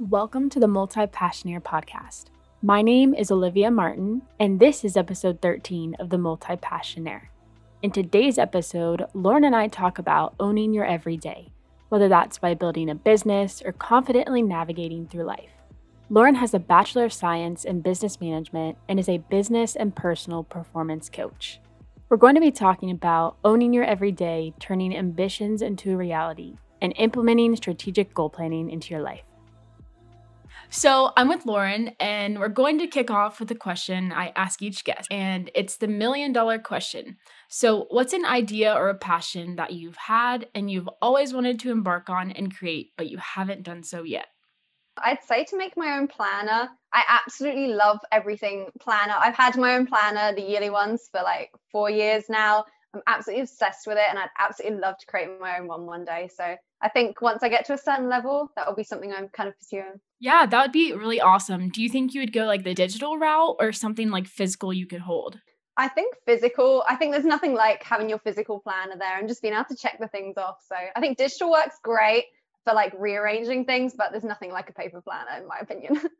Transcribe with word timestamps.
Welcome 0.00 0.48
to 0.50 0.60
the 0.60 0.68
Multi 0.68 1.08
Passioneer 1.08 1.60
podcast. 1.60 2.26
My 2.62 2.82
name 2.82 3.14
is 3.14 3.32
Olivia 3.32 3.68
Martin, 3.68 4.22
and 4.38 4.60
this 4.60 4.84
is 4.84 4.96
episode 4.96 5.42
13 5.42 5.96
of 5.98 6.10
the 6.10 6.18
Multi 6.18 6.54
Passioneer. 6.54 7.22
In 7.82 7.90
today's 7.90 8.38
episode, 8.38 9.06
Lauren 9.12 9.42
and 9.42 9.56
I 9.56 9.66
talk 9.66 9.98
about 9.98 10.36
owning 10.38 10.72
your 10.72 10.84
everyday, 10.84 11.50
whether 11.88 12.08
that's 12.08 12.38
by 12.38 12.54
building 12.54 12.88
a 12.88 12.94
business 12.94 13.60
or 13.66 13.72
confidently 13.72 14.40
navigating 14.40 15.08
through 15.08 15.24
life. 15.24 15.50
Lauren 16.08 16.36
has 16.36 16.54
a 16.54 16.60
Bachelor 16.60 17.06
of 17.06 17.12
Science 17.12 17.64
in 17.64 17.80
Business 17.80 18.20
Management 18.20 18.78
and 18.88 19.00
is 19.00 19.08
a 19.08 19.18
business 19.18 19.74
and 19.74 19.96
personal 19.96 20.44
performance 20.44 21.10
coach. 21.10 21.58
We're 22.08 22.18
going 22.18 22.36
to 22.36 22.40
be 22.40 22.52
talking 22.52 22.92
about 22.92 23.36
owning 23.44 23.72
your 23.72 23.82
everyday, 23.82 24.54
turning 24.60 24.96
ambitions 24.96 25.60
into 25.60 25.96
reality, 25.96 26.54
and 26.80 26.94
implementing 26.98 27.56
strategic 27.56 28.14
goal 28.14 28.30
planning 28.30 28.70
into 28.70 28.90
your 28.90 29.02
life. 29.02 29.22
So, 30.70 31.12
I'm 31.16 31.28
with 31.28 31.46
Lauren, 31.46 31.92
and 31.98 32.38
we're 32.38 32.48
going 32.48 32.78
to 32.78 32.86
kick 32.86 33.10
off 33.10 33.40
with 33.40 33.50
a 33.50 33.54
question 33.54 34.12
I 34.12 34.32
ask 34.36 34.60
each 34.60 34.84
guest, 34.84 35.08
and 35.10 35.50
it's 35.54 35.76
the 35.76 35.88
million 35.88 36.32
dollar 36.32 36.58
question. 36.58 37.16
So, 37.48 37.86
what's 37.88 38.12
an 38.12 38.26
idea 38.26 38.74
or 38.74 38.90
a 38.90 38.94
passion 38.94 39.56
that 39.56 39.72
you've 39.72 39.96
had 39.96 40.46
and 40.54 40.70
you've 40.70 40.88
always 41.00 41.32
wanted 41.32 41.58
to 41.60 41.70
embark 41.70 42.10
on 42.10 42.32
and 42.32 42.54
create, 42.54 42.92
but 42.98 43.08
you 43.08 43.16
haven't 43.16 43.62
done 43.62 43.82
so 43.82 44.02
yet? 44.02 44.26
I'd 44.98 45.22
say 45.24 45.44
to 45.44 45.56
make 45.56 45.74
my 45.76 45.96
own 45.96 46.06
planner. 46.06 46.68
I 46.92 47.02
absolutely 47.08 47.68
love 47.68 47.98
everything 48.12 48.66
planner. 48.78 49.14
I've 49.18 49.36
had 49.36 49.56
my 49.56 49.74
own 49.74 49.86
planner, 49.86 50.34
the 50.34 50.42
yearly 50.42 50.70
ones, 50.70 51.08
for 51.10 51.22
like 51.22 51.50
four 51.72 51.88
years 51.88 52.24
now. 52.28 52.66
I'm 52.94 53.02
absolutely 53.06 53.42
obsessed 53.42 53.86
with 53.86 53.96
it, 53.96 54.04
and 54.10 54.18
I'd 54.18 54.28
absolutely 54.38 54.80
love 54.80 54.98
to 54.98 55.06
create 55.06 55.28
my 55.40 55.58
own 55.58 55.66
one 55.66 55.86
one 55.86 56.04
day. 56.04 56.28
So 56.34 56.56
I 56.82 56.88
think 56.90 57.22
once 57.22 57.42
I 57.42 57.48
get 57.48 57.64
to 57.66 57.72
a 57.72 57.78
certain 57.78 58.10
level, 58.10 58.50
that 58.54 58.66
will 58.66 58.76
be 58.76 58.84
something 58.84 59.12
I'm 59.12 59.28
kind 59.28 59.48
of 59.48 59.58
pursuing. 59.58 59.98
Yeah, 60.20 60.46
that 60.46 60.62
would 60.62 60.72
be 60.72 60.92
really 60.92 61.20
awesome. 61.20 61.68
Do 61.68 61.82
you 61.82 61.88
think 61.88 62.12
you 62.12 62.20
would 62.20 62.32
go 62.32 62.44
like 62.44 62.64
the 62.64 62.74
digital 62.74 63.18
route 63.18 63.56
or 63.60 63.72
something 63.72 64.10
like 64.10 64.26
physical 64.26 64.72
you 64.72 64.86
could 64.86 65.00
hold? 65.00 65.40
I 65.76 65.88
think 65.88 66.16
physical, 66.26 66.84
I 66.88 66.96
think 66.96 67.12
there's 67.12 67.24
nothing 67.24 67.54
like 67.54 67.84
having 67.84 68.08
your 68.08 68.18
physical 68.18 68.58
planner 68.58 68.96
there 68.98 69.18
and 69.18 69.28
just 69.28 69.42
being 69.42 69.54
able 69.54 69.66
to 69.66 69.76
check 69.76 69.98
the 70.00 70.08
things 70.08 70.36
off. 70.36 70.56
So 70.68 70.74
I 70.74 71.00
think 71.00 71.18
digital 71.18 71.52
works 71.52 71.76
great 71.84 72.24
for 72.64 72.74
like 72.74 72.92
rearranging 72.98 73.64
things, 73.64 73.94
but 73.96 74.10
there's 74.10 74.24
nothing 74.24 74.50
like 74.50 74.68
a 74.68 74.72
paper 74.72 75.00
planner, 75.00 75.40
in 75.40 75.46
my 75.46 75.58
opinion. 75.60 76.00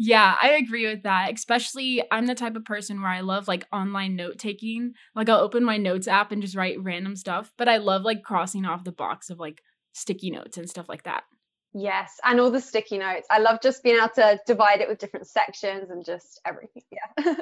Yeah, 0.00 0.36
I 0.40 0.50
agree 0.50 0.86
with 0.86 1.02
that. 1.02 1.34
Especially, 1.34 2.04
I'm 2.12 2.26
the 2.26 2.36
type 2.36 2.54
of 2.54 2.64
person 2.64 3.02
where 3.02 3.10
I 3.10 3.20
love 3.20 3.48
like 3.48 3.66
online 3.72 4.14
note 4.14 4.38
taking. 4.38 4.92
Like, 5.16 5.28
I'll 5.28 5.40
open 5.40 5.64
my 5.64 5.76
notes 5.76 6.06
app 6.06 6.30
and 6.30 6.40
just 6.40 6.54
write 6.54 6.80
random 6.80 7.16
stuff, 7.16 7.52
but 7.58 7.68
I 7.68 7.78
love 7.78 8.02
like 8.02 8.22
crossing 8.22 8.64
off 8.64 8.84
the 8.84 8.92
box 8.92 9.28
of 9.28 9.40
like 9.40 9.60
sticky 9.92 10.30
notes 10.30 10.56
and 10.56 10.70
stuff 10.70 10.88
like 10.88 11.02
that. 11.02 11.24
Yes, 11.74 12.18
and 12.24 12.40
all 12.40 12.50
the 12.50 12.60
sticky 12.60 12.98
notes. 12.98 13.26
I 13.30 13.38
love 13.38 13.60
just 13.62 13.82
being 13.82 13.96
able 13.96 14.08
to 14.16 14.40
divide 14.46 14.80
it 14.80 14.88
with 14.88 14.98
different 14.98 15.26
sections 15.26 15.90
and 15.90 16.04
just 16.04 16.40
everything. 16.46 16.82
Yeah. 17.18 17.34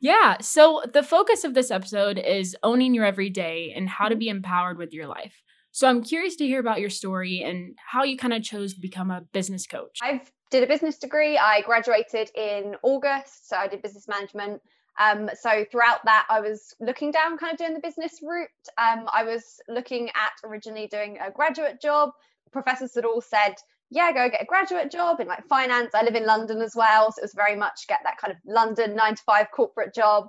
yeah. 0.00 0.36
So, 0.40 0.82
the 0.92 1.02
focus 1.02 1.44
of 1.44 1.54
this 1.54 1.70
episode 1.70 2.18
is 2.18 2.56
owning 2.62 2.94
your 2.94 3.04
everyday 3.04 3.72
and 3.74 3.88
how 3.88 4.08
to 4.08 4.16
be 4.16 4.28
empowered 4.28 4.78
with 4.78 4.92
your 4.92 5.06
life. 5.06 5.40
So, 5.70 5.88
I'm 5.88 6.02
curious 6.02 6.36
to 6.36 6.46
hear 6.46 6.58
about 6.58 6.80
your 6.80 6.90
story 6.90 7.42
and 7.42 7.76
how 7.92 8.02
you 8.02 8.16
kind 8.16 8.32
of 8.32 8.42
chose 8.42 8.74
to 8.74 8.80
become 8.80 9.10
a 9.10 9.22
business 9.32 9.66
coach. 9.66 9.98
I've 10.02 10.32
did 10.50 10.64
a 10.64 10.66
business 10.66 10.98
degree. 10.98 11.38
I 11.38 11.62
graduated 11.62 12.30
in 12.34 12.74
August, 12.82 13.48
so 13.48 13.56
I 13.56 13.68
did 13.68 13.82
business 13.82 14.08
management. 14.08 14.60
Um, 14.98 15.30
so 15.40 15.64
throughout 15.70 16.04
that, 16.04 16.26
I 16.28 16.40
was 16.40 16.74
looking 16.80 17.10
down, 17.10 17.38
kind 17.38 17.52
of 17.52 17.58
doing 17.58 17.74
the 17.74 17.80
business 17.80 18.20
route. 18.22 18.48
Um, 18.76 19.06
I 19.12 19.24
was 19.24 19.60
looking 19.68 20.08
at 20.08 20.32
originally 20.44 20.88
doing 20.88 21.18
a 21.24 21.30
graduate 21.30 21.80
job. 21.80 22.10
Professors 22.52 22.94
had 22.94 23.04
all 23.04 23.20
said, 23.20 23.54
"Yeah, 23.90 24.12
go 24.12 24.28
get 24.28 24.42
a 24.42 24.46
graduate 24.46 24.90
job 24.90 25.20
in 25.20 25.28
like 25.28 25.46
finance." 25.46 25.90
I 25.94 26.02
live 26.02 26.14
in 26.14 26.26
London 26.26 26.60
as 26.60 26.74
well, 26.74 27.12
so 27.12 27.20
it 27.20 27.24
was 27.24 27.34
very 27.34 27.56
much 27.56 27.86
get 27.88 28.00
that 28.04 28.18
kind 28.18 28.32
of 28.32 28.38
London 28.44 28.94
nine 28.94 29.14
to 29.14 29.22
five 29.24 29.46
corporate 29.54 29.94
job. 29.94 30.26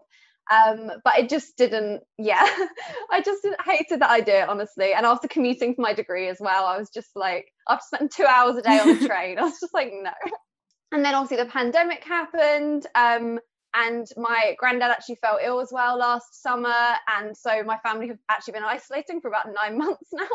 Um, 0.50 0.92
but 1.06 1.18
it 1.18 1.30
just 1.30 1.56
didn't, 1.56 2.02
yeah, 2.18 2.46
I 3.12 3.22
just 3.22 3.48
hated 3.66 4.02
that 4.02 4.10
idea, 4.10 4.46
honestly. 4.48 4.92
And 4.94 5.06
after 5.06 5.28
commuting 5.28 5.76
for 5.76 5.82
my 5.82 5.94
degree 5.94 6.28
as 6.28 6.38
well, 6.42 6.66
I 6.66 6.78
was 6.78 6.90
just 6.90 7.12
like, 7.16 7.46
after 7.70 7.84
spending 7.86 8.10
two 8.14 8.26
hours 8.26 8.58
a 8.58 8.62
day 8.62 8.80
on 8.80 9.00
the 9.00 9.08
train, 9.08 9.40
I 9.40 9.44
was 9.44 9.60
just 9.62 9.74
like, 9.74 9.92
no. 9.94 10.12
And 10.92 11.06
then 11.06 11.16
obviously 11.16 11.42
the 11.46 11.50
pandemic 11.50 12.04
happened. 12.04 12.86
Um, 12.96 13.40
and 13.74 14.06
my 14.18 14.56
granddad 14.58 14.92
actually 14.92 15.20
fell 15.22 15.40
ill 15.42 15.62
as 15.62 15.70
well 15.72 15.98
last 15.98 16.42
summer. 16.42 16.96
And 17.08 17.36
so 17.36 17.64
my 17.64 17.78
family 17.78 18.10
have 18.10 18.18
actually 18.30 18.54
been 18.54 18.64
isolating 18.64 19.22
for 19.22 19.30
about 19.30 19.48
nine 19.54 19.78
months 19.78 20.10
now. 20.12 20.28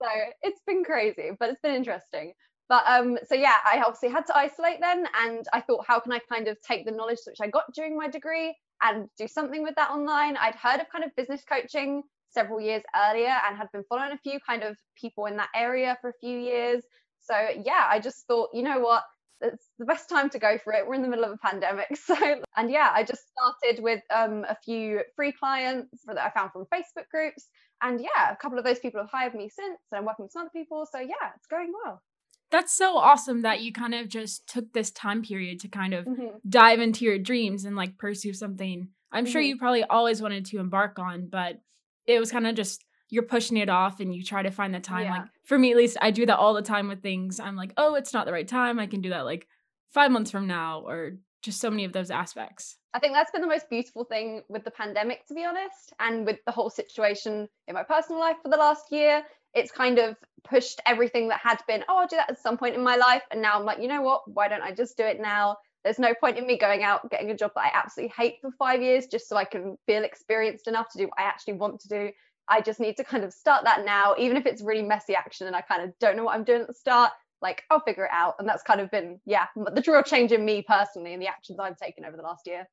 So 0.00 0.08
it's 0.42 0.60
been 0.66 0.84
crazy, 0.84 1.30
but 1.38 1.50
it's 1.50 1.60
been 1.60 1.74
interesting. 1.74 2.32
But 2.68 2.84
um, 2.86 3.18
so 3.26 3.34
yeah, 3.34 3.54
I 3.64 3.80
obviously 3.80 4.10
had 4.10 4.26
to 4.26 4.36
isolate 4.36 4.78
then, 4.80 5.06
and 5.22 5.46
I 5.52 5.60
thought, 5.62 5.86
how 5.86 6.00
can 6.00 6.12
I 6.12 6.20
kind 6.30 6.48
of 6.48 6.58
take 6.60 6.84
the 6.84 6.92
knowledge 6.92 7.18
which 7.26 7.38
I 7.40 7.48
got 7.48 7.64
during 7.74 7.96
my 7.96 8.08
degree 8.08 8.54
and 8.82 9.08
do 9.16 9.26
something 9.26 9.62
with 9.62 9.74
that 9.76 9.90
online? 9.90 10.36
I'd 10.36 10.54
heard 10.54 10.80
of 10.80 10.88
kind 10.90 11.04
of 11.04 11.16
business 11.16 11.42
coaching 11.48 12.02
several 12.28 12.60
years 12.60 12.82
earlier 12.94 13.34
and 13.46 13.56
had 13.56 13.68
been 13.72 13.84
following 13.88 14.12
a 14.12 14.18
few 14.18 14.38
kind 14.46 14.62
of 14.62 14.76
people 15.00 15.26
in 15.26 15.36
that 15.38 15.48
area 15.54 15.96
for 16.00 16.10
a 16.10 16.14
few 16.20 16.38
years. 16.38 16.82
So 17.20 17.34
yeah, 17.64 17.86
I 17.88 18.00
just 18.00 18.26
thought, 18.26 18.50
you 18.52 18.62
know 18.62 18.80
what, 18.80 19.02
it's 19.40 19.70
the 19.78 19.84
best 19.84 20.08
time 20.08 20.28
to 20.30 20.38
go 20.38 20.58
for 20.58 20.72
it. 20.72 20.86
We're 20.86 20.94
in 20.94 21.02
the 21.02 21.08
middle 21.08 21.24
of 21.24 21.32
a 21.32 21.38
pandemic. 21.38 21.86
So, 21.96 22.16
and 22.56 22.70
yeah, 22.70 22.90
I 22.92 23.02
just 23.02 23.22
started 23.30 23.82
with 23.82 24.02
um, 24.14 24.44
a 24.48 24.56
few 24.64 25.00
free 25.14 25.32
clients 25.32 26.00
that 26.06 26.18
I 26.18 26.30
found 26.30 26.52
from 26.52 26.66
Facebook 26.72 27.08
groups. 27.10 27.48
And 27.82 28.00
yeah, 28.00 28.32
a 28.32 28.36
couple 28.36 28.58
of 28.58 28.64
those 28.64 28.78
people 28.78 29.00
have 29.00 29.10
hired 29.10 29.34
me 29.34 29.48
since, 29.48 29.78
and 29.92 29.98
I'm 29.98 30.04
working 30.04 30.24
with 30.24 30.32
some 30.32 30.42
other 30.42 30.50
people. 30.52 30.86
So 30.90 30.98
yeah, 30.98 31.32
it's 31.36 31.46
going 31.46 31.72
well 31.84 32.02
that's 32.50 32.74
so 32.74 32.96
awesome 32.96 33.42
that 33.42 33.60
you 33.60 33.70
kind 33.70 33.94
of 33.94 34.08
just 34.08 34.48
took 34.48 34.72
this 34.72 34.90
time 34.90 35.20
period 35.22 35.60
to 35.60 35.68
kind 35.68 35.92
of 35.92 36.06
mm-hmm. 36.06 36.28
dive 36.48 36.80
into 36.80 37.04
your 37.04 37.18
dreams 37.18 37.66
and 37.66 37.76
like 37.76 37.98
pursue 37.98 38.32
something 38.32 38.88
I'm 39.10 39.24
mm-hmm. 39.24 39.32
sure 39.32 39.40
you 39.40 39.56
probably 39.56 39.84
always 39.84 40.20
wanted 40.20 40.46
to 40.46 40.58
embark 40.58 40.98
on, 40.98 41.28
but 41.28 41.60
it 42.06 42.18
was 42.20 42.30
kind 42.30 42.46
of 42.46 42.54
just 42.54 42.84
you're 43.10 43.22
pushing 43.22 43.56
it 43.56 43.70
off 43.70 44.00
and 44.00 44.14
you 44.14 44.22
try 44.22 44.42
to 44.42 44.50
find 44.50 44.74
the 44.74 44.80
time. 44.80 45.04
Yeah. 45.04 45.12
Like 45.12 45.26
for 45.44 45.58
me, 45.58 45.70
at 45.70 45.76
least, 45.76 45.96
I 46.02 46.10
do 46.10 46.26
that 46.26 46.38
all 46.38 46.52
the 46.52 46.62
time 46.62 46.88
with 46.88 47.02
things. 47.02 47.40
I'm 47.40 47.56
like, 47.56 47.72
oh, 47.76 47.94
it's 47.94 48.12
not 48.12 48.26
the 48.26 48.32
right 48.32 48.46
time. 48.46 48.78
I 48.78 48.86
can 48.86 49.00
do 49.00 49.10
that 49.10 49.24
like 49.24 49.46
five 49.90 50.10
months 50.10 50.30
from 50.30 50.46
now, 50.46 50.84
or 50.86 51.12
just 51.42 51.60
so 51.60 51.70
many 51.70 51.84
of 51.84 51.92
those 51.92 52.10
aspects. 52.10 52.76
I 52.94 52.98
think 52.98 53.12
that's 53.14 53.30
been 53.30 53.42
the 53.42 53.46
most 53.46 53.68
beautiful 53.70 54.04
thing 54.04 54.42
with 54.48 54.64
the 54.64 54.70
pandemic, 54.70 55.26
to 55.28 55.34
be 55.34 55.44
honest, 55.44 55.92
and 56.00 56.26
with 56.26 56.38
the 56.46 56.52
whole 56.52 56.70
situation 56.70 57.48
in 57.68 57.74
my 57.74 57.82
personal 57.82 58.20
life 58.20 58.36
for 58.42 58.48
the 58.48 58.56
last 58.56 58.90
year 58.90 59.24
it's 59.54 59.70
kind 59.70 59.98
of 59.98 60.16
pushed 60.44 60.80
everything 60.86 61.28
that 61.28 61.40
had 61.40 61.58
been, 61.66 61.84
oh, 61.88 61.98
I'll 61.98 62.06
do 62.06 62.16
that 62.16 62.30
at 62.30 62.40
some 62.40 62.56
point 62.56 62.74
in 62.74 62.82
my 62.82 62.96
life. 62.96 63.22
And 63.30 63.42
now 63.42 63.58
I'm 63.58 63.64
like, 63.64 63.80
you 63.80 63.88
know 63.88 64.02
what? 64.02 64.22
Why 64.32 64.48
don't 64.48 64.62
I 64.62 64.72
just 64.72 64.96
do 64.96 65.04
it 65.04 65.20
now? 65.20 65.56
There's 65.84 65.98
no 65.98 66.14
point 66.14 66.38
in 66.38 66.46
me 66.46 66.58
going 66.58 66.82
out 66.82 67.10
getting 67.10 67.30
a 67.30 67.36
job 67.36 67.52
that 67.54 67.64
I 67.64 67.70
absolutely 67.72 68.14
hate 68.16 68.36
for 68.40 68.50
five 68.52 68.82
years 68.82 69.06
just 69.06 69.28
so 69.28 69.36
I 69.36 69.44
can 69.44 69.76
feel 69.86 70.04
experienced 70.04 70.68
enough 70.68 70.90
to 70.92 70.98
do 70.98 71.04
what 71.04 71.18
I 71.18 71.22
actually 71.22 71.54
want 71.54 71.80
to 71.80 71.88
do. 71.88 72.10
I 72.48 72.60
just 72.60 72.80
need 72.80 72.96
to 72.96 73.04
kind 73.04 73.24
of 73.24 73.32
start 73.32 73.64
that 73.64 73.84
now, 73.84 74.14
even 74.18 74.36
if 74.36 74.46
it's 74.46 74.62
really 74.62 74.82
messy 74.82 75.14
action 75.14 75.46
and 75.46 75.56
I 75.56 75.60
kind 75.60 75.82
of 75.82 75.92
don't 75.98 76.16
know 76.16 76.24
what 76.24 76.34
I'm 76.34 76.44
doing 76.44 76.62
at 76.62 76.66
the 76.66 76.74
start. 76.74 77.12
Like 77.42 77.64
I'll 77.70 77.80
figure 77.80 78.04
it 78.04 78.10
out, 78.12 78.34
and 78.38 78.48
that's 78.48 78.62
kind 78.62 78.80
of 78.80 78.90
been 78.90 79.20
yeah 79.26 79.46
the 79.56 79.82
real 79.86 80.02
change 80.02 80.32
in 80.32 80.44
me 80.44 80.62
personally 80.66 81.12
and 81.12 81.22
the 81.22 81.28
actions 81.28 81.58
I've 81.60 81.76
taken 81.76 82.04
over 82.04 82.16
the 82.16 82.22
last 82.22 82.46
year. 82.46 82.68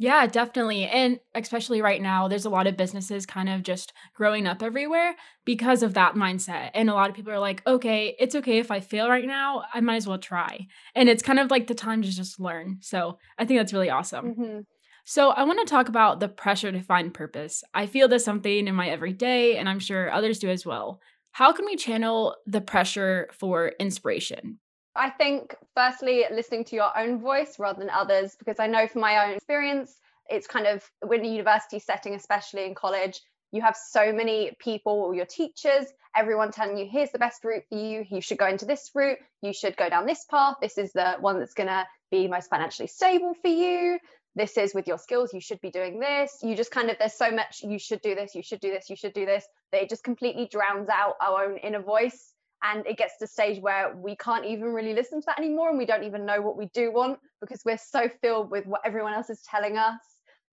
Yeah, 0.00 0.26
definitely. 0.26 0.86
And 0.86 1.20
especially 1.34 1.82
right 1.82 2.00
now, 2.00 2.26
there's 2.26 2.46
a 2.46 2.50
lot 2.50 2.66
of 2.66 2.78
businesses 2.78 3.26
kind 3.26 3.50
of 3.50 3.62
just 3.62 3.92
growing 4.14 4.46
up 4.46 4.62
everywhere 4.62 5.14
because 5.44 5.82
of 5.82 5.92
that 5.92 6.14
mindset. 6.14 6.70
And 6.72 6.88
a 6.88 6.94
lot 6.94 7.10
of 7.10 7.16
people 7.16 7.34
are 7.34 7.38
like, 7.38 7.62
okay, 7.66 8.16
it's 8.18 8.34
okay 8.34 8.56
if 8.56 8.70
I 8.70 8.80
fail 8.80 9.10
right 9.10 9.26
now. 9.26 9.64
I 9.74 9.82
might 9.82 9.96
as 9.96 10.06
well 10.06 10.16
try. 10.16 10.66
And 10.94 11.10
it's 11.10 11.22
kind 11.22 11.38
of 11.38 11.50
like 11.50 11.66
the 11.66 11.74
time 11.74 12.00
to 12.00 12.10
just 12.10 12.40
learn. 12.40 12.78
So 12.80 13.18
I 13.38 13.44
think 13.44 13.60
that's 13.60 13.74
really 13.74 13.90
awesome. 13.90 14.34
Mm-hmm. 14.34 14.60
So 15.04 15.32
I 15.32 15.42
want 15.42 15.58
to 15.60 15.70
talk 15.70 15.90
about 15.90 16.18
the 16.18 16.28
pressure 16.28 16.72
to 16.72 16.80
find 16.80 17.12
purpose. 17.12 17.62
I 17.74 17.84
feel 17.84 18.08
this 18.08 18.24
something 18.24 18.68
in 18.68 18.74
my 18.74 18.88
everyday, 18.88 19.58
and 19.58 19.68
I'm 19.68 19.80
sure 19.80 20.10
others 20.10 20.38
do 20.38 20.48
as 20.48 20.64
well. 20.64 21.00
How 21.32 21.52
can 21.52 21.64
we 21.64 21.76
channel 21.76 22.36
the 22.46 22.60
pressure 22.60 23.28
for 23.32 23.72
inspiration? 23.80 24.58
I 24.96 25.10
think, 25.10 25.54
firstly, 25.76 26.24
listening 26.30 26.64
to 26.64 26.76
your 26.76 26.96
own 26.98 27.20
voice 27.20 27.58
rather 27.58 27.78
than 27.78 27.90
others, 27.90 28.36
because 28.38 28.58
I 28.58 28.66
know 28.66 28.86
from 28.86 29.00
my 29.02 29.24
own 29.24 29.36
experience, 29.36 29.96
it's 30.28 30.46
kind 30.46 30.66
of 30.66 30.88
when 31.00 31.24
a 31.24 31.28
university 31.28 31.78
setting, 31.78 32.14
especially 32.14 32.64
in 32.64 32.74
college, 32.74 33.20
you 33.52 33.62
have 33.62 33.76
so 33.76 34.12
many 34.12 34.52
people, 34.60 35.14
your 35.14 35.26
teachers, 35.26 35.86
everyone 36.16 36.52
telling 36.52 36.76
you, 36.76 36.86
here's 36.90 37.10
the 37.10 37.18
best 37.18 37.44
route 37.44 37.64
for 37.68 37.78
you. 37.78 38.04
You 38.08 38.20
should 38.20 38.38
go 38.38 38.46
into 38.46 38.64
this 38.64 38.90
route. 38.94 39.18
You 39.42 39.52
should 39.52 39.76
go 39.76 39.88
down 39.88 40.06
this 40.06 40.24
path. 40.30 40.56
This 40.60 40.78
is 40.78 40.92
the 40.92 41.16
one 41.20 41.38
that's 41.38 41.54
going 41.54 41.68
to 41.68 41.84
be 42.10 42.28
most 42.28 42.50
financially 42.50 42.88
stable 42.88 43.34
for 43.40 43.48
you. 43.48 43.98
This 44.36 44.56
is 44.56 44.72
with 44.72 44.86
your 44.86 44.98
skills. 44.98 45.34
You 45.34 45.40
should 45.40 45.60
be 45.60 45.70
doing 45.70 45.98
this. 45.98 46.38
You 46.42 46.54
just 46.54 46.70
kind 46.70 46.90
of, 46.90 46.98
there's 46.98 47.14
so 47.14 47.32
much, 47.32 47.62
you 47.62 47.78
should 47.78 48.00
do 48.02 48.14
this, 48.14 48.34
you 48.34 48.42
should 48.42 48.60
do 48.60 48.70
this, 48.70 48.88
you 48.88 48.96
should 48.96 49.14
do 49.14 49.26
this, 49.26 49.44
that 49.72 49.82
it 49.82 49.88
just 49.88 50.04
completely 50.04 50.48
drowns 50.50 50.88
out 50.88 51.14
our 51.20 51.44
own 51.44 51.58
inner 51.58 51.82
voice 51.82 52.34
and 52.62 52.86
it 52.86 52.98
gets 52.98 53.14
to 53.14 53.24
the 53.24 53.26
stage 53.26 53.60
where 53.60 53.96
we 53.96 54.16
can't 54.16 54.44
even 54.44 54.66
really 54.66 54.92
listen 54.92 55.20
to 55.20 55.26
that 55.26 55.38
anymore 55.38 55.70
and 55.70 55.78
we 55.78 55.86
don't 55.86 56.04
even 56.04 56.26
know 56.26 56.40
what 56.40 56.56
we 56.56 56.66
do 56.74 56.92
want 56.92 57.18
because 57.40 57.62
we're 57.64 57.78
so 57.78 58.08
filled 58.20 58.50
with 58.50 58.66
what 58.66 58.82
everyone 58.84 59.14
else 59.14 59.30
is 59.30 59.42
telling 59.48 59.78
us 59.78 60.00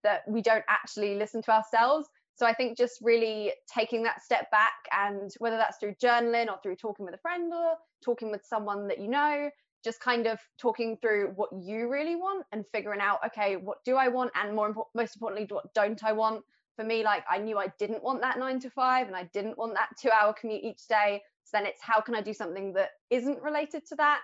that 0.04 0.22
we 0.28 0.40
don't 0.40 0.64
actually 0.68 1.16
listen 1.16 1.42
to 1.42 1.50
ourselves 1.50 2.06
So 2.36 2.46
I 2.46 2.52
think 2.52 2.76
just 2.76 2.98
really 3.00 3.52
taking 3.74 4.02
that 4.02 4.22
step 4.22 4.50
back 4.50 4.74
and 4.92 5.30
whether 5.38 5.56
that's 5.56 5.78
through 5.78 5.94
journaling 5.94 6.48
or 6.48 6.58
through 6.62 6.76
talking 6.76 7.06
with 7.06 7.14
a 7.14 7.18
friend 7.18 7.52
or 7.52 7.74
talking 8.04 8.30
with 8.30 8.44
someone 8.44 8.86
that 8.88 9.00
you 9.00 9.08
know, 9.08 9.48
just 9.82 10.00
kind 10.00 10.26
of 10.26 10.38
talking 10.58 10.98
through 11.00 11.32
what 11.36 11.48
you 11.58 11.88
really 11.88 12.14
want 12.14 12.44
and 12.52 12.64
figuring 12.72 13.00
out, 13.00 13.20
okay, 13.24 13.56
what 13.56 13.78
do 13.84 13.96
I 13.96 14.08
want? 14.08 14.32
And 14.34 14.54
more 14.54 14.74
most 14.94 15.16
importantly, 15.16 15.46
what 15.48 15.72
don't 15.74 16.04
I 16.04 16.12
want? 16.12 16.44
For 16.76 16.84
me, 16.84 17.04
like 17.04 17.24
I 17.28 17.38
knew 17.38 17.58
I 17.58 17.72
didn't 17.78 18.02
want 18.02 18.20
that 18.20 18.38
nine 18.38 18.60
to 18.60 18.70
five 18.70 19.06
and 19.06 19.16
I 19.16 19.24
didn't 19.32 19.58
want 19.58 19.74
that 19.74 19.90
two 20.00 20.10
hour 20.10 20.32
commute 20.32 20.62
each 20.62 20.86
day. 20.86 21.22
So 21.44 21.56
then 21.56 21.66
it's 21.66 21.80
how 21.80 22.00
can 22.00 22.14
I 22.14 22.20
do 22.20 22.34
something 22.34 22.72
that 22.74 22.90
isn't 23.10 23.42
related 23.42 23.86
to 23.88 23.96
that? 23.96 24.20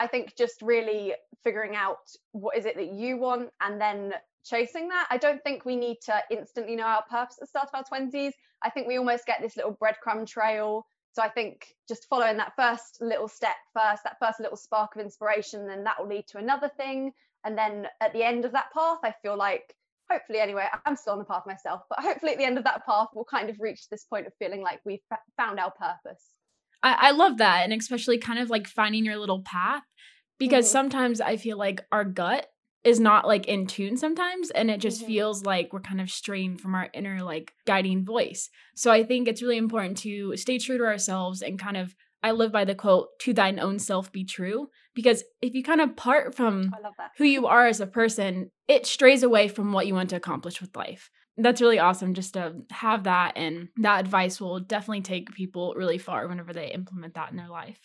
I 0.00 0.06
think 0.06 0.36
just 0.36 0.60
really 0.60 1.14
figuring 1.42 1.76
out 1.76 2.10
what 2.32 2.56
is 2.56 2.66
it 2.66 2.76
that 2.76 2.92
you 2.92 3.16
want 3.16 3.50
and 3.60 3.80
then 3.80 4.12
chasing 4.44 4.88
that. 4.88 5.06
I 5.10 5.16
don't 5.16 5.42
think 5.42 5.64
we 5.64 5.76
need 5.76 5.98
to 6.06 6.20
instantly 6.30 6.76
know 6.76 6.84
our 6.84 7.04
purpose 7.08 7.36
at 7.38 7.42
the 7.42 7.46
start 7.46 7.68
of 7.72 7.84
our 7.92 8.00
20s. 8.00 8.32
I 8.62 8.70
think 8.70 8.86
we 8.86 8.98
almost 8.98 9.26
get 9.26 9.40
this 9.40 9.56
little 9.56 9.76
breadcrumb 9.76 10.26
trail. 10.26 10.86
So 11.12 11.22
I 11.22 11.28
think 11.28 11.74
just 11.88 12.08
following 12.08 12.36
that 12.38 12.54
first 12.56 12.98
little 13.00 13.28
step 13.28 13.56
first, 13.72 14.02
that 14.02 14.18
first 14.18 14.40
little 14.40 14.56
spark 14.56 14.96
of 14.96 15.00
inspiration, 15.00 15.66
then 15.66 15.84
that 15.84 16.00
will 16.00 16.08
lead 16.08 16.26
to 16.28 16.38
another 16.38 16.68
thing. 16.76 17.12
And 17.44 17.56
then 17.56 17.86
at 18.00 18.12
the 18.12 18.24
end 18.24 18.44
of 18.44 18.52
that 18.52 18.72
path, 18.72 18.98
I 19.04 19.14
feel 19.22 19.36
like 19.36 19.74
hopefully 20.10 20.38
anyway, 20.38 20.66
I'm 20.84 20.96
still 20.96 21.14
on 21.14 21.18
the 21.18 21.24
path 21.24 21.44
myself, 21.46 21.82
but 21.88 22.00
hopefully 22.00 22.32
at 22.32 22.38
the 22.38 22.44
end 22.44 22.58
of 22.58 22.64
that 22.64 22.84
path, 22.86 23.08
we'll 23.14 23.24
kind 23.24 23.50
of 23.50 23.56
reach 23.58 23.88
this 23.88 24.04
point 24.04 24.26
of 24.26 24.32
feeling 24.38 24.62
like 24.62 24.80
we've 24.84 25.00
found 25.36 25.58
our 25.58 25.72
purpose. 25.72 26.22
I, 26.82 27.08
I 27.08 27.10
love 27.12 27.38
that. 27.38 27.62
And 27.64 27.72
especially 27.72 28.18
kind 28.18 28.38
of 28.38 28.50
like 28.50 28.66
finding 28.66 29.04
your 29.04 29.16
little 29.16 29.42
path 29.42 29.82
because 30.38 30.66
mm-hmm. 30.66 30.72
sometimes 30.72 31.20
I 31.20 31.36
feel 31.36 31.56
like 31.56 31.84
our 31.90 32.04
gut 32.04 32.46
is 32.84 33.00
not 33.00 33.26
like 33.26 33.46
in 33.46 33.66
tune 33.66 33.96
sometimes 33.96 34.50
and 34.50 34.70
it 34.70 34.78
just 34.78 34.98
mm-hmm. 34.98 35.08
feels 35.08 35.44
like 35.44 35.72
we're 35.72 35.80
kind 35.80 36.02
of 36.02 36.10
straying 36.10 36.58
from 36.58 36.74
our 36.74 36.90
inner 36.92 37.22
like 37.22 37.52
guiding 37.66 38.04
voice. 38.04 38.50
So 38.76 38.90
I 38.90 39.02
think 39.04 39.26
it's 39.26 39.42
really 39.42 39.56
important 39.56 39.96
to 39.98 40.36
stay 40.36 40.58
true 40.58 40.76
to 40.78 40.84
ourselves 40.84 41.40
and 41.40 41.58
kind 41.58 41.78
of 41.78 41.94
I 42.22 42.32
live 42.32 42.52
by 42.52 42.64
the 42.64 42.74
quote 42.74 43.18
to 43.20 43.32
thine 43.32 43.58
own 43.58 43.78
self 43.78 44.12
be 44.12 44.24
true 44.24 44.68
because 44.94 45.24
if 45.42 45.54
you 45.54 45.62
kind 45.62 45.80
of 45.80 45.96
part 45.96 46.34
from 46.34 46.72
who 47.16 47.24
you 47.24 47.46
are 47.46 47.66
as 47.66 47.80
a 47.80 47.86
person, 47.86 48.50
it 48.68 48.86
strays 48.86 49.22
away 49.22 49.48
from 49.48 49.72
what 49.72 49.86
you 49.86 49.94
want 49.94 50.10
to 50.10 50.16
accomplish 50.16 50.60
with 50.60 50.76
life. 50.76 51.10
That's 51.36 51.60
really 51.60 51.78
awesome 51.80 52.14
just 52.14 52.34
to 52.34 52.54
have 52.70 53.04
that 53.04 53.32
and 53.36 53.68
that 53.78 54.00
advice 54.00 54.40
will 54.40 54.60
definitely 54.60 55.02
take 55.02 55.34
people 55.34 55.74
really 55.76 55.98
far 55.98 56.28
whenever 56.28 56.52
they 56.52 56.70
implement 56.72 57.14
that 57.14 57.30
in 57.30 57.36
their 57.36 57.48
life. 57.48 57.78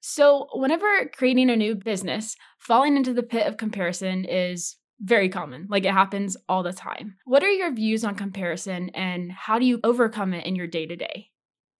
So, 0.00 0.48
whenever 0.52 1.10
creating 1.16 1.50
a 1.50 1.56
new 1.56 1.76
business, 1.76 2.36
falling 2.58 2.96
into 2.96 3.14
the 3.14 3.22
pit 3.22 3.46
of 3.46 3.56
comparison 3.56 4.24
is 4.24 4.76
very 5.00 5.28
common. 5.28 5.66
Like 5.68 5.84
it 5.84 5.92
happens 5.92 6.36
all 6.48 6.62
the 6.62 6.72
time. 6.72 7.16
What 7.24 7.42
are 7.42 7.50
your 7.50 7.72
views 7.72 8.04
on 8.04 8.14
comparison 8.14 8.90
and 8.90 9.30
how 9.32 9.58
do 9.58 9.64
you 9.64 9.80
overcome 9.84 10.32
it 10.32 10.46
in 10.46 10.56
your 10.56 10.66
day 10.66 10.86
to 10.86 10.96
day? 10.96 11.31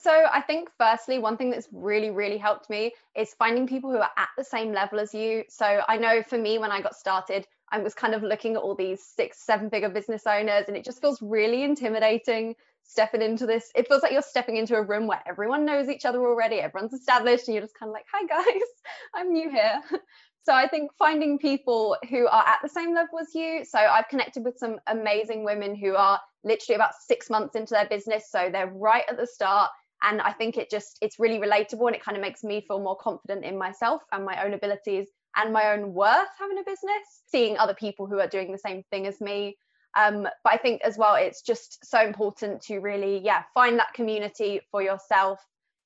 So, 0.02 0.10
I 0.10 0.40
think 0.40 0.69
firstly, 0.78 1.19
one 1.19 1.37
thing 1.37 1.50
that's 1.50 1.69
really, 1.72 2.10
really 2.10 2.38
helped 2.38 2.69
me 2.69 2.93
is 3.16 3.34
finding 3.34 3.69
people 3.69 3.90
who 3.90 3.99
are 3.99 4.10
at 4.16 4.28
the 4.37 4.44
same 4.44 4.72
level 4.72 4.99
as 4.99 5.14
you. 5.14 5.44
So, 5.49 5.82
I 5.87 5.96
know 5.96 6.22
for 6.22 6.38
me, 6.38 6.58
when 6.58 6.72
I 6.72 6.81
got 6.81 6.96
started, 6.96 7.46
I 7.70 7.78
was 7.78 7.94
kind 7.94 8.14
of 8.14 8.22
looking 8.22 8.56
at 8.56 8.62
all 8.62 8.75
these 8.75 9.02
six, 9.02 9.46
seven 9.46 9.70
figure 9.70 9.88
business 9.88 10.26
owners, 10.26 10.64
and 10.69 10.76
it 10.76 10.84
just 10.84 11.00
feels 11.00 11.22
really 11.22 11.62
intimidating 11.62 12.54
stepping 12.84 13.22
into 13.22 13.46
this. 13.46 13.70
It 13.75 13.88
feels 13.88 14.02
like 14.02 14.12
you're 14.12 14.22
stepping 14.22 14.56
into 14.56 14.75
a 14.76 14.82
room 14.82 15.06
where 15.06 15.22
everyone 15.26 15.64
knows 15.64 15.88
each 15.88 16.05
other 16.05 16.20
already, 16.20 16.56
everyone's 16.56 16.93
established, 16.93 17.48
and 17.48 17.55
you're 17.55 17.62
just 17.62 17.78
kind 17.78 17.88
of 17.88 17.94
like, 17.94 18.06
hi 18.12 18.26
guys, 18.26 18.69
I'm 19.14 19.32
new 19.32 19.50
here. 19.50 19.81
So 20.44 20.52
I 20.52 20.66
think 20.66 20.90
finding 20.98 21.38
people 21.38 21.96
who 22.10 22.26
are 22.26 22.44
at 22.44 22.58
the 22.64 22.69
same 22.69 22.94
level 22.96 23.20
as 23.20 23.32
you. 23.32 23.64
So 23.64 23.78
I've 23.78 24.08
connected 24.08 24.44
with 24.44 24.58
some 24.58 24.81
amazing 24.88 25.44
women 25.44 25.76
who 25.76 25.94
are 25.94 26.19
literally 26.43 26.75
about 26.75 26.94
six 26.96 27.31
months 27.31 27.55
into 27.55 27.75
their 27.75 27.87
business. 27.87 28.28
So 28.28 28.50
they're 28.50 28.66
right 28.66 29.05
at 29.08 29.16
the 29.16 29.26
start. 29.28 29.70
And 30.02 30.20
I 30.20 30.32
think 30.32 30.56
it 30.56 30.70
just, 30.70 30.99
it's 31.00 31.19
really 31.19 31.38
relatable 31.38 31.87
and 31.87 31.94
it 31.94 32.02
kind 32.02 32.16
of 32.16 32.22
makes 32.22 32.43
me 32.43 32.64
feel 32.66 32.81
more 32.81 32.96
confident 32.96 33.44
in 33.44 33.56
myself 33.56 34.02
and 34.12 34.25
my 34.25 34.44
own 34.44 34.54
abilities 34.54 35.08
and 35.37 35.52
my 35.52 35.72
own 35.72 35.94
worth 35.94 36.28
having 36.38 36.58
a 36.58 36.62
business, 36.62 37.22
seeing 37.26 37.56
other 37.56 37.75
people 37.75 38.06
who 38.06 38.19
are 38.19 38.26
doing 38.26 38.52
the 38.52 38.58
same 38.58 38.82
thing 38.90 39.06
as 39.06 39.20
me. 39.20 39.56
Um, 39.96 40.22
but 40.22 40.52
I 40.52 40.56
think 40.56 40.82
as 40.82 40.96
well, 40.96 41.14
it's 41.14 41.43
just 41.43 41.84
so 41.84 42.00
important 42.00 42.62
to 42.62 42.78
really, 42.78 43.19
yeah, 43.19 43.43
find 43.54 43.78
that 43.78 43.94
community 43.94 44.60
for 44.70 44.82
yourself, 44.82 45.38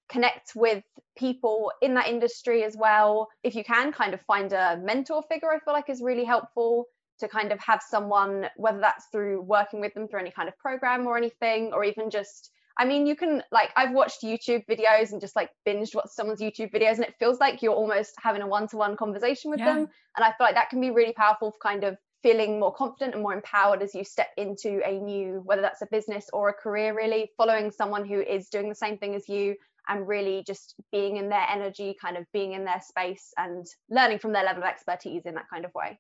connect 0.09 0.53
with 0.55 0.83
people 1.19 1.73
in 1.83 1.95
that 1.95 2.07
industry 2.09 2.65
as 2.65 2.77
well. 2.77 3.29
If 3.43 3.55
you 3.55 3.65
can, 3.65 3.93
kind 3.93 4.15
of 4.15 4.21
find 4.23 4.53
a 4.53 4.81
mentor 4.83 5.23
figure, 5.29 5.51
I 5.53 5.59
feel 5.59 5.75
like 5.75 5.91
is 5.91 6.03
really 6.03 6.25
helpful 6.25 6.87
to 7.19 7.29
kind 7.29 7.51
of 7.51 7.59
have 7.61 7.83
someone, 7.83 8.47
whether 8.57 8.79
that's 8.79 9.07
through 9.11 9.43
working 9.43 9.81
with 9.81 9.95
them 9.95 10.07
through 10.07 10.21
any 10.21 10.31
kind 10.31 10.49
of 10.49 10.57
program 10.59 11.07
or 11.07 11.17
anything, 11.17 11.73
or 11.73 11.83
even 11.83 12.11
just 12.11 12.51
I 12.79 12.85
mean, 12.85 13.07
you 13.07 13.17
can 13.17 13.43
like 13.51 13.71
I've 13.77 13.93
watched 13.93 14.23
YouTube 14.23 14.65
videos 14.69 15.13
and 15.13 15.21
just 15.21 15.37
like 15.37 15.51
binged 15.67 15.95
what 15.95 16.11
someone's 16.11 16.41
YouTube 16.41 16.73
videos, 16.73 16.97
and 16.97 17.05
it 17.05 17.15
feels 17.19 17.41
like 17.41 17.63
you're 17.63 17.73
almost 17.73 18.15
having 18.23 18.43
a 18.43 18.47
one-to-one 18.47 18.97
conversation 18.97 19.51
with 19.51 19.61
yeah. 19.61 19.75
them. 19.75 19.89
And 20.17 20.25
I 20.25 20.29
feel 20.29 20.47
like 20.47 20.55
that 20.55 20.69
can 20.69 20.81
be 20.81 20.91
really 20.91 21.13
powerful 21.13 21.53
for 21.53 21.59
kind 21.63 21.85
of 21.85 21.97
feeling 22.23 22.59
more 22.59 22.73
confident 22.75 23.15
and 23.15 23.23
more 23.23 23.35
empowered 23.35 23.83
as 23.83 23.95
you 23.95 24.05
step 24.05 24.29
into 24.37 24.81
a 24.85 24.99
new, 24.99 25.43
whether 25.45 25.63
that's 25.63 25.83
a 25.83 25.87
business 25.91 26.27
or 26.33 26.49
a 26.49 26.53
career, 26.53 26.95
really 26.95 27.31
following 27.37 27.71
someone 27.71 28.05
who 28.07 28.21
is 28.21 28.49
doing 28.49 28.69
the 28.69 28.75
same 28.75 28.99
thing 28.99 29.15
as 29.15 29.29
you 29.29 29.55
and 29.89 30.09
really 30.09 30.43
just 30.47 30.75
being 30.91 31.17
in 31.17 31.29
their 31.29 31.47
energy, 31.49 31.97
kind 32.01 32.17
of 32.17 32.25
being 32.33 32.53
in 32.53 32.65
their 32.65 32.81
space 32.81 33.33
and 33.37 33.65
learning 33.91 34.19
from 34.19 34.33
their 34.33 34.45
level 34.45 34.63
of 34.63 34.69
expertise 34.69 35.23
in 35.25 35.35
that 35.35 35.49
kind 35.49 35.65
of 35.65 35.73
way. 35.75 35.99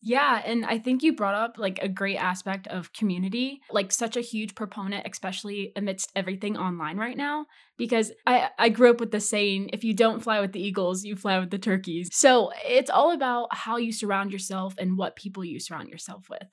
Yeah, 0.00 0.40
and 0.44 0.64
I 0.64 0.78
think 0.78 1.02
you 1.02 1.16
brought 1.16 1.34
up 1.34 1.58
like 1.58 1.80
a 1.82 1.88
great 1.88 2.18
aspect 2.18 2.68
of 2.68 2.92
community, 2.92 3.60
like 3.70 3.90
such 3.90 4.16
a 4.16 4.20
huge 4.20 4.54
proponent 4.54 5.06
especially 5.10 5.72
amidst 5.74 6.12
everything 6.14 6.56
online 6.56 6.98
right 6.98 7.16
now 7.16 7.46
because 7.76 8.12
I 8.26 8.50
I 8.58 8.68
grew 8.68 8.90
up 8.90 9.00
with 9.00 9.10
the 9.10 9.20
saying 9.20 9.70
if 9.72 9.82
you 9.82 9.94
don't 9.94 10.22
fly 10.22 10.40
with 10.40 10.52
the 10.52 10.62
eagles, 10.62 11.04
you 11.04 11.16
fly 11.16 11.38
with 11.40 11.50
the 11.50 11.58
turkeys. 11.58 12.10
So, 12.12 12.52
it's 12.64 12.90
all 12.90 13.10
about 13.10 13.48
how 13.52 13.76
you 13.76 13.92
surround 13.92 14.32
yourself 14.32 14.74
and 14.78 14.96
what 14.96 15.16
people 15.16 15.44
you 15.44 15.58
surround 15.58 15.88
yourself 15.88 16.28
with. 16.30 16.48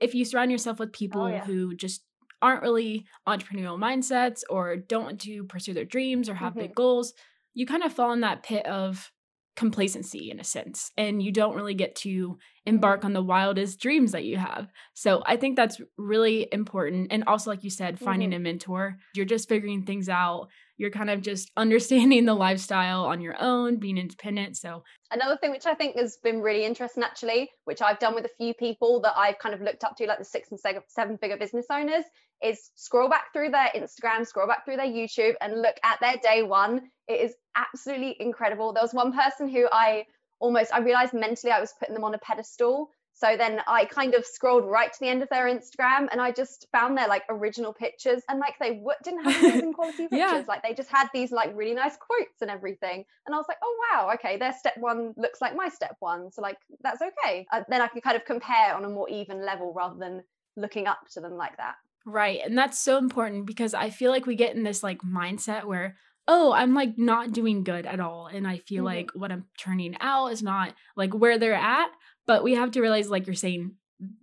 If 0.00 0.14
you 0.14 0.24
surround 0.24 0.50
yourself 0.50 0.78
with 0.78 0.90
oh, 0.90 0.98
people 0.98 1.22
oh, 1.22 1.28
yeah. 1.28 1.44
who 1.44 1.74
just 1.74 2.02
aren't 2.40 2.62
really 2.62 3.06
entrepreneurial 3.26 3.78
mindsets 3.78 4.42
or 4.48 4.76
don't 4.76 5.04
want 5.04 5.20
to 5.22 5.44
pursue 5.44 5.74
their 5.74 5.84
dreams 5.84 6.28
or 6.28 6.34
have 6.34 6.52
mm-hmm. 6.52 6.62
big 6.62 6.74
goals, 6.74 7.14
you 7.54 7.66
kind 7.66 7.82
of 7.82 7.92
fall 7.92 8.12
in 8.12 8.20
that 8.20 8.42
pit 8.42 8.64
of 8.66 9.10
complacency 9.56 10.30
in 10.30 10.38
a 10.38 10.44
sense 10.44 10.92
and 10.98 11.22
you 11.22 11.32
don't 11.32 11.56
really 11.56 11.74
get 11.74 11.96
to 11.96 12.38
embark 12.66 13.04
on 13.04 13.14
the 13.14 13.22
wildest 13.22 13.80
dreams 13.80 14.12
that 14.12 14.24
you 14.24 14.36
have 14.36 14.70
so 14.92 15.22
i 15.24 15.34
think 15.34 15.56
that's 15.56 15.80
really 15.96 16.46
important 16.52 17.08
and 17.10 17.24
also 17.26 17.50
like 17.50 17.64
you 17.64 17.70
said 17.70 17.98
finding 17.98 18.30
mm-hmm. 18.30 18.36
a 18.36 18.40
mentor 18.40 18.98
you're 19.14 19.24
just 19.24 19.48
figuring 19.48 19.82
things 19.82 20.10
out 20.10 20.48
you're 20.78 20.90
kind 20.90 21.10
of 21.10 21.22
just 21.22 21.50
understanding 21.56 22.24
the 22.24 22.34
lifestyle 22.34 23.04
on 23.04 23.20
your 23.20 23.36
own 23.40 23.76
being 23.76 23.98
independent 23.98 24.56
so 24.56 24.82
another 25.10 25.36
thing 25.36 25.50
which 25.50 25.66
i 25.66 25.74
think 25.74 25.96
has 25.96 26.18
been 26.22 26.40
really 26.40 26.64
interesting 26.64 27.02
actually 27.02 27.48
which 27.64 27.82
i've 27.82 27.98
done 27.98 28.14
with 28.14 28.24
a 28.24 28.30
few 28.36 28.54
people 28.54 29.00
that 29.00 29.16
i've 29.16 29.38
kind 29.38 29.54
of 29.54 29.60
looked 29.60 29.84
up 29.84 29.96
to 29.96 30.06
like 30.06 30.18
the 30.18 30.24
six 30.24 30.50
and 30.50 30.60
seven 30.88 31.18
figure 31.18 31.36
business 31.36 31.66
owners 31.70 32.04
is 32.42 32.70
scroll 32.74 33.08
back 33.08 33.32
through 33.32 33.50
their 33.50 33.70
Instagram, 33.74 34.26
scroll 34.26 34.46
back 34.46 34.64
through 34.64 34.76
their 34.76 34.86
YouTube, 34.86 35.34
and 35.40 35.62
look 35.62 35.76
at 35.82 35.98
their 36.00 36.16
day 36.22 36.42
one. 36.42 36.90
It 37.08 37.20
is 37.20 37.34
absolutely 37.54 38.16
incredible. 38.20 38.72
There 38.72 38.82
was 38.82 38.94
one 38.94 39.12
person 39.12 39.48
who 39.48 39.66
I 39.72 40.04
almost, 40.38 40.72
I 40.72 40.80
realized 40.80 41.14
mentally 41.14 41.52
I 41.52 41.60
was 41.60 41.74
putting 41.78 41.94
them 41.94 42.04
on 42.04 42.14
a 42.14 42.18
pedestal. 42.18 42.90
So 43.16 43.34
then 43.38 43.62
I 43.66 43.86
kind 43.86 44.12
of 44.12 44.26
scrolled 44.26 44.66
right 44.66 44.92
to 44.92 44.98
the 45.00 45.08
end 45.08 45.22
of 45.22 45.30
their 45.30 45.46
Instagram 45.46 46.08
and 46.12 46.20
I 46.20 46.32
just 46.32 46.66
found 46.70 46.98
their 46.98 47.08
like 47.08 47.22
original 47.30 47.72
pictures 47.72 48.22
and 48.28 48.38
like 48.38 48.56
they 48.60 48.74
w- 48.74 48.90
didn't 49.02 49.24
have 49.24 49.42
amazing 49.42 49.72
quality 49.74 50.02
pictures. 50.02 50.18
yeah. 50.18 50.44
Like 50.46 50.62
they 50.62 50.74
just 50.74 50.90
had 50.90 51.08
these 51.14 51.32
like 51.32 51.50
really 51.56 51.72
nice 51.72 51.96
quotes 51.96 52.42
and 52.42 52.50
everything. 52.50 53.06
And 53.24 53.34
I 53.34 53.38
was 53.38 53.46
like, 53.48 53.56
oh 53.64 53.76
wow, 53.90 54.10
okay, 54.14 54.36
their 54.36 54.52
step 54.52 54.74
one 54.76 55.14
looks 55.16 55.40
like 55.40 55.56
my 55.56 55.70
step 55.70 55.96
one. 56.00 56.30
So 56.30 56.42
like 56.42 56.58
that's 56.82 57.00
okay. 57.00 57.46
Uh, 57.50 57.62
then 57.70 57.80
I 57.80 57.88
can 57.88 58.02
kind 58.02 58.16
of 58.16 58.26
compare 58.26 58.74
on 58.74 58.84
a 58.84 58.88
more 58.90 59.08
even 59.08 59.42
level 59.46 59.72
rather 59.74 59.98
than 59.98 60.22
looking 60.58 60.86
up 60.86 60.98
to 61.12 61.20
them 61.20 61.38
like 61.38 61.56
that. 61.56 61.76
Right. 62.04 62.40
And 62.44 62.56
that's 62.56 62.78
so 62.78 62.98
important 62.98 63.46
because 63.46 63.72
I 63.72 63.88
feel 63.88 64.10
like 64.10 64.26
we 64.26 64.36
get 64.36 64.54
in 64.54 64.62
this 64.62 64.82
like 64.82 65.00
mindset 65.00 65.64
where, 65.64 65.96
oh, 66.28 66.52
I'm 66.52 66.74
like 66.74 66.98
not 66.98 67.32
doing 67.32 67.64
good 67.64 67.86
at 67.86 67.98
all. 67.98 68.26
And 68.26 68.46
I 68.46 68.58
feel 68.58 68.84
mm-hmm. 68.84 68.94
like 68.94 69.10
what 69.14 69.32
I'm 69.32 69.46
turning 69.58 69.96
out 70.00 70.28
is 70.28 70.42
not 70.42 70.74
like 70.96 71.14
where 71.14 71.38
they're 71.38 71.54
at. 71.54 71.88
But 72.26 72.42
we 72.42 72.54
have 72.54 72.72
to 72.72 72.80
realize, 72.80 73.08
like 73.08 73.26
you're 73.26 73.34
saying, 73.34 73.72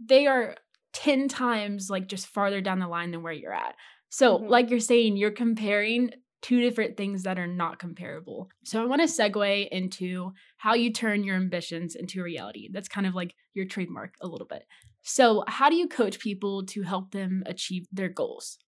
they 0.05 0.27
are 0.27 0.55
10 0.93 1.27
times 1.27 1.89
like 1.89 2.07
just 2.07 2.27
farther 2.27 2.61
down 2.61 2.79
the 2.79 2.87
line 2.87 3.11
than 3.11 3.23
where 3.23 3.33
you're 3.33 3.53
at. 3.53 3.75
So, 4.09 4.37
mm-hmm. 4.37 4.47
like 4.47 4.69
you're 4.69 4.79
saying, 4.79 5.17
you're 5.17 5.31
comparing 5.31 6.11
two 6.41 6.61
different 6.61 6.97
things 6.97 7.23
that 7.23 7.39
are 7.39 7.47
not 7.47 7.79
comparable. 7.79 8.49
So, 8.63 8.81
I 8.81 8.85
want 8.85 9.01
to 9.01 9.07
segue 9.07 9.67
into 9.69 10.33
how 10.57 10.75
you 10.75 10.91
turn 10.91 11.23
your 11.23 11.35
ambitions 11.35 11.95
into 11.95 12.21
reality. 12.21 12.69
That's 12.71 12.87
kind 12.87 13.07
of 13.07 13.15
like 13.15 13.33
your 13.53 13.65
trademark 13.65 14.13
a 14.21 14.27
little 14.27 14.47
bit. 14.47 14.63
So, 15.01 15.43
how 15.47 15.69
do 15.69 15.75
you 15.75 15.87
coach 15.87 16.19
people 16.19 16.65
to 16.67 16.83
help 16.83 17.11
them 17.11 17.43
achieve 17.45 17.87
their 17.91 18.09
goals? 18.09 18.59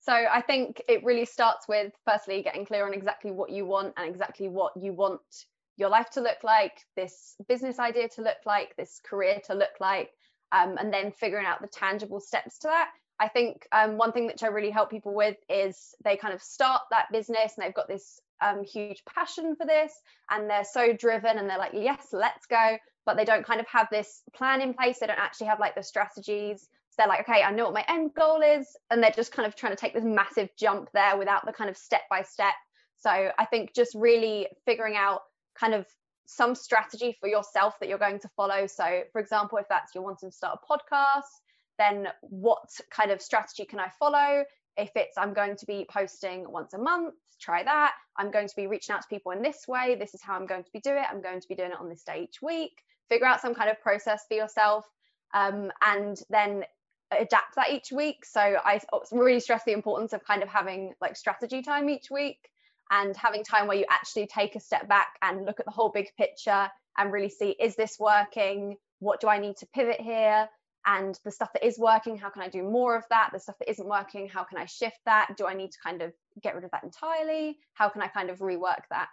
So, 0.00 0.12
I 0.12 0.42
think 0.42 0.80
it 0.88 1.02
really 1.02 1.24
starts 1.24 1.66
with 1.68 1.92
firstly 2.04 2.42
getting 2.42 2.64
clear 2.64 2.86
on 2.86 2.94
exactly 2.94 3.32
what 3.32 3.50
you 3.50 3.66
want 3.66 3.94
and 3.96 4.08
exactly 4.08 4.48
what 4.48 4.72
you 4.80 4.92
want 4.92 5.20
your 5.76 5.88
life 5.88 6.10
to 6.10 6.20
look 6.20 6.44
like, 6.44 6.84
this 6.96 7.34
business 7.48 7.78
idea 7.78 8.08
to 8.10 8.22
look 8.22 8.38
like, 8.46 8.76
this 8.76 9.00
career 9.04 9.40
to 9.46 9.54
look 9.54 9.80
like, 9.80 10.10
um, 10.52 10.76
and 10.78 10.92
then 10.92 11.12
figuring 11.12 11.46
out 11.46 11.60
the 11.60 11.68
tangible 11.68 12.20
steps 12.20 12.58
to 12.58 12.68
that. 12.68 12.90
I 13.18 13.28
think 13.28 13.66
um, 13.72 13.98
one 13.98 14.12
thing 14.12 14.26
which 14.26 14.42
I 14.42 14.48
really 14.48 14.70
help 14.70 14.90
people 14.90 15.14
with 15.14 15.36
is 15.48 15.94
they 16.04 16.16
kind 16.16 16.34
of 16.34 16.42
start 16.42 16.82
that 16.90 17.06
business 17.12 17.54
and 17.56 17.64
they've 17.64 17.74
got 17.74 17.88
this 17.88 18.20
um, 18.40 18.64
huge 18.64 19.04
passion 19.04 19.54
for 19.54 19.64
this 19.64 19.92
and 20.30 20.50
they're 20.50 20.64
so 20.64 20.92
driven 20.92 21.38
and 21.38 21.48
they're 21.48 21.58
like, 21.58 21.72
yes, 21.72 22.08
let's 22.12 22.46
go. 22.46 22.76
But 23.06 23.16
they 23.16 23.24
don't 23.24 23.46
kind 23.46 23.60
of 23.60 23.66
have 23.68 23.88
this 23.90 24.22
plan 24.34 24.60
in 24.60 24.74
place. 24.74 24.98
They 24.98 25.06
don't 25.06 25.18
actually 25.18 25.48
have 25.48 25.60
like 25.60 25.74
the 25.74 25.82
strategies. 25.82 26.62
So 26.90 26.96
they're 26.98 27.08
like, 27.08 27.20
okay, 27.20 27.42
I 27.42 27.52
know 27.52 27.64
what 27.64 27.74
my 27.74 27.84
end 27.88 28.12
goal 28.14 28.42
is. 28.42 28.76
And 28.90 29.02
they're 29.02 29.10
just 29.10 29.32
kind 29.32 29.46
of 29.46 29.54
trying 29.54 29.72
to 29.72 29.80
take 29.80 29.94
this 29.94 30.04
massive 30.04 30.50
jump 30.58 30.88
there 30.92 31.16
without 31.16 31.46
the 31.46 31.52
kind 31.52 31.70
of 31.70 31.76
step 31.76 32.02
by 32.10 32.22
step. 32.22 32.54
So 32.98 33.10
I 33.10 33.44
think 33.46 33.74
just 33.74 33.94
really 33.94 34.48
figuring 34.64 34.96
out 34.96 35.20
kind 35.58 35.74
of 35.74 35.86
some 36.26 36.54
strategy 36.54 37.16
for 37.20 37.28
yourself 37.28 37.74
that 37.80 37.88
you're 37.88 37.98
going 37.98 38.18
to 38.20 38.28
follow. 38.36 38.66
So, 38.66 39.02
for 39.12 39.20
example, 39.20 39.58
if 39.58 39.68
that's 39.68 39.94
you're 39.94 40.04
wanting 40.04 40.30
to 40.30 40.36
start 40.36 40.58
a 40.62 40.72
podcast, 40.72 41.22
then 41.78 42.08
what 42.20 42.68
kind 42.90 43.10
of 43.10 43.20
strategy 43.20 43.64
can 43.64 43.80
I 43.80 43.88
follow? 43.98 44.44
If 44.76 44.90
it's 44.96 45.18
I'm 45.18 45.34
going 45.34 45.56
to 45.56 45.66
be 45.66 45.86
posting 45.90 46.50
once 46.50 46.74
a 46.74 46.78
month, 46.78 47.14
try 47.40 47.62
that. 47.62 47.92
I'm 48.16 48.30
going 48.30 48.48
to 48.48 48.56
be 48.56 48.66
reaching 48.66 48.94
out 48.94 49.02
to 49.02 49.08
people 49.08 49.32
in 49.32 49.42
this 49.42 49.66
way. 49.68 49.96
This 49.98 50.14
is 50.14 50.22
how 50.22 50.34
I'm 50.34 50.46
going 50.46 50.64
to 50.64 50.70
be 50.72 50.80
doing 50.80 50.98
it. 50.98 51.06
I'm 51.10 51.20
going 51.20 51.40
to 51.40 51.48
be 51.48 51.54
doing 51.54 51.72
it 51.72 51.80
on 51.80 51.88
this 51.88 52.02
day 52.04 52.22
each 52.24 52.40
week. 52.40 52.72
Figure 53.08 53.26
out 53.26 53.40
some 53.40 53.54
kind 53.54 53.68
of 53.68 53.80
process 53.80 54.24
for 54.28 54.34
yourself 54.34 54.86
um, 55.34 55.70
and 55.84 56.18
then 56.30 56.64
adapt 57.10 57.56
that 57.56 57.70
each 57.70 57.92
week. 57.92 58.24
So 58.24 58.40
I 58.40 58.80
really 59.10 59.40
stress 59.40 59.64
the 59.64 59.72
importance 59.72 60.12
of 60.12 60.24
kind 60.24 60.42
of 60.42 60.48
having 60.48 60.94
like 61.00 61.16
strategy 61.16 61.62
time 61.62 61.90
each 61.90 62.10
week 62.10 62.48
and 62.92 63.16
having 63.16 63.42
time 63.42 63.66
where 63.66 63.76
you 63.76 63.86
actually 63.90 64.28
take 64.28 64.54
a 64.54 64.60
step 64.60 64.88
back 64.88 65.08
and 65.20 65.44
look 65.44 65.58
at 65.58 65.66
the 65.66 65.72
whole 65.72 65.90
big 65.90 66.06
picture 66.16 66.68
and 66.96 67.12
really 67.12 67.30
see 67.30 67.56
is 67.58 67.74
this 67.74 67.96
working? 67.98 68.76
What 69.00 69.20
do 69.20 69.26
I 69.26 69.38
need 69.38 69.56
to 69.56 69.66
pivot 69.74 70.00
here? 70.00 70.48
and 70.86 71.18
the 71.24 71.30
stuff 71.30 71.52
that 71.52 71.64
is 71.64 71.78
working 71.78 72.16
how 72.16 72.28
can 72.28 72.42
i 72.42 72.48
do 72.48 72.62
more 72.62 72.96
of 72.96 73.04
that 73.10 73.30
the 73.32 73.38
stuff 73.38 73.56
that 73.58 73.70
isn't 73.70 73.88
working 73.88 74.28
how 74.28 74.42
can 74.42 74.58
i 74.58 74.64
shift 74.64 74.98
that 75.04 75.28
do 75.36 75.46
i 75.46 75.54
need 75.54 75.70
to 75.70 75.78
kind 75.82 76.02
of 76.02 76.12
get 76.42 76.54
rid 76.54 76.64
of 76.64 76.70
that 76.70 76.82
entirely 76.82 77.56
how 77.74 77.88
can 77.88 78.02
i 78.02 78.08
kind 78.08 78.30
of 78.30 78.38
rework 78.38 78.82
that 78.90 79.08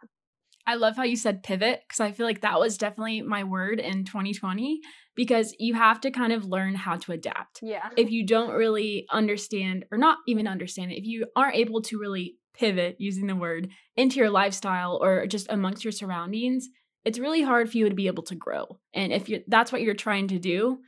I 0.67 0.75
love 0.75 0.98
how 0.98 1.03
you 1.03 1.15
said 1.15 1.41
pivot 1.41 1.81
because 1.88 2.00
I 2.00 2.12
feel 2.12 2.27
like 2.27 2.41
that 2.41 2.59
was 2.59 2.77
definitely 2.77 3.24
my 3.24 3.43
word 3.43 3.79
in 3.79 4.05
2020 4.05 4.81
because 5.15 5.55
you 5.57 5.74
have 5.74 6.00
to 6.01 6.12
kind 6.12 6.31
of 6.31 6.45
learn 6.45 6.75
how 6.75 6.98
to 6.98 7.12
adapt. 7.12 7.62
Yeah. 7.63 7.89
If 7.98 8.12
you 8.12 8.24
don't 8.24 8.51
really 8.51 9.07
understand 9.12 9.86
or 9.91 9.98
not 9.98 10.19
even 10.27 10.48
understand 10.48 10.91
it, 10.91 11.00
if 11.00 11.05
you 11.05 11.25
aren't 11.36 11.55
able 11.55 11.81
to 11.83 11.98
really 11.98 12.36
pivot 12.60 12.98
using 13.00 13.28
the 13.28 13.36
word 13.36 13.70
into 13.96 14.18
your 14.18 14.30
lifestyle 14.30 15.00
or 15.01 15.25
just 15.28 15.48
amongst 15.50 15.84
your 15.84 15.92
surroundings, 15.92 16.68
it's 17.06 17.20
really 17.20 17.42
hard 17.42 17.72
for 17.72 17.78
you 17.78 17.88
to 17.88 17.96
be 17.96 18.08
able 18.08 18.24
to 18.24 18.36
grow. 18.36 18.80
And 18.94 19.13
if 19.13 19.30
you 19.30 19.44
that's 19.48 19.72
what 19.72 19.82
you're 19.82 19.96
trying 19.96 20.28
to 20.30 20.39
do, 20.39 20.80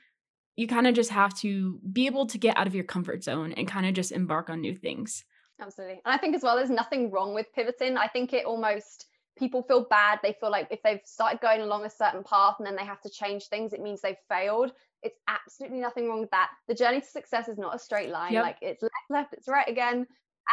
you 0.58 0.68
kind 0.68 0.86
of 0.86 0.94
just 0.94 1.12
have 1.12 1.34
to 1.40 1.80
be 1.92 2.06
able 2.08 2.28
to 2.28 2.38
get 2.38 2.58
out 2.58 2.68
of 2.68 2.76
your 2.76 2.84
comfort 2.84 3.24
zone 3.24 3.54
and 3.54 3.68
kind 3.68 3.86
of 3.86 3.94
just 3.94 4.12
embark 4.12 4.50
on 4.50 4.62
new 4.62 4.76
things. 4.76 5.24
Absolutely. 5.62 6.02
And 6.06 6.14
I 6.14 6.18
think 6.18 6.36
as 6.36 6.44
well, 6.44 6.56
there's 6.56 6.70
nothing 6.70 7.12
wrong 7.12 7.34
with 7.34 7.48
pivoting. 7.56 7.96
I 7.96 8.08
think 8.08 8.34
it 8.34 8.46
almost, 8.46 9.06
people 9.38 9.62
feel 9.64 9.86
bad. 9.90 10.20
They 10.22 10.36
feel 10.40 10.50
like 10.52 10.68
if 10.72 10.82
they've 10.84 11.00
started 11.06 11.40
going 11.40 11.62
along 11.62 11.86
a 11.86 11.90
certain 11.90 12.24
path 12.24 12.56
and 12.58 12.66
then 12.66 12.76
they 12.76 12.84
have 12.84 13.00
to 13.02 13.10
change 13.10 13.46
things, 13.46 13.72
it 13.72 13.80
means 13.80 14.02
they've 14.02 14.16
failed. 14.28 14.74
It's 15.04 15.20
absolutely 15.28 15.80
nothing 15.80 16.10
wrong 16.10 16.20
with 16.20 16.32
that. 16.32 16.50
The 16.68 16.74
journey 16.74 17.00
to 17.00 17.08
success 17.08 17.48
is 17.48 17.58
not 17.58 17.76
a 17.76 17.80
straight 17.80 18.10
line. 18.10 18.34
Yep. 18.34 18.44
Like 18.44 18.58
it's 18.62 18.84
left, 18.84 18.94
left, 19.10 19.34
it's 19.34 19.48
right 19.48 19.68
again. 19.70 20.08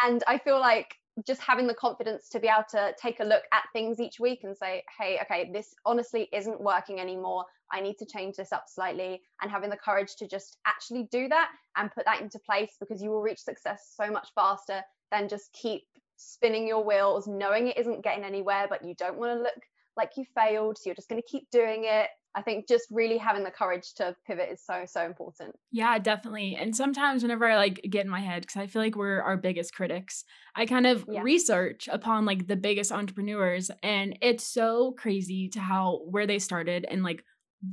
And 0.05 0.23
I 0.27 0.39
feel 0.39 0.61
like 0.61 0.95
just 1.27 1.41
having 1.41 1.67
the 1.67 1.75
confidence 1.75 2.29
to 2.31 2.41
be 2.41 2.49
able 2.49 2.65
to 2.71 2.95
take 3.01 3.21
a 3.21 3.25
look 3.25 3.43
at 3.53 3.65
things 3.73 4.01
each 4.01 4.21
week 4.21 4.41
and 4.45 4.57
say, 4.57 4.83
hey, 4.99 5.19
okay, 5.23 5.51
this 5.53 5.75
honestly 5.85 6.29
isn't 6.33 6.61
working 6.61 7.01
anymore. 7.01 7.45
I 7.73 7.81
need 7.81 7.99
to 7.99 8.07
change 8.07 8.37
this 8.37 8.53
up 8.53 8.65
slightly. 8.67 9.21
And 9.43 9.51
having 9.51 9.71
the 9.71 9.77
courage 9.77 10.17
to 10.17 10.29
just 10.29 10.59
actually 10.67 11.09
do 11.11 11.29
that 11.29 11.51
and 11.77 11.93
put 11.93 12.05
that 12.05 12.21
into 12.21 12.39
place 12.39 12.77
because 12.81 13.03
you 13.03 13.11
will 13.11 13.23
reach 13.23 13.41
success 13.41 13.95
so 13.97 14.11
much 14.11 14.29
faster 14.35 14.83
than 15.11 15.29
just 15.29 15.53
keep 15.53 15.83
spinning 16.17 16.67
your 16.67 16.85
wheels, 16.85 17.27
knowing 17.27 17.69
it 17.69 17.79
isn't 17.79 18.03
getting 18.03 18.25
anywhere, 18.25 18.67
but 18.69 18.85
you 18.85 18.95
don't 18.95 19.19
want 19.19 19.33
to 19.33 19.43
look 19.43 19.61
like 19.99 20.13
you 20.17 20.25
failed. 20.35 20.79
So 20.79 20.85
you're 20.87 20.95
just 20.95 21.11
going 21.11 21.21
to 21.21 21.29
keep 21.29 21.51
doing 21.51 21.85
it 21.85 22.09
I 22.39 22.43
think 22.43 22.69
just 22.69 22.87
really 22.91 23.19
having 23.19 23.43
the 23.43 23.51
courage 23.51 23.95
to 23.95 24.15
pivot 24.25 24.49
is 24.53 24.63
so 24.65 24.85
so 24.87 25.05
important. 25.05 25.57
Yeah, 25.73 25.99
definitely. 25.99 26.57
And 26.57 26.77
sometimes 26.77 27.23
whenever 27.23 27.47
I 27.47 27.57
like 27.57 27.81
get 27.91 28.05
in 28.05 28.11
my 28.11 28.21
head 28.21 28.47
cuz 28.47 28.57
I 28.57 28.69
feel 28.69 28.81
like 28.81 28.95
we're 28.95 29.21
our 29.21 29.37
biggest 29.37 29.75
critics, 29.75 30.25
I 30.55 30.65
kind 30.67 30.87
of 30.87 31.05
yeah. 31.09 31.23
research 31.23 31.89
upon 31.91 32.27
like 32.27 32.47
the 32.47 32.57
biggest 32.57 32.93
entrepreneurs 32.93 33.71
and 33.83 34.17
it's 34.21 34.45
so 34.45 34.93
crazy 34.93 35.49
to 35.49 35.61
how 35.61 36.03
where 36.05 36.27
they 36.27 36.39
started 36.39 36.87
and 36.89 37.03
like 37.03 37.25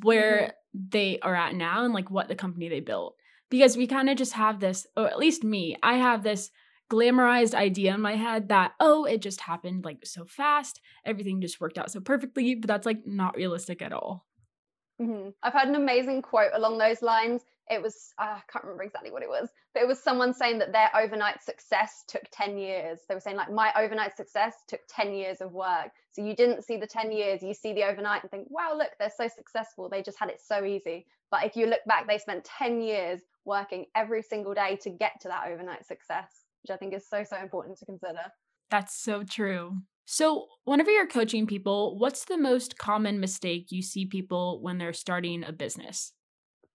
where 0.01 0.37
mm-hmm. 0.39 0.87
they 0.89 1.19
are 1.19 1.35
at 1.35 1.53
now 1.53 1.83
and 1.83 1.93
like 1.93 2.09
what 2.09 2.27
the 2.27 2.35
company 2.35 2.69
they 2.69 2.79
built. 2.79 3.15
Because 3.51 3.77
we 3.77 3.85
kind 3.85 4.09
of 4.09 4.17
just 4.17 4.33
have 4.33 4.59
this 4.59 4.87
or 4.97 5.07
at 5.07 5.19
least 5.19 5.43
me, 5.43 5.75
I 5.83 5.97
have 5.97 6.23
this 6.23 6.49
glamorized 6.89 7.53
idea 7.53 7.93
in 7.93 8.01
my 8.01 8.15
head 8.15 8.49
that 8.49 8.73
oh 8.79 9.05
it 9.05 9.21
just 9.21 9.41
happened 9.41 9.83
like 9.83 10.05
so 10.05 10.23
fast 10.25 10.81
everything 11.03 11.41
just 11.41 11.59
worked 11.59 11.77
out 11.77 11.91
so 11.91 11.99
perfectly 11.99 12.53
but 12.53 12.67
that's 12.67 12.85
like 12.85 13.05
not 13.05 13.35
realistic 13.35 13.81
at 13.81 13.91
all 13.91 14.25
Mm-hmm. 15.01 15.29
I've 15.43 15.53
had 15.53 15.67
an 15.67 15.75
amazing 15.75 16.21
quote 16.21 16.51
along 16.53 16.77
those 16.77 17.01
lines. 17.01 17.41
It 17.69 17.81
was, 17.81 18.13
uh, 18.19 18.37
I 18.37 18.41
can't 18.51 18.63
remember 18.63 18.83
exactly 18.83 19.11
what 19.11 19.23
it 19.23 19.29
was, 19.29 19.49
but 19.73 19.81
it 19.81 19.87
was 19.87 20.01
someone 20.01 20.33
saying 20.33 20.59
that 20.59 20.71
their 20.71 20.89
overnight 20.95 21.41
success 21.43 22.03
took 22.07 22.21
10 22.31 22.57
years. 22.57 22.99
They 23.09 23.15
were 23.15 23.19
saying, 23.19 23.37
like, 23.37 23.51
my 23.51 23.73
overnight 23.75 24.15
success 24.15 24.53
took 24.67 24.81
10 24.87 25.13
years 25.13 25.41
of 25.41 25.51
work. 25.51 25.89
So 26.11 26.23
you 26.23 26.35
didn't 26.35 26.63
see 26.63 26.77
the 26.77 26.87
10 26.87 27.11
years, 27.11 27.41
you 27.41 27.53
see 27.53 27.73
the 27.73 27.83
overnight 27.83 28.21
and 28.21 28.31
think, 28.31 28.47
wow, 28.49 28.73
look, 28.77 28.91
they're 28.99 29.11
so 29.15 29.27
successful. 29.27 29.89
They 29.89 30.03
just 30.03 30.19
had 30.19 30.29
it 30.29 30.39
so 30.39 30.63
easy. 30.63 31.07
But 31.31 31.43
if 31.43 31.55
you 31.55 31.65
look 31.65 31.83
back, 31.87 32.07
they 32.07 32.19
spent 32.19 32.45
10 32.45 32.81
years 32.81 33.21
working 33.45 33.85
every 33.95 34.21
single 34.21 34.53
day 34.53 34.77
to 34.83 34.89
get 34.89 35.19
to 35.21 35.27
that 35.27 35.47
overnight 35.47 35.85
success, 35.85 36.44
which 36.65 36.73
I 36.73 36.77
think 36.77 36.95
is 36.95 37.07
so, 37.07 37.23
so 37.23 37.37
important 37.37 37.77
to 37.79 37.85
consider. 37.85 38.21
That's 38.71 38.95
so 38.95 39.23
true. 39.23 39.77
So, 40.05 40.47
whenever 40.63 40.89
you're 40.89 41.07
coaching 41.07 41.45
people, 41.45 41.97
what's 41.97 42.25
the 42.25 42.37
most 42.37 42.77
common 42.77 43.19
mistake 43.19 43.67
you 43.69 43.83
see 43.83 44.05
people 44.05 44.61
when 44.61 44.79
they're 44.79 44.93
starting 44.93 45.43
a 45.43 45.51
business? 45.51 46.13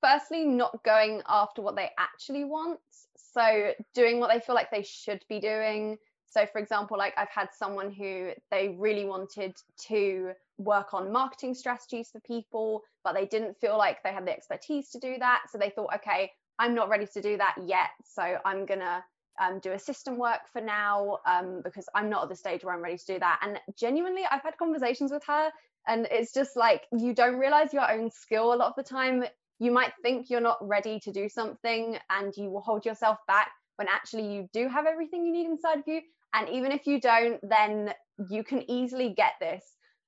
Firstly, 0.00 0.44
not 0.44 0.82
going 0.84 1.22
after 1.28 1.60
what 1.62 1.74
they 1.76 1.90
actually 1.98 2.44
want. 2.44 2.78
So, 3.16 3.72
doing 3.94 4.20
what 4.20 4.30
they 4.32 4.40
feel 4.40 4.54
like 4.54 4.70
they 4.70 4.84
should 4.84 5.24
be 5.28 5.40
doing. 5.40 5.96
So, 6.28 6.46
for 6.46 6.60
example, 6.60 6.96
like 6.96 7.14
I've 7.16 7.28
had 7.28 7.48
someone 7.52 7.92
who 7.92 8.30
they 8.52 8.76
really 8.78 9.04
wanted 9.04 9.56
to 9.88 10.32
work 10.58 10.94
on 10.94 11.12
marketing 11.12 11.54
strategies 11.54 12.10
for 12.10 12.20
people, 12.20 12.82
but 13.02 13.14
they 13.14 13.26
didn't 13.26 13.56
feel 13.60 13.76
like 13.76 14.02
they 14.04 14.12
had 14.12 14.26
the 14.26 14.32
expertise 14.32 14.90
to 14.90 15.00
do 15.00 15.16
that. 15.18 15.42
So, 15.50 15.58
they 15.58 15.70
thought, 15.70 15.94
okay, 15.96 16.30
I'm 16.60 16.74
not 16.74 16.88
ready 16.88 17.06
to 17.14 17.20
do 17.20 17.36
that 17.38 17.56
yet. 17.64 17.90
So, 18.04 18.38
I'm 18.44 18.66
going 18.66 18.80
to 18.80 19.04
um, 19.40 19.58
do 19.58 19.72
assistant 19.72 20.18
work 20.18 20.40
for 20.52 20.60
now 20.60 21.18
um, 21.26 21.62
because 21.64 21.88
I'm 21.94 22.10
not 22.10 22.24
at 22.24 22.28
the 22.28 22.36
stage 22.36 22.62
where 22.62 22.74
I'm 22.74 22.82
ready 22.82 22.98
to 22.98 23.06
do 23.14 23.18
that. 23.18 23.40
And 23.42 23.58
genuinely, 23.76 24.22
I've 24.30 24.42
had 24.42 24.56
conversations 24.58 25.10
with 25.10 25.24
her, 25.26 25.50
and 25.88 26.06
it's 26.10 26.32
just 26.32 26.56
like 26.56 26.82
you 26.92 27.14
don't 27.14 27.38
realize 27.38 27.72
your 27.72 27.90
own 27.90 28.10
skill 28.10 28.52
a 28.52 28.56
lot 28.56 28.68
of 28.68 28.76
the 28.76 28.82
time. 28.82 29.24
You 29.58 29.72
might 29.72 29.92
think 30.02 30.30
you're 30.30 30.40
not 30.40 30.58
ready 30.60 31.00
to 31.00 31.12
do 31.12 31.28
something, 31.28 31.98
and 32.10 32.32
you 32.36 32.50
will 32.50 32.60
hold 32.60 32.84
yourself 32.84 33.18
back 33.26 33.48
when 33.76 33.88
actually 33.88 34.32
you 34.32 34.48
do 34.52 34.68
have 34.68 34.86
everything 34.86 35.24
you 35.24 35.32
need 35.32 35.46
inside 35.46 35.78
of 35.78 35.84
you. 35.86 36.02
And 36.34 36.48
even 36.50 36.70
if 36.70 36.86
you 36.86 37.00
don't, 37.00 37.40
then 37.42 37.92
you 38.30 38.44
can 38.44 38.70
easily 38.70 39.14
get 39.16 39.32
this. 39.40 39.64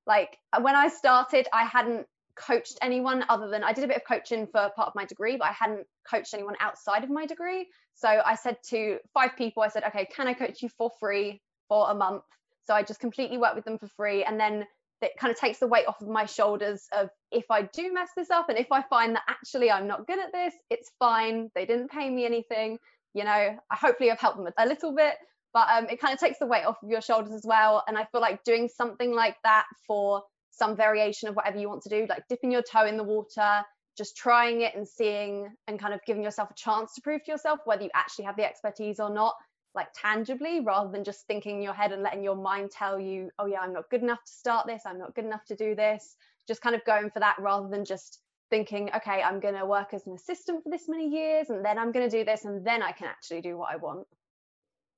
Like 0.06 0.36
when 0.60 0.76
I 0.76 0.88
started, 0.88 1.48
I 1.52 1.64
hadn't 1.64 2.06
coached 2.36 2.78
anyone 2.82 3.24
other 3.28 3.48
than 3.48 3.62
I 3.64 3.72
did 3.72 3.84
a 3.84 3.88
bit 3.88 3.96
of 3.96 4.04
coaching 4.04 4.46
for 4.46 4.70
part 4.74 4.88
of 4.88 4.94
my 4.94 5.04
degree, 5.04 5.36
but 5.36 5.48
I 5.48 5.52
hadn't 5.52 5.86
coached 6.08 6.34
anyone 6.34 6.56
outside 6.60 7.04
of 7.04 7.10
my 7.10 7.26
degree. 7.26 7.68
So 7.94 8.08
I 8.08 8.34
said 8.34 8.56
to 8.70 8.98
five 9.14 9.36
people, 9.36 9.62
I 9.62 9.68
said, 9.68 9.84
okay, 9.84 10.06
can 10.14 10.26
I 10.26 10.34
coach 10.34 10.62
you 10.62 10.68
for 10.68 10.90
free 10.98 11.40
for 11.68 11.90
a 11.90 11.94
month? 11.94 12.24
So 12.64 12.74
I 12.74 12.82
just 12.82 13.00
completely 13.00 13.38
work 13.38 13.54
with 13.54 13.64
them 13.64 13.78
for 13.78 13.88
free. 13.88 14.24
And 14.24 14.38
then 14.38 14.66
it 15.00 15.12
kind 15.18 15.32
of 15.32 15.38
takes 15.38 15.58
the 15.58 15.66
weight 15.66 15.86
off 15.86 16.00
of 16.00 16.08
my 16.08 16.24
shoulders 16.24 16.86
of 16.92 17.10
if 17.30 17.50
I 17.50 17.62
do 17.62 17.92
mess 17.92 18.10
this 18.16 18.30
up 18.30 18.48
and 18.48 18.58
if 18.58 18.70
I 18.70 18.82
find 18.82 19.14
that 19.16 19.22
actually 19.28 19.70
I'm 19.70 19.86
not 19.86 20.06
good 20.06 20.18
at 20.18 20.32
this, 20.32 20.54
it's 20.70 20.90
fine. 20.98 21.50
They 21.54 21.66
didn't 21.66 21.90
pay 21.90 22.08
me 22.08 22.24
anything. 22.24 22.78
You 23.14 23.24
know, 23.24 23.30
I 23.30 23.76
hopefully 23.76 24.10
I've 24.10 24.20
helped 24.20 24.38
them 24.38 24.48
a 24.56 24.66
little 24.66 24.94
bit, 24.94 25.14
but 25.52 25.68
um, 25.70 25.86
it 25.90 26.00
kind 26.00 26.14
of 26.14 26.20
takes 26.20 26.38
the 26.38 26.46
weight 26.46 26.64
off 26.64 26.82
of 26.82 26.88
your 26.88 27.02
shoulders 27.02 27.32
as 27.32 27.44
well. 27.44 27.84
And 27.86 27.98
I 27.98 28.06
feel 28.12 28.20
like 28.20 28.44
doing 28.44 28.68
something 28.68 29.12
like 29.12 29.36
that 29.44 29.66
for 29.86 30.22
some 30.50 30.76
variation 30.76 31.28
of 31.28 31.34
whatever 31.34 31.58
you 31.58 31.68
want 31.68 31.82
to 31.82 31.88
do, 31.88 32.06
like 32.08 32.22
dipping 32.28 32.52
your 32.52 32.62
toe 32.62 32.86
in 32.86 32.96
the 32.96 33.04
water, 33.04 33.62
just 33.96 34.16
trying 34.16 34.62
it 34.62 34.74
and 34.74 34.86
seeing 34.86 35.48
and 35.66 35.78
kind 35.78 35.94
of 35.94 36.00
giving 36.06 36.22
yourself 36.22 36.50
a 36.50 36.54
chance 36.54 36.94
to 36.94 37.00
prove 37.00 37.24
to 37.24 37.30
yourself 37.30 37.60
whether 37.64 37.82
you 37.82 37.90
actually 37.94 38.24
have 38.24 38.36
the 38.36 38.44
expertise 38.44 39.00
or 39.00 39.10
not, 39.10 39.34
like 39.74 39.88
tangibly, 39.94 40.60
rather 40.60 40.90
than 40.90 41.04
just 41.04 41.26
thinking 41.26 41.56
in 41.56 41.62
your 41.62 41.74
head 41.74 41.92
and 41.92 42.02
letting 42.02 42.22
your 42.22 42.36
mind 42.36 42.70
tell 42.70 42.98
you, 42.98 43.30
oh, 43.38 43.46
yeah, 43.46 43.60
I'm 43.60 43.72
not 43.72 43.90
good 43.90 44.02
enough 44.02 44.22
to 44.24 44.32
start 44.32 44.66
this, 44.66 44.82
I'm 44.86 44.98
not 44.98 45.14
good 45.14 45.24
enough 45.24 45.44
to 45.46 45.56
do 45.56 45.74
this. 45.74 46.16
Just 46.48 46.60
kind 46.60 46.74
of 46.74 46.84
going 46.84 47.10
for 47.10 47.20
that 47.20 47.36
rather 47.38 47.68
than 47.68 47.84
just 47.84 48.20
thinking, 48.50 48.90
okay, 48.96 49.22
I'm 49.22 49.40
going 49.40 49.54
to 49.54 49.64
work 49.64 49.94
as 49.94 50.06
an 50.06 50.14
assistant 50.14 50.62
for 50.62 50.70
this 50.70 50.88
many 50.88 51.08
years 51.08 51.50
and 51.50 51.64
then 51.64 51.78
I'm 51.78 51.92
going 51.92 52.08
to 52.08 52.16
do 52.16 52.24
this 52.24 52.44
and 52.44 52.66
then 52.66 52.82
I 52.82 52.92
can 52.92 53.06
actually 53.06 53.40
do 53.40 53.56
what 53.56 53.72
I 53.72 53.76
want. 53.76 54.06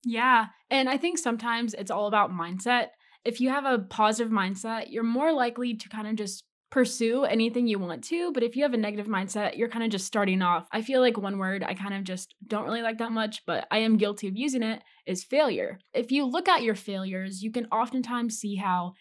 Yeah. 0.04 0.46
And 0.70 0.88
I 0.88 0.96
think 0.96 1.18
sometimes 1.18 1.74
it's 1.74 1.90
all 1.90 2.06
about 2.06 2.30
mindset 2.30 2.88
if 3.24 3.40
you 3.40 3.48
have 3.50 3.64
a 3.64 3.78
positive 3.78 4.30
mindset, 4.30 4.86
you're 4.90 5.02
more 5.02 5.32
likely 5.32 5.74
to 5.74 5.88
kind 5.88 6.06
of 6.06 6.16
just 6.16 6.44
pursue 6.74 7.22
anything 7.22 7.68
you 7.68 7.78
want 7.78 8.02
to, 8.02 8.32
but 8.32 8.42
if 8.42 8.56
you 8.56 8.64
have 8.64 8.74
a 8.74 8.76
negative 8.76 9.06
mindset, 9.06 9.56
you're 9.56 9.68
kind 9.68 9.84
of 9.84 9.92
just 9.92 10.08
starting 10.08 10.42
off. 10.42 10.66
I 10.72 10.82
feel 10.82 11.00
like 11.00 11.16
one 11.16 11.38
word 11.38 11.62
I 11.62 11.72
kind 11.72 11.94
of 11.94 12.02
just 12.02 12.34
don't 12.44 12.64
really 12.64 12.82
like 12.82 12.98
that 12.98 13.12
much, 13.12 13.42
but 13.46 13.68
I 13.70 13.78
am 13.78 13.96
guilty 13.96 14.26
of 14.26 14.36
using 14.36 14.64
it 14.64 14.82
is 15.06 15.22
failure. 15.22 15.78
If 15.92 16.10
you 16.10 16.24
look 16.24 16.48
at 16.48 16.64
your 16.64 16.74
failures, 16.74 17.44
you 17.44 17.52
can 17.52 17.66
oftentimes 17.66 18.38
see 18.38 18.56
how 18.56 18.94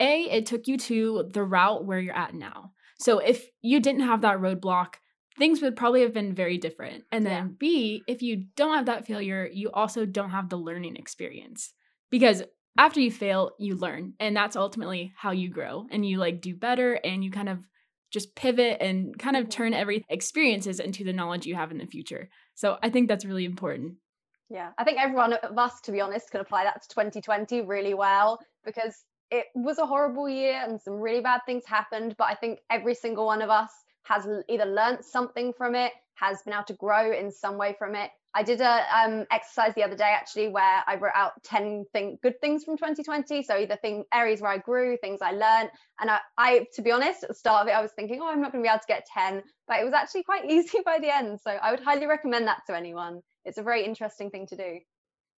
A, 0.00 0.22
it 0.22 0.46
took 0.46 0.66
you 0.66 0.76
to 0.78 1.30
the 1.32 1.44
route 1.44 1.84
where 1.84 2.00
you're 2.00 2.16
at 2.16 2.34
now. 2.34 2.72
So 2.98 3.20
if 3.20 3.46
you 3.62 3.78
didn't 3.78 4.08
have 4.08 4.22
that 4.22 4.38
roadblock, 4.38 4.94
things 5.38 5.62
would 5.62 5.76
probably 5.76 6.02
have 6.02 6.12
been 6.12 6.34
very 6.34 6.58
different. 6.58 7.04
And 7.12 7.24
then 7.24 7.46
yeah. 7.46 7.52
B, 7.60 8.02
if 8.08 8.22
you 8.22 8.46
don't 8.56 8.74
have 8.74 8.86
that 8.86 9.06
failure, 9.06 9.48
you 9.52 9.70
also 9.70 10.04
don't 10.04 10.30
have 10.30 10.48
the 10.48 10.56
learning 10.56 10.96
experience. 10.96 11.72
Because 12.10 12.42
after 12.78 13.00
you 13.00 13.10
fail, 13.10 13.52
you 13.58 13.76
learn. 13.76 14.14
And 14.20 14.36
that's 14.36 14.56
ultimately 14.56 15.12
how 15.16 15.32
you 15.32 15.50
grow 15.50 15.86
and 15.90 16.06
you 16.06 16.18
like 16.18 16.40
do 16.40 16.54
better 16.54 16.94
and 17.04 17.24
you 17.24 17.30
kind 17.30 17.48
of 17.48 17.58
just 18.10 18.34
pivot 18.34 18.78
and 18.80 19.16
kind 19.18 19.36
of 19.36 19.48
turn 19.48 19.72
every 19.72 20.04
experiences 20.08 20.80
into 20.80 21.04
the 21.04 21.12
knowledge 21.12 21.46
you 21.46 21.54
have 21.54 21.70
in 21.70 21.78
the 21.78 21.86
future. 21.86 22.28
So 22.54 22.76
I 22.82 22.90
think 22.90 23.08
that's 23.08 23.24
really 23.24 23.44
important. 23.44 23.94
Yeah, 24.48 24.70
I 24.78 24.84
think 24.84 24.98
everyone 25.00 25.34
of 25.34 25.56
us, 25.56 25.80
to 25.82 25.92
be 25.92 26.00
honest, 26.00 26.30
can 26.30 26.40
apply 26.40 26.64
that 26.64 26.82
to 26.82 26.88
2020 26.88 27.62
really 27.62 27.94
well 27.94 28.40
because 28.64 29.04
it 29.30 29.46
was 29.54 29.78
a 29.78 29.86
horrible 29.86 30.28
year 30.28 30.60
and 30.66 30.80
some 30.80 30.94
really 30.94 31.20
bad 31.20 31.42
things 31.46 31.64
happened. 31.64 32.16
But 32.18 32.24
I 32.24 32.34
think 32.34 32.58
every 32.68 32.94
single 32.94 33.26
one 33.26 33.42
of 33.42 33.50
us 33.50 33.70
has 34.02 34.26
either 34.48 34.64
learned 34.64 35.04
something 35.04 35.52
from 35.52 35.76
it, 35.76 35.92
has 36.20 36.42
been 36.42 36.54
able 36.54 36.64
to 36.64 36.74
grow 36.74 37.12
in 37.12 37.30
some 37.30 37.56
way 37.56 37.74
from 37.78 37.94
it. 37.94 38.10
I 38.34 38.42
did 38.44 38.60
a 38.60 38.84
um, 38.96 39.26
exercise 39.32 39.74
the 39.74 39.82
other 39.82 39.96
day 39.96 40.04
actually 40.04 40.48
where 40.48 40.84
I 40.86 40.96
wrote 40.96 41.12
out 41.16 41.32
10 41.42 41.86
thing, 41.92 42.18
good 42.22 42.40
things 42.40 42.62
from 42.62 42.76
2020. 42.76 43.42
So 43.42 43.56
either 43.56 43.76
thing 43.76 44.04
areas 44.14 44.40
where 44.40 44.52
I 44.52 44.58
grew, 44.58 44.96
things 44.98 45.20
I 45.20 45.32
learned. 45.32 45.70
And 46.00 46.10
I, 46.10 46.18
I, 46.38 46.66
to 46.74 46.82
be 46.82 46.92
honest, 46.92 47.24
at 47.24 47.30
the 47.30 47.34
start 47.34 47.62
of 47.62 47.68
it, 47.68 47.72
I 47.72 47.80
was 47.82 47.90
thinking, 47.96 48.20
oh, 48.22 48.28
I'm 48.28 48.40
not 48.40 48.52
going 48.52 48.62
to 48.62 48.68
be 48.68 48.70
able 48.70 48.80
to 48.80 48.86
get 48.86 49.06
10, 49.12 49.42
but 49.66 49.80
it 49.80 49.84
was 49.84 49.94
actually 49.94 50.22
quite 50.22 50.44
easy 50.48 50.78
by 50.84 50.98
the 51.00 51.14
end. 51.14 51.40
So 51.42 51.50
I 51.50 51.72
would 51.72 51.80
highly 51.80 52.06
recommend 52.06 52.46
that 52.46 52.60
to 52.68 52.76
anyone. 52.76 53.20
It's 53.44 53.58
a 53.58 53.62
very 53.62 53.84
interesting 53.84 54.30
thing 54.30 54.46
to 54.48 54.56
do. 54.56 54.78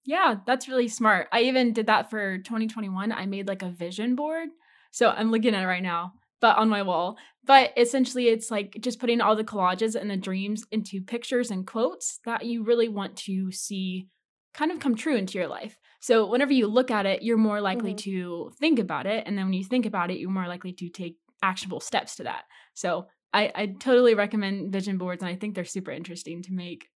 Yeah, 0.05 0.35
that's 0.47 0.69
really 0.69 0.89
smart. 0.89 1.29
I 1.33 1.43
even 1.43 1.73
did 1.73 1.87
that 1.87 2.11
for 2.11 2.39
2021. 2.39 3.12
I 3.12 3.25
made 3.25 3.47
like 3.47 3.62
a 3.62 3.71
vision 3.71 4.17
board. 4.17 4.49
So 4.91 5.09
I'm 5.09 5.31
looking 5.31 5.55
at 5.55 5.62
it 5.62 5.67
right 5.67 5.83
now 5.83 6.12
but 6.42 6.58
on 6.58 6.68
my 6.68 6.82
wall. 6.82 7.16
But 7.44 7.72
essentially, 7.76 8.28
it's 8.28 8.50
like 8.50 8.76
just 8.80 9.00
putting 9.00 9.22
all 9.22 9.34
the 9.34 9.44
collages 9.44 9.94
and 9.94 10.11
the 10.11 10.16
dreams 10.18 10.64
into 10.70 11.00
pictures 11.00 11.50
and 11.50 11.66
quotes 11.66 12.20
that 12.26 12.44
you 12.44 12.62
really 12.62 12.88
want 12.88 13.16
to 13.18 13.50
see 13.50 14.08
kind 14.52 14.70
of 14.70 14.80
come 14.80 14.94
true 14.94 15.16
into 15.16 15.38
your 15.38 15.49
life. 15.49 15.78
So 16.00 16.26
whenever 16.26 16.52
you 16.52 16.66
look 16.66 16.90
at 16.90 17.06
it, 17.06 17.22
you're 17.22 17.38
more 17.38 17.61
likely 17.61 17.94
mm-hmm. 17.94 18.11
to 18.11 18.52
think 18.58 18.78
about 18.78 19.06
it. 19.06 19.25
And 19.26 19.38
then 19.38 19.46
when 19.46 19.54
you 19.54 19.64
think 19.64 19.87
about 19.87 20.11
it, 20.11 20.18
you're 20.18 20.30
more 20.30 20.46
likely 20.49 20.72
to 20.75 20.88
take 20.90 21.16
actionable 21.42 21.80
steps 21.80 22.16
to 22.16 22.25
that. 22.25 22.42
So 22.75 23.06
I, 23.32 23.50
I 23.54 23.66
totally 23.66 24.14
recommend 24.14 24.72
vision 24.72 24.99
boards, 24.99 25.22
and 25.22 25.30
I 25.30 25.37
think 25.37 25.54
they're 25.54 25.64
super 25.64 25.90
interesting 25.90 26.42
to 26.42 26.52
make. 26.52 26.88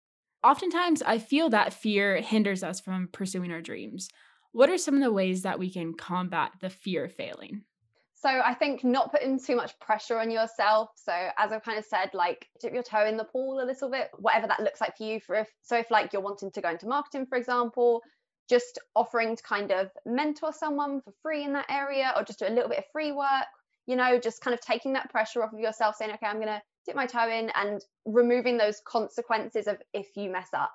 Oftentimes, 0.43 1.01
I 1.03 1.19
feel 1.19 1.49
that 1.51 1.73
fear 1.73 2.21
hinders 2.21 2.63
us 2.63 2.81
from 2.81 3.09
pursuing 3.13 3.53
our 3.53 3.63
dreams. 3.63 4.09
What 4.53 4.69
are 4.69 4.79
some 4.79 4.95
of 4.95 5.03
the 5.03 5.13
ways 5.13 5.43
that 5.43 5.59
we 5.59 5.71
can 5.71 5.95
combat 5.95 6.53
the 6.61 6.71
fear 6.71 7.05
of 7.05 7.13
failing? 7.13 7.63
So 8.25 8.41
I 8.43 8.55
think 8.55 8.85
not 8.85 9.11
putting 9.13 9.39
too 9.39 9.55
much 9.55 9.79
pressure 9.81 10.19
on 10.19 10.31
yourself. 10.31 10.89
So 10.97 11.13
as 11.13 11.53
I've 11.53 11.63
kind 11.63 11.79
of 11.79 11.85
said, 11.85 12.09
like 12.15 12.49
dip 12.59 12.73
your 12.73 12.83
toe 12.83 13.05
in 13.05 13.19
the 13.19 13.25
pool 13.25 13.61
a 13.61 13.67
little 13.67 13.91
bit, 13.91 14.09
whatever 14.17 14.47
that 14.47 14.61
looks 14.61 14.81
like 14.81 14.97
for 14.97 15.05
you. 15.05 15.21
For 15.21 15.37
if 15.37 15.49
so, 15.61 15.77
if 15.77 15.91
like 15.91 16.15
you're 16.15 16.23
wanting 16.23 16.51
to 16.53 16.61
go 16.63 16.71
into 16.71 16.89
marketing, 16.89 17.27
for 17.27 17.37
example, 17.37 18.01
just 18.49 18.79
offering 18.97 19.37
to 19.37 19.43
kind 19.43 19.71
of 19.73 19.91
mentor 20.07 20.55
someone 20.55 21.03
for 21.03 21.13
free 21.23 21.45
in 21.45 21.53
that 21.53 21.67
area, 21.69 22.15
or 22.17 22.25
just 22.25 22.39
do 22.39 22.47
a 22.47 22.49
little 22.49 22.71
bit 22.71 22.79
of 22.79 22.85
free 22.93 23.13
work. 23.13 23.29
You 23.87 23.97
know, 23.97 24.19
just 24.19 24.41
kind 24.41 24.55
of 24.55 24.61
taking 24.63 24.95
that 24.95 25.11
pressure 25.11 25.43
off 25.43 25.53
of 25.53 25.61
yourself, 25.61 25.97
saying, 25.97 26.13
okay, 26.13 26.27
I'm 26.27 26.39
gonna 26.39 26.63
dip 26.87 26.97
my 26.97 27.05
toe 27.05 27.29
in, 27.29 27.51
and 27.55 27.85
removing 28.07 28.57
those 28.57 28.81
consequences 28.87 29.67
of 29.67 29.77
if 29.93 30.17
you 30.17 30.31
mess 30.31 30.49
up. 30.55 30.73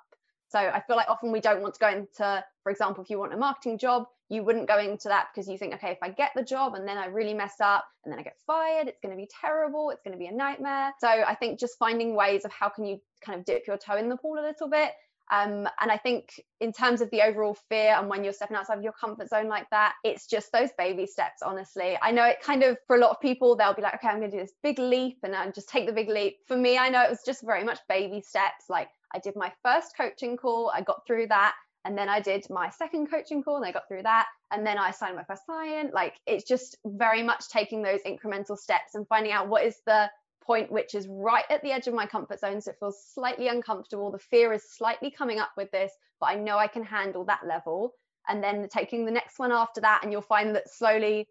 So 0.50 0.58
I 0.58 0.80
feel 0.80 0.96
like 0.96 1.08
often 1.08 1.30
we 1.30 1.40
don't 1.40 1.62
want 1.62 1.74
to 1.74 1.80
go 1.80 1.88
into, 1.88 2.44
for 2.62 2.72
example, 2.72 3.04
if 3.04 3.10
you 3.10 3.18
want 3.18 3.32
a 3.32 3.36
marketing 3.36 3.78
job, 3.78 4.06
you 4.28 4.42
wouldn't 4.42 4.68
go 4.68 4.78
into 4.78 5.08
that 5.08 5.28
because 5.32 5.48
you 5.48 5.56
think, 5.56 5.74
okay, 5.74 5.90
if 5.90 5.98
I 6.02 6.08
get 6.08 6.32
the 6.34 6.42
job 6.42 6.74
and 6.74 6.86
then 6.86 6.98
I 6.98 7.06
really 7.06 7.34
mess 7.34 7.54
up 7.60 7.84
and 8.04 8.12
then 8.12 8.18
I 8.18 8.22
get 8.22 8.36
fired, 8.46 8.88
it's 8.88 9.00
going 9.00 9.12
to 9.12 9.16
be 9.16 9.28
terrible. 9.40 9.90
It's 9.90 10.02
going 10.02 10.12
to 10.12 10.18
be 10.18 10.26
a 10.26 10.32
nightmare. 10.32 10.92
So 11.00 11.08
I 11.08 11.34
think 11.34 11.58
just 11.58 11.78
finding 11.78 12.14
ways 12.14 12.44
of 12.44 12.52
how 12.52 12.68
can 12.68 12.84
you 12.84 13.00
kind 13.24 13.38
of 13.38 13.44
dip 13.44 13.66
your 13.66 13.76
toe 13.76 13.96
in 13.96 14.08
the 14.08 14.16
pool 14.16 14.38
a 14.38 14.42
little 14.46 14.68
bit. 14.68 14.92
Um, 15.32 15.68
and 15.80 15.92
I 15.92 15.96
think 15.96 16.40
in 16.60 16.72
terms 16.72 17.00
of 17.00 17.08
the 17.10 17.22
overall 17.22 17.56
fear 17.68 17.94
and 17.96 18.08
when 18.08 18.24
you're 18.24 18.32
stepping 18.32 18.56
outside 18.56 18.78
of 18.78 18.82
your 18.82 18.92
comfort 18.92 19.28
zone 19.28 19.46
like 19.46 19.70
that, 19.70 19.94
it's 20.02 20.26
just 20.26 20.50
those 20.50 20.70
baby 20.76 21.06
steps, 21.06 21.42
honestly. 21.42 21.96
I 22.02 22.10
know 22.10 22.24
it 22.24 22.42
kind 22.42 22.64
of, 22.64 22.76
for 22.88 22.96
a 22.96 22.98
lot 22.98 23.10
of 23.10 23.20
people, 23.20 23.54
they'll 23.54 23.74
be 23.74 23.82
like, 23.82 23.94
okay, 23.94 24.08
I'm 24.08 24.18
going 24.18 24.30
to 24.30 24.36
do 24.36 24.42
this 24.42 24.54
big 24.62 24.80
leap 24.80 25.18
and 25.22 25.36
I 25.36 25.48
just 25.50 25.68
take 25.68 25.86
the 25.86 25.92
big 25.92 26.08
leap. 26.08 26.38
For 26.48 26.56
me, 26.56 26.78
I 26.78 26.88
know 26.88 27.02
it 27.02 27.10
was 27.10 27.22
just 27.24 27.44
very 27.44 27.62
much 27.62 27.78
baby 27.88 28.20
steps. 28.20 28.64
Like 28.68 28.88
I 29.14 29.18
did 29.18 29.36
my 29.36 29.52
first 29.62 29.96
coaching 29.96 30.36
call, 30.36 30.70
I 30.74 30.82
got 30.82 31.06
through 31.06 31.28
that. 31.28 31.54
And 31.84 31.96
then 31.96 32.10
I 32.10 32.20
did 32.20 32.44
my 32.50 32.68
second 32.68 33.10
coaching 33.10 33.42
call 33.42 33.56
and 33.56 33.64
I 33.64 33.72
got 33.72 33.88
through 33.88 34.02
that. 34.02 34.26
And 34.50 34.66
then 34.66 34.76
I 34.76 34.90
signed 34.90 35.16
my 35.16 35.24
first 35.24 35.46
client. 35.46 35.94
Like 35.94 36.20
it's 36.26 36.44
just 36.44 36.76
very 36.84 37.22
much 37.22 37.48
taking 37.48 37.82
those 37.82 38.00
incremental 38.06 38.58
steps 38.58 38.94
and 38.94 39.08
finding 39.08 39.32
out 39.32 39.48
what 39.48 39.64
is 39.64 39.80
the 39.86 40.10
point 40.42 40.70
which 40.70 40.94
is 40.94 41.06
right 41.08 41.44
at 41.48 41.62
the 41.62 41.72
edge 41.72 41.86
of 41.86 41.94
my 41.94 42.06
comfort 42.06 42.40
zone. 42.40 42.60
So 42.60 42.72
it 42.72 42.76
feels 42.78 43.02
slightly 43.14 43.48
uncomfortable. 43.48 44.10
The 44.10 44.18
fear 44.18 44.52
is 44.52 44.70
slightly 44.70 45.10
coming 45.10 45.38
up 45.38 45.52
with 45.56 45.70
this, 45.70 45.92
but 46.20 46.26
I 46.26 46.34
know 46.34 46.58
I 46.58 46.66
can 46.66 46.84
handle 46.84 47.24
that 47.26 47.46
level. 47.46 47.94
And 48.28 48.44
then 48.44 48.68
taking 48.68 49.06
the 49.06 49.10
next 49.10 49.38
one 49.38 49.50
after 49.50 49.80
that, 49.80 50.00
and 50.02 50.12
you'll 50.12 50.22
find 50.22 50.54
that 50.54 50.68
slowly 50.68 51.28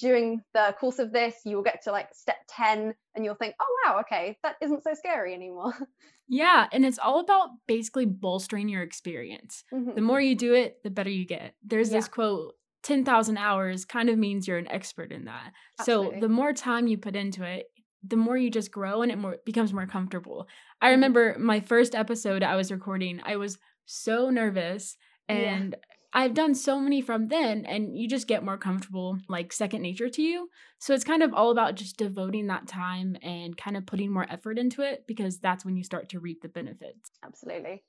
during 0.00 0.42
the 0.52 0.74
course 0.78 0.98
of 0.98 1.12
this, 1.12 1.34
you 1.44 1.56
will 1.56 1.62
get 1.62 1.82
to 1.84 1.92
like 1.92 2.08
step 2.14 2.36
10 2.48 2.94
and 3.14 3.24
you'll 3.24 3.34
think, 3.34 3.54
oh, 3.60 3.76
wow, 3.86 4.00
okay, 4.00 4.38
that 4.42 4.56
isn't 4.60 4.82
so 4.82 4.94
scary 4.94 5.34
anymore. 5.34 5.74
Yeah. 6.26 6.68
And 6.72 6.86
it's 6.86 6.98
all 6.98 7.20
about 7.20 7.50
basically 7.66 8.06
bolstering 8.06 8.70
your 8.70 8.80
experience. 8.80 9.62
Mm-hmm. 9.70 9.94
The 9.94 10.00
more 10.00 10.18
you 10.22 10.34
do 10.34 10.54
it, 10.54 10.82
the 10.82 10.88
better 10.88 11.10
you 11.10 11.26
get. 11.26 11.54
There's 11.62 11.90
yeah. 11.90 11.98
this 11.98 12.08
quote 12.08 12.54
10,000 12.82 13.36
hours 13.36 13.84
kind 13.84 14.08
of 14.08 14.18
means 14.18 14.48
you're 14.48 14.56
an 14.56 14.70
expert 14.70 15.12
in 15.12 15.26
that. 15.26 15.52
Absolutely. 15.78 16.14
So 16.14 16.20
the 16.20 16.30
more 16.30 16.54
time 16.54 16.86
you 16.86 16.96
put 16.96 17.14
into 17.14 17.44
it, 17.44 17.66
the 18.06 18.16
more 18.16 18.38
you 18.38 18.50
just 18.50 18.70
grow 18.70 19.02
and 19.02 19.12
it 19.12 19.18
more 19.18 19.36
becomes 19.44 19.74
more 19.74 19.86
comfortable. 19.86 20.48
I 20.80 20.86
mm-hmm. 20.86 20.92
remember 20.92 21.36
my 21.38 21.60
first 21.60 21.94
episode 21.94 22.42
I 22.42 22.56
was 22.56 22.72
recording, 22.72 23.20
I 23.24 23.36
was 23.36 23.58
so 23.84 24.30
nervous 24.30 24.96
and 25.28 25.76
yeah. 25.78 25.94
I've 26.16 26.32
done 26.32 26.54
so 26.54 26.78
many 26.78 27.00
from 27.00 27.26
then, 27.26 27.66
and 27.66 27.98
you 27.98 28.08
just 28.08 28.28
get 28.28 28.44
more 28.44 28.56
comfortable, 28.56 29.18
like 29.28 29.52
second 29.52 29.82
nature 29.82 30.08
to 30.08 30.22
you. 30.22 30.48
So 30.78 30.94
it's 30.94 31.02
kind 31.02 31.24
of 31.24 31.34
all 31.34 31.50
about 31.50 31.74
just 31.74 31.96
devoting 31.96 32.46
that 32.46 32.68
time 32.68 33.16
and 33.20 33.56
kind 33.56 33.76
of 33.76 33.84
putting 33.84 34.12
more 34.12 34.26
effort 34.30 34.56
into 34.56 34.82
it 34.82 35.04
because 35.08 35.38
that's 35.40 35.64
when 35.64 35.76
you 35.76 35.82
start 35.82 36.08
to 36.10 36.20
reap 36.20 36.40
the 36.40 36.48
benefits. 36.48 37.10
Absolutely. 37.24 37.82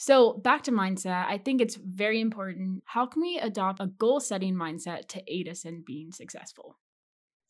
So, 0.00 0.34
back 0.34 0.62
to 0.62 0.72
mindset, 0.72 1.26
I 1.26 1.38
think 1.38 1.60
it's 1.60 1.74
very 1.74 2.20
important. 2.20 2.84
How 2.86 3.04
can 3.04 3.20
we 3.20 3.38
adopt 3.38 3.80
a 3.80 3.88
goal 3.88 4.20
setting 4.20 4.54
mindset 4.54 5.08
to 5.08 5.22
aid 5.26 5.48
us 5.48 5.64
in 5.64 5.82
being 5.84 6.12
successful? 6.12 6.78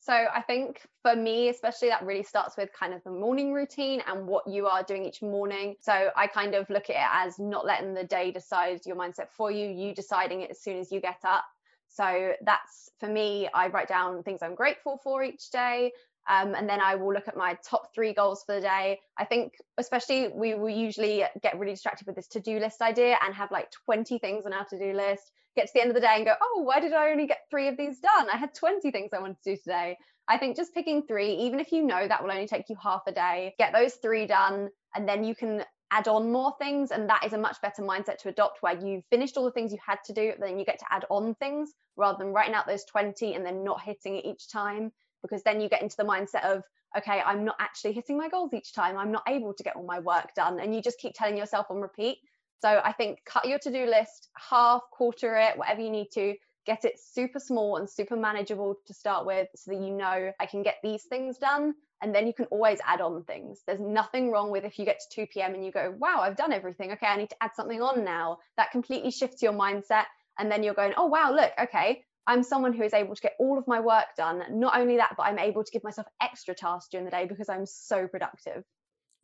So 0.09 0.15
I 0.15 0.41
think 0.41 0.87
for 1.03 1.15
me, 1.15 1.51
especially, 1.51 1.91
that 1.91 2.03
really 2.03 2.23
starts 2.23 2.57
with 2.57 2.71
kind 2.73 2.95
of 2.95 3.05
the 3.05 3.11
morning 3.11 3.53
routine 3.53 4.03
and 4.07 4.27
what 4.27 4.49
you 4.49 4.67
are 4.67 4.83
doing 4.83 5.05
each 5.05 5.21
morning. 5.21 5.77
So 5.83 6.09
I 6.17 6.27
kind 6.27 6.55
of 6.55 6.71
look 6.71 6.89
at 6.89 6.97
it 6.97 7.27
as 7.27 7.39
not 7.39 7.67
letting 7.67 7.93
the 7.93 8.05
day 8.05 8.31
decide 8.31 8.81
your 8.87 8.97
mindset 8.97 9.29
for 9.37 9.51
you, 9.51 9.69
you 9.69 9.95
deciding 9.95 10.41
it 10.41 10.51
as 10.51 10.63
soon 10.63 10.79
as 10.79 10.91
you 10.91 10.99
get 10.99 11.19
up. 11.25 11.45
So 11.89 12.33
that's 12.41 12.89
for 12.99 13.07
me, 13.07 13.51
I 13.53 13.69
write 13.69 13.89
down 13.89 14.23
things 14.23 14.43
I'm 14.43 14.55
grateful 14.55 14.99
for 15.05 15.23
each 15.23 15.51
day. 15.51 15.93
Um, 16.29 16.55
and 16.55 16.69
then 16.69 16.81
I 16.81 16.95
will 16.95 17.13
look 17.13 17.27
at 17.27 17.37
my 17.37 17.57
top 17.69 17.95
three 17.95 18.13
goals 18.13 18.45
for 18.45 18.55
the 18.55 18.61
day. 18.61 19.01
I 19.17 19.25
think, 19.25 19.55
especially, 19.79 20.29
we 20.29 20.55
will 20.55 20.69
usually 20.69 21.25
get 21.43 21.59
really 21.59 21.73
distracted 21.73 22.07
with 22.07 22.17
this 22.17 22.29
to 22.29 22.41
do 22.41 22.59
list 22.59 22.83
idea 22.83 23.17
and 23.25 23.35
have 23.35 23.51
like 23.51 23.71
20 23.87 24.19
things 24.19 24.45
on 24.45 24.53
our 24.53 24.67
to 24.67 24.79
do 24.79 24.93
list 24.93 25.31
get 25.59 25.67
to 25.67 25.73
the 25.75 25.81
end 25.81 25.91
of 25.91 25.95
the 25.95 26.01
day 26.01 26.15
and 26.17 26.25
go, 26.25 26.35
oh, 26.41 26.63
why 26.63 26.81
did 26.81 26.93
I 26.93 27.11
only 27.11 27.27
get 27.27 27.41
three 27.51 27.69
of 27.69 27.77
these 27.77 27.99
done? 27.99 28.29
I 28.33 28.37
had 28.37 28.55
20 28.55 28.91
things 28.91 29.11
I 29.13 29.19
wanted 29.19 29.43
to 29.43 29.55
do 29.55 29.57
today. 29.57 29.97
I 30.29 30.39
think 30.39 30.57
just 30.57 30.75
picking 30.75 31.03
three, 31.03 31.35
even 31.35 31.59
if 31.59 31.73
you 31.73 31.83
know 31.83 32.07
that 32.07 32.23
will 32.23 32.31
only 32.31 32.47
take 32.47 32.69
you 32.69 32.77
half 32.81 33.03
a 33.07 33.13
day, 33.13 33.55
get 33.59 33.73
those 33.73 33.95
three 33.95 34.27
done, 34.27 34.69
and 34.95 35.09
then 35.09 35.25
you 35.25 35.35
can 35.35 35.65
add 35.91 36.07
on 36.07 36.31
more 36.31 36.55
things. 36.59 36.91
And 36.91 37.09
that 37.09 37.25
is 37.25 37.33
a 37.33 37.39
much 37.39 37.57
better 37.63 37.83
mindset 37.83 38.19
to 38.19 38.29
adopt 38.29 38.59
where 38.61 38.79
you've 38.79 39.05
finished 39.11 39.37
all 39.37 39.45
the 39.45 39.51
things 39.51 39.73
you 39.73 39.79
had 39.85 39.99
to 40.05 40.13
do, 40.13 40.33
then 40.39 40.59
you 40.59 40.65
get 40.65 40.79
to 40.81 40.85
add 40.91 41.07
on 41.11 41.35
things 41.37 41.73
rather 41.97 42.19
than 42.19 42.33
writing 42.33 42.55
out 42.55 42.67
those 42.67 42.85
20 42.85 43.35
and 43.35 43.45
then 43.45 43.65
not 43.65 43.83
hitting 43.83 44.17
it 44.17 44.27
each 44.27 44.51
time. 44.51 44.93
Because 45.23 45.43
then 45.43 45.61
you 45.61 45.69
get 45.69 45.83
into 45.83 45.97
the 45.97 46.05
mindset 46.05 46.45
of, 46.45 46.63
okay, 46.97 47.21
I'm 47.25 47.45
not 47.45 47.57
actually 47.59 47.93
hitting 47.93 48.17
my 48.17 48.29
goals 48.29 48.55
each 48.55 48.73
time. 48.73 48.97
I'm 48.97 49.13
not 49.13 49.25
able 49.29 49.53
to 49.55 49.63
get 49.63 49.77
all 49.77 49.85
my 49.85 49.99
work 49.99 50.35
done. 50.35 50.61
And 50.61 50.75
you 50.75 50.83
just 50.83 50.99
keep 50.99 51.15
telling 51.15 51.37
yourself 51.37 51.67
on 51.71 51.81
repeat. 51.81 52.19
So 52.61 52.81
I 52.85 52.93
think 52.93 53.21
cut 53.25 53.47
your 53.47 53.59
to 53.61 53.71
do 53.71 53.87
list, 53.87 54.29
half, 54.37 54.83
quarter 54.91 55.37
it, 55.37 55.57
whatever 55.57 55.81
you 55.81 55.91
need 55.91 56.09
to. 56.15 56.35
Get 56.67 56.85
it 56.85 56.99
super 57.01 57.41
small 57.41 57.77
and 57.77 57.89
super 57.89 58.17
manageable 58.17 58.77
to 58.87 58.95
start 58.95 59.25
with 59.25 59.49
so 59.57 59.71
that 59.71 59.81
you 59.81 59.91
know 59.91 60.33
I 60.39 60.47
can 60.47 60.63
get 60.63 60.77
these 60.83 61.05
things 61.05 61.39
done. 61.39 61.75
And 62.03 62.15
then 62.15 62.27
you 62.27 62.33
can 62.33 62.45
always 62.47 62.79
add 62.87 63.01
on 63.01 63.25
things. 63.25 63.63
There's 63.67 63.81
nothing 63.81 64.31
wrong 64.31 64.51
with 64.51 64.65
if 64.65 64.79
you 64.79 64.85
get 64.85 65.01
to 65.01 65.27
2 65.27 65.27
p.m. 65.33 65.55
and 65.55 65.65
you 65.65 65.73
go, 65.73 65.95
wow, 65.99 66.21
I've 66.21 66.37
done 66.37 66.53
everything. 66.53 66.93
Okay, 66.93 67.07
I 67.07 67.17
need 67.17 67.31
to 67.31 67.37
add 67.41 67.53
something 67.57 67.81
on 67.81 68.05
now. 68.05 68.39
That 68.57 68.71
completely 68.71 69.11
shifts 69.11 69.43
your 69.43 69.53
mindset. 69.53 70.05
And 70.39 70.51
then 70.51 70.63
you're 70.63 70.75
going, 70.75 70.93
oh, 70.97 71.07
wow, 71.07 71.33
look, 71.33 71.51
okay, 71.61 72.05
I'm 72.29 72.45
someone 72.45 72.73
who 72.73 72.85
is 72.85 72.95
able 72.95 73.17
to 73.17 73.21
get 73.21 73.33
all 73.41 73.59
of 73.59 73.67
my 73.67 73.81
work 73.81 74.07
done. 74.17 74.43
Not 74.51 74.79
only 74.79 74.99
that, 74.99 75.15
but 75.17 75.25
I'm 75.25 75.39
able 75.39 75.65
to 75.65 75.71
give 75.73 75.83
myself 75.83 76.07
extra 76.23 76.55
tasks 76.55 76.89
during 76.91 77.07
the 77.07 77.11
day 77.11 77.27
because 77.27 77.49
I'm 77.49 77.67
so 77.67 78.07
productive. 78.07 78.63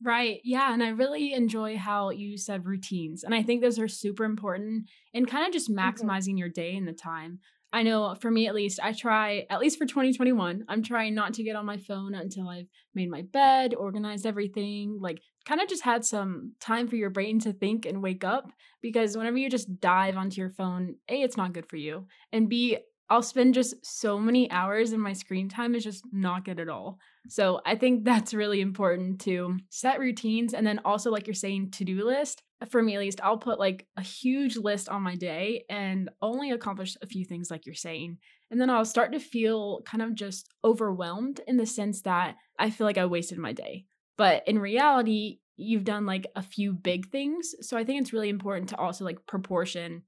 Right. 0.03 0.41
Yeah. 0.43 0.73
And 0.73 0.83
I 0.83 0.89
really 0.89 1.33
enjoy 1.33 1.77
how 1.77 2.11
you 2.11 2.37
said 2.37 2.67
routines. 2.67 3.23
And 3.23 3.35
I 3.35 3.43
think 3.43 3.63
those 3.63 3.79
are 3.79 3.89
super 3.89 4.25
important 4.25 4.91
in 5.13 5.27
kind 5.27 5.47
of 5.47 5.53
just 5.53 5.71
Mm-hmm. 5.71 6.09
maximizing 6.11 6.39
your 6.39 6.49
day 6.49 6.77
and 6.77 6.89
the 6.89 6.93
time. 6.93 7.39
I 7.73 7.83
know 7.83 8.15
for 8.15 8.31
me 8.31 8.47
at 8.47 8.55
least, 8.55 8.79
I 8.81 8.93
try, 8.93 9.47
at 9.51 9.59
least 9.59 9.79
for 9.79 9.85
2021, 9.87 10.65
I'm 10.69 10.83
trying 10.83 11.15
not 11.15 11.35
to 11.35 11.43
get 11.43 11.57
on 11.57 11.67
my 11.67 11.77
phone 11.77 12.15
until 12.15 12.49
I've 12.49 12.69
made 12.95 13.11
my 13.11 13.23
bed, 13.23 13.75
organized 13.75 14.27
everything, 14.27 14.99
like 15.01 15.21
kind 15.45 15.61
of 15.61 15.69
just 15.69 15.83
had 15.83 16.05
some 16.05 16.53
time 16.61 16.87
for 16.87 16.95
your 16.95 17.11
brain 17.11 17.41
to 17.41 17.53
think 17.53 17.85
and 17.85 18.01
wake 18.01 18.23
up. 18.23 18.53
Because 18.81 19.17
whenever 19.17 19.39
you 19.39 19.51
just 19.51 19.81
dive 19.81 20.17
onto 20.17 20.41
your 20.41 20.51
phone, 20.51 20.97
A, 21.09 21.23
it's 21.23 21.37
not 21.37 21.53
good 21.53 21.69
for 21.69 21.77
you. 21.77 22.07
And 22.33 22.49
B, 22.49 22.79
I'll 23.11 23.23
spend 23.23 23.55
just 23.55 23.75
so 23.85 24.19
many 24.19 24.51
hours 24.51 24.93
and 24.93 25.03
my 25.03 25.13
screen 25.13 25.49
time 25.49 25.75
is 25.75 25.85
just 25.85 26.05
not 26.13 26.45
good 26.45 26.59
at 26.59 26.69
all. 26.69 26.99
So 27.29 27.61
I 27.67 27.77
think 27.77 28.05
that's 28.05 28.35
really 28.35 28.61
important 28.61 29.21
to 29.23 29.59
set 29.71 29.99
routines 29.99 30.55
and 30.55 30.67
then 30.67 30.81
also 30.85 31.11
like 31.11 31.27
you're 31.27 31.35
saying 31.35 31.71
to-do 31.73 32.05
list. 32.05 32.43
For 32.71 32.83
me 32.83 32.95
at 32.95 33.01
least, 33.01 33.21
I'll 33.23 33.37
put 33.37 33.59
like 33.59 33.87
a 33.97 34.03
huge 34.03 34.57
list 34.57 34.89
on 34.89 35.03
my 35.03 35.17
day 35.17 35.65
and 35.69 36.09
only 36.23 36.51
accomplish 36.51 36.97
a 37.03 37.07
few 37.07 37.25
things 37.25 37.51
like 37.51 37.67
you're 37.67 37.75
saying. 37.75 38.19
And 38.51 38.59
then 38.61 38.71
I'll 38.71 38.87
start 38.87 39.13
to 39.13 39.21
feel 39.21 39.83
kind 39.85 40.03
of 40.03 40.15
just 40.15 40.49
overwhelmed 40.65 41.41
in 41.47 41.59
the 41.59 41.67
sense 41.67 42.03
that 42.03 42.37
I 42.59 42.71
feel 42.71 42.87
like 42.87 42.99
I 42.99 43.07
wasted 43.07 43.39
my 43.39 43.53
day. 43.53 43.85
But 44.17 44.45
in 44.47 44.59
reality, 44.59 45.41
you've 45.57 45.85
done 45.85 46.07
like 46.07 46.27
a 46.37 46.43
few 46.43 46.73
big 46.73 47.11
things. 47.11 47.55
So 47.61 47.77
I 47.77 47.85
think 47.85 48.01
it's 48.01 48.13
really 48.13 48.29
important 48.29 48.71
to 48.71 48.77
also 48.77 49.05
like 49.05 49.27
proportion 49.27 50.03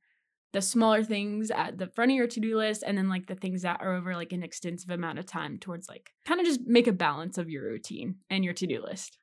the 0.57 0.63
smaller 0.63 1.05
things 1.05 1.51
at 1.51 1.77
the 1.77 1.87
front 1.87 2.11
of 2.11 2.17
your 2.17 2.27
to-do 2.27 2.57
list 2.57 2.83
and 2.87 2.97
then 2.97 3.11
like 3.11 3.27
the 3.27 3.35
things 3.35 3.61
that 3.61 3.79
are 3.83 3.95
over 3.95 4.15
like 4.15 4.33
an 4.33 4.43
extensive 4.43 4.89
amount 4.89 5.19
of 5.19 5.27
time 5.27 5.59
towards 5.59 5.87
like 5.87 6.13
kind 6.25 6.41
of 6.41 6.47
just 6.47 6.63
make 6.67 6.87
a 6.87 6.93
balance 6.93 7.37
of 7.37 7.51
your 7.51 7.65
routine 7.65 8.15
and 8.31 8.43
your 8.43 8.55
to-do 8.55 8.83
list. 8.83 9.19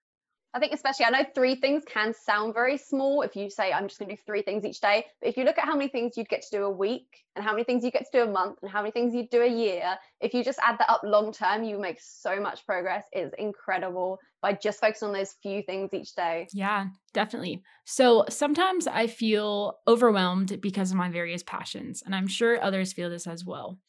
I 0.56 0.60
think 0.60 0.72
especially 0.72 1.06
I 1.06 1.10
know 1.10 1.26
three 1.34 1.56
things 1.56 1.84
can 1.88 2.14
sound 2.14 2.54
very 2.54 2.78
small 2.78 3.24
if 3.24 3.36
you 3.36 3.50
say 3.50 3.74
I'm 3.74 3.88
just 3.88 4.00
going 4.00 4.10
to 4.10 4.16
do 4.16 4.22
three 4.24 4.44
things 4.44 4.64
each 4.64 4.80
day. 4.80 5.06
But 5.20 5.30
if 5.30 5.38
you 5.38 5.46
look 5.46 5.58
at 5.58 5.66
how 5.66 5.76
many 5.76 5.90
things 5.90 6.16
you'd 6.16 6.30
get 6.30 6.44
to 6.44 6.58
do 6.58 6.64
a 6.66 6.70
week 6.70 7.08
and 7.36 7.44
how 7.44 7.54
many 7.54 7.64
things 7.64 7.84
you 7.84 7.90
get 7.90 8.06
to 8.12 8.20
do 8.20 8.24
a 8.24 8.32
month 8.32 8.60
and 8.62 8.70
how 8.70 8.82
many 8.82 8.92
things 8.92 9.16
you 9.16 9.28
do 9.28 9.42
a 9.42 9.48
year, 9.48 9.98
if 10.22 10.32
you 10.34 10.44
just 10.44 10.60
add 10.62 10.78
that 10.78 10.92
up 10.92 11.02
long 11.04 11.34
term, 11.34 11.64
you 11.64 11.80
make 11.80 11.98
so 12.00 12.40
much 12.40 12.66
progress. 12.68 13.04
It's 13.12 13.34
incredible 13.40 14.20
by 14.44 14.54
just 14.54 14.80
focusing 14.80 15.08
on 15.08 15.14
those 15.16 15.34
few 15.42 15.64
things 15.64 15.92
each 15.92 16.14
day. 16.14 16.48
Yeah, 16.54 16.88
definitely. 17.14 17.64
So 17.86 18.26
sometimes 18.30 18.86
I 18.86 19.08
feel 19.08 19.80
overwhelmed 19.88 20.62
because 20.62 20.92
of 20.92 20.98
my 20.98 21.10
various 21.10 21.42
passions, 21.42 22.04
and 22.06 22.14
I'm 22.14 22.28
sure 22.28 22.62
others 22.62 22.94
feel 22.94 23.10
this 23.10 23.26
as 23.26 23.44
well. 23.44 23.80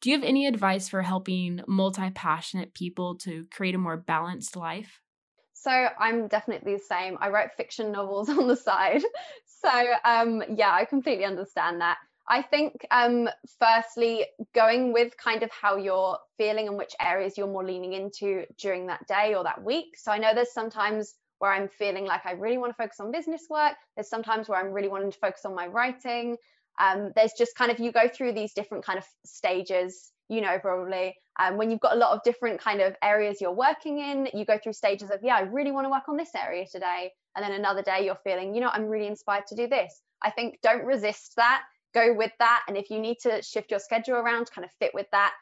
Do 0.00 0.10
you 0.10 0.16
have 0.16 0.24
any 0.24 0.46
advice 0.46 0.88
for 0.88 1.02
helping 1.02 1.62
multi 1.66 2.10
passionate 2.10 2.74
people 2.74 3.16
to 3.18 3.46
create 3.50 3.74
a 3.74 3.78
more 3.78 3.96
balanced 3.96 4.54
life? 4.54 5.01
So 5.62 5.70
I'm 5.70 6.26
definitely 6.26 6.74
the 6.74 6.82
same. 6.82 7.16
I 7.20 7.28
write 7.28 7.52
fiction 7.56 7.92
novels 7.92 8.28
on 8.38 8.48
the 8.48 8.56
side. 8.56 9.02
So 9.46 9.70
um, 10.04 10.42
yeah, 10.56 10.72
I 10.72 10.84
completely 10.84 11.24
understand 11.24 11.80
that. 11.80 11.98
I 12.28 12.42
think 12.42 12.86
um, 12.90 13.28
firstly, 13.58 14.26
going 14.54 14.92
with 14.92 15.16
kind 15.16 15.42
of 15.42 15.50
how 15.50 15.76
you're 15.76 16.18
feeling 16.36 16.68
and 16.68 16.76
which 16.76 16.94
areas 17.00 17.36
you're 17.36 17.46
more 17.46 17.64
leaning 17.64 17.92
into 17.92 18.44
during 18.58 18.86
that 18.86 19.06
day 19.06 19.34
or 19.34 19.44
that 19.44 19.62
week. 19.62 19.96
So 19.96 20.10
I 20.12 20.18
know 20.18 20.32
there's 20.34 20.52
sometimes 20.52 21.14
where 21.38 21.52
I'm 21.52 21.68
feeling 21.68 22.06
like 22.06 22.24
I 22.24 22.32
really 22.32 22.58
want 22.58 22.70
to 22.70 22.76
focus 22.76 23.00
on 23.00 23.10
business 23.10 23.42
work. 23.50 23.74
There's 23.96 24.08
sometimes 24.08 24.48
where 24.48 24.60
I'm 24.60 24.72
really 24.72 24.88
wanting 24.88 25.10
to 25.10 25.18
focus 25.18 25.44
on 25.44 25.54
my 25.54 25.66
writing. 25.66 26.36
Um, 26.80 27.12
there's 27.14 27.32
just 27.36 27.56
kind 27.56 27.70
of 27.70 27.78
you 27.78 27.92
go 27.92 28.08
through 28.08 28.32
these 28.32 28.52
different 28.52 28.84
kind 28.84 28.98
of 28.98 29.04
stages 29.24 30.12
you 30.32 30.40
know 30.40 30.58
probably 30.58 31.14
um, 31.40 31.56
when 31.56 31.70
you've 31.70 31.80
got 31.80 31.94
a 31.94 31.98
lot 31.98 32.14
of 32.14 32.22
different 32.22 32.60
kind 32.60 32.80
of 32.80 32.94
areas 33.02 33.40
you're 33.40 33.52
working 33.52 33.98
in 33.98 34.28
you 34.34 34.44
go 34.44 34.58
through 34.62 34.72
stages 34.72 35.10
of 35.10 35.20
yeah 35.22 35.36
i 35.36 35.40
really 35.40 35.72
want 35.72 35.84
to 35.84 35.90
work 35.90 36.08
on 36.08 36.16
this 36.16 36.34
area 36.34 36.66
today. 36.66 37.12
And 37.34 37.42
then 37.42 37.52
another 37.52 37.82
day 37.82 38.04
you're 38.04 38.18
feeling 38.24 38.54
you 38.54 38.60
know 38.60 38.70
i'm 38.72 38.86
really 38.86 39.06
inspired 39.06 39.46
to 39.48 39.56
do 39.56 39.66
this. 39.66 40.00
I 40.22 40.30
think 40.30 40.58
don't 40.62 40.84
resist 40.84 41.34
that. 41.36 41.62
Go 41.94 42.14
with 42.14 42.32
that. 42.38 42.62
And 42.68 42.76
if 42.76 42.90
you 42.90 42.98
need 42.98 43.18
to 43.20 43.42
shift 43.42 43.70
your 43.70 43.80
schedule 43.80 44.16
around 44.16 44.50
kind 44.50 44.64
of 44.64 44.70
fit 44.78 44.92
with 44.94 45.06
that. 45.12 45.32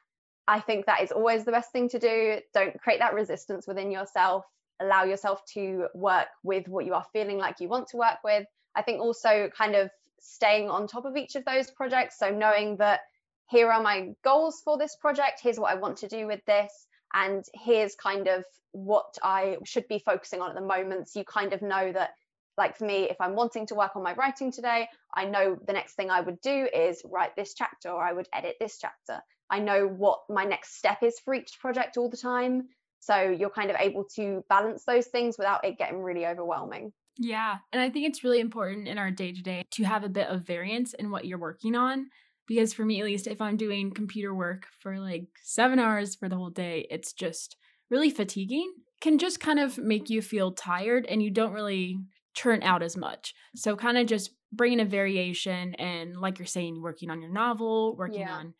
I 0.49 0.59
think 0.59 0.87
that 0.87 1.03
is 1.03 1.13
always 1.13 1.45
the 1.45 1.53
best 1.53 1.71
thing 1.71 1.89
to 1.91 1.99
do. 1.99 2.39
Don't 2.55 2.81
create 2.81 2.99
that 2.99 3.15
resistance 3.15 3.67
within 3.69 3.91
yourself. 3.91 4.45
Allow 4.81 5.05
yourself 5.05 5.45
to 5.55 5.87
work 5.95 6.29
with 6.43 6.67
what 6.67 6.87
you 6.87 6.95
are 6.95 7.05
feeling 7.13 7.39
like 7.39 7.61
you 7.61 7.69
want 7.69 7.89
to 7.89 7.99
work 7.99 8.19
with. 8.25 8.47
I 8.75 8.83
think 8.83 9.01
also 9.01 9.51
kind 9.57 9.77
of 9.77 9.91
staying 10.19 10.69
on 10.69 10.87
top 10.87 11.05
of 11.05 11.17
each 11.17 11.37
of 11.37 11.45
those 11.45 11.71
projects. 11.71 12.19
So 12.19 12.31
knowing 12.31 12.79
that 12.79 13.01
here 13.51 13.71
are 13.71 13.83
my 13.83 14.11
goals 14.23 14.63
for 14.65 14.79
this 14.79 14.97
project 14.97 15.41
here's 15.43 15.59
what 15.59 15.71
i 15.71 15.75
want 15.75 15.97
to 15.97 16.09
do 16.09 16.27
with 16.27 16.45
this 16.47 16.87
and 17.13 17.45
here's 17.55 17.95
kind 17.95 18.29
of 18.29 18.45
what 18.73 19.17
i 19.23 19.57
should 19.65 19.87
be 19.89 20.03
focusing 20.05 20.41
on 20.41 20.51
at 20.51 20.55
the 20.55 20.67
moment 20.67 21.09
so 21.09 21.19
you 21.19 21.25
kind 21.25 21.53
of 21.53 21.61
know 21.61 21.93
that 21.93 22.11
like 22.57 22.77
for 22.77 22.85
me 22.85 23.09
if 23.11 23.17
i'm 23.21 23.35
wanting 23.35 23.67
to 23.67 23.75
work 23.75 23.97
on 23.97 24.03
my 24.03 24.15
writing 24.15 24.53
today 24.53 24.89
i 25.15 25.25
know 25.25 25.57
the 25.67 25.73
next 25.73 25.95
thing 25.95 26.11
i 26.11 26.21
would 26.21 26.41
do 26.41 26.69
is 26.75 27.03
write 27.05 27.35
this 27.37 27.55
chapter 27.55 27.91
or 27.91 28.03
i 28.03 28.13
would 28.13 28.29
edit 28.33 28.57
this 28.61 28.79
chapter 28.79 29.21
i 29.51 29.59
know 29.59 29.87
what 29.87 30.21
my 30.29 30.45
next 30.45 30.77
step 30.77 31.03
is 31.03 31.19
for 31.25 31.35
each 31.35 31.59
project 31.61 31.97
all 31.97 32.09
the 32.09 32.17
time 32.17 32.69
so 33.01 33.23
you're 33.23 33.51
kind 33.51 33.71
of 33.71 33.77
able 33.81 34.05
to 34.05 34.45
balance 34.49 34.85
those 34.85 35.07
things 35.07 35.37
without 35.39 35.65
it 35.65 35.79
getting 35.79 36.03
really 36.03 36.27
overwhelming 36.27 36.93
Yeah. 37.23 37.59
And 37.73 37.83
I 37.83 37.91
think 37.91 38.07
it's 38.07 38.25
really 38.25 38.41
important 38.41 38.89
in 38.89 38.97
our 38.97 39.11
day 39.11 39.33
to 39.33 39.43
day 39.43 39.67
to 39.73 39.85
have 39.85 40.05
a 40.05 40.09
bit 40.09 40.29
of 40.29 40.47
variance 40.47 40.95
in 40.95 41.11
what 41.11 41.27
you're 41.27 41.39
working 41.39 41.75
on. 41.75 42.09
Because 42.51 42.75
for 42.75 42.85
me, 42.85 42.99
at 42.99 43.07
least, 43.07 43.29
if 43.29 43.41
I'm 43.41 43.57
doing 43.57 43.93
computer 43.93 44.35
work 44.35 44.67
for 44.81 44.99
like 44.99 45.29
seven 45.41 45.79
hours 45.79 46.17
for 46.17 46.29
the 46.29 46.35
whole 46.35 46.51
day, 46.51 46.85
it's 46.91 47.13
just 47.13 47.57
really 47.91 48.11
fatiguing. 48.11 48.73
Can 49.01 49.19
just 49.19 49.39
kind 49.39 49.61
of 49.61 49.79
make 49.79 50.11
you 50.11 50.21
feel 50.21 50.51
tired 50.51 51.07
and 51.07 51.23
you 51.23 51.31
don't 51.31 51.53
really 51.53 52.01
churn 52.35 52.65
out 52.65 52.83
as 52.83 52.97
much. 52.97 53.37
So, 53.55 53.77
kind 53.77 53.97
of 53.99 54.09
just 54.09 54.33
bringing 54.51 54.81
a 54.81 54.85
variation 54.85 55.77
and, 55.77 56.17
like 56.17 56.41
you're 56.41 56.47
saying, 56.47 56.83
working 56.83 57.09
on 57.09 57.21
your 57.23 57.31
novel, 57.31 57.95
working 57.97 58.23
Yeah. 58.23 58.35
on 58.39 58.55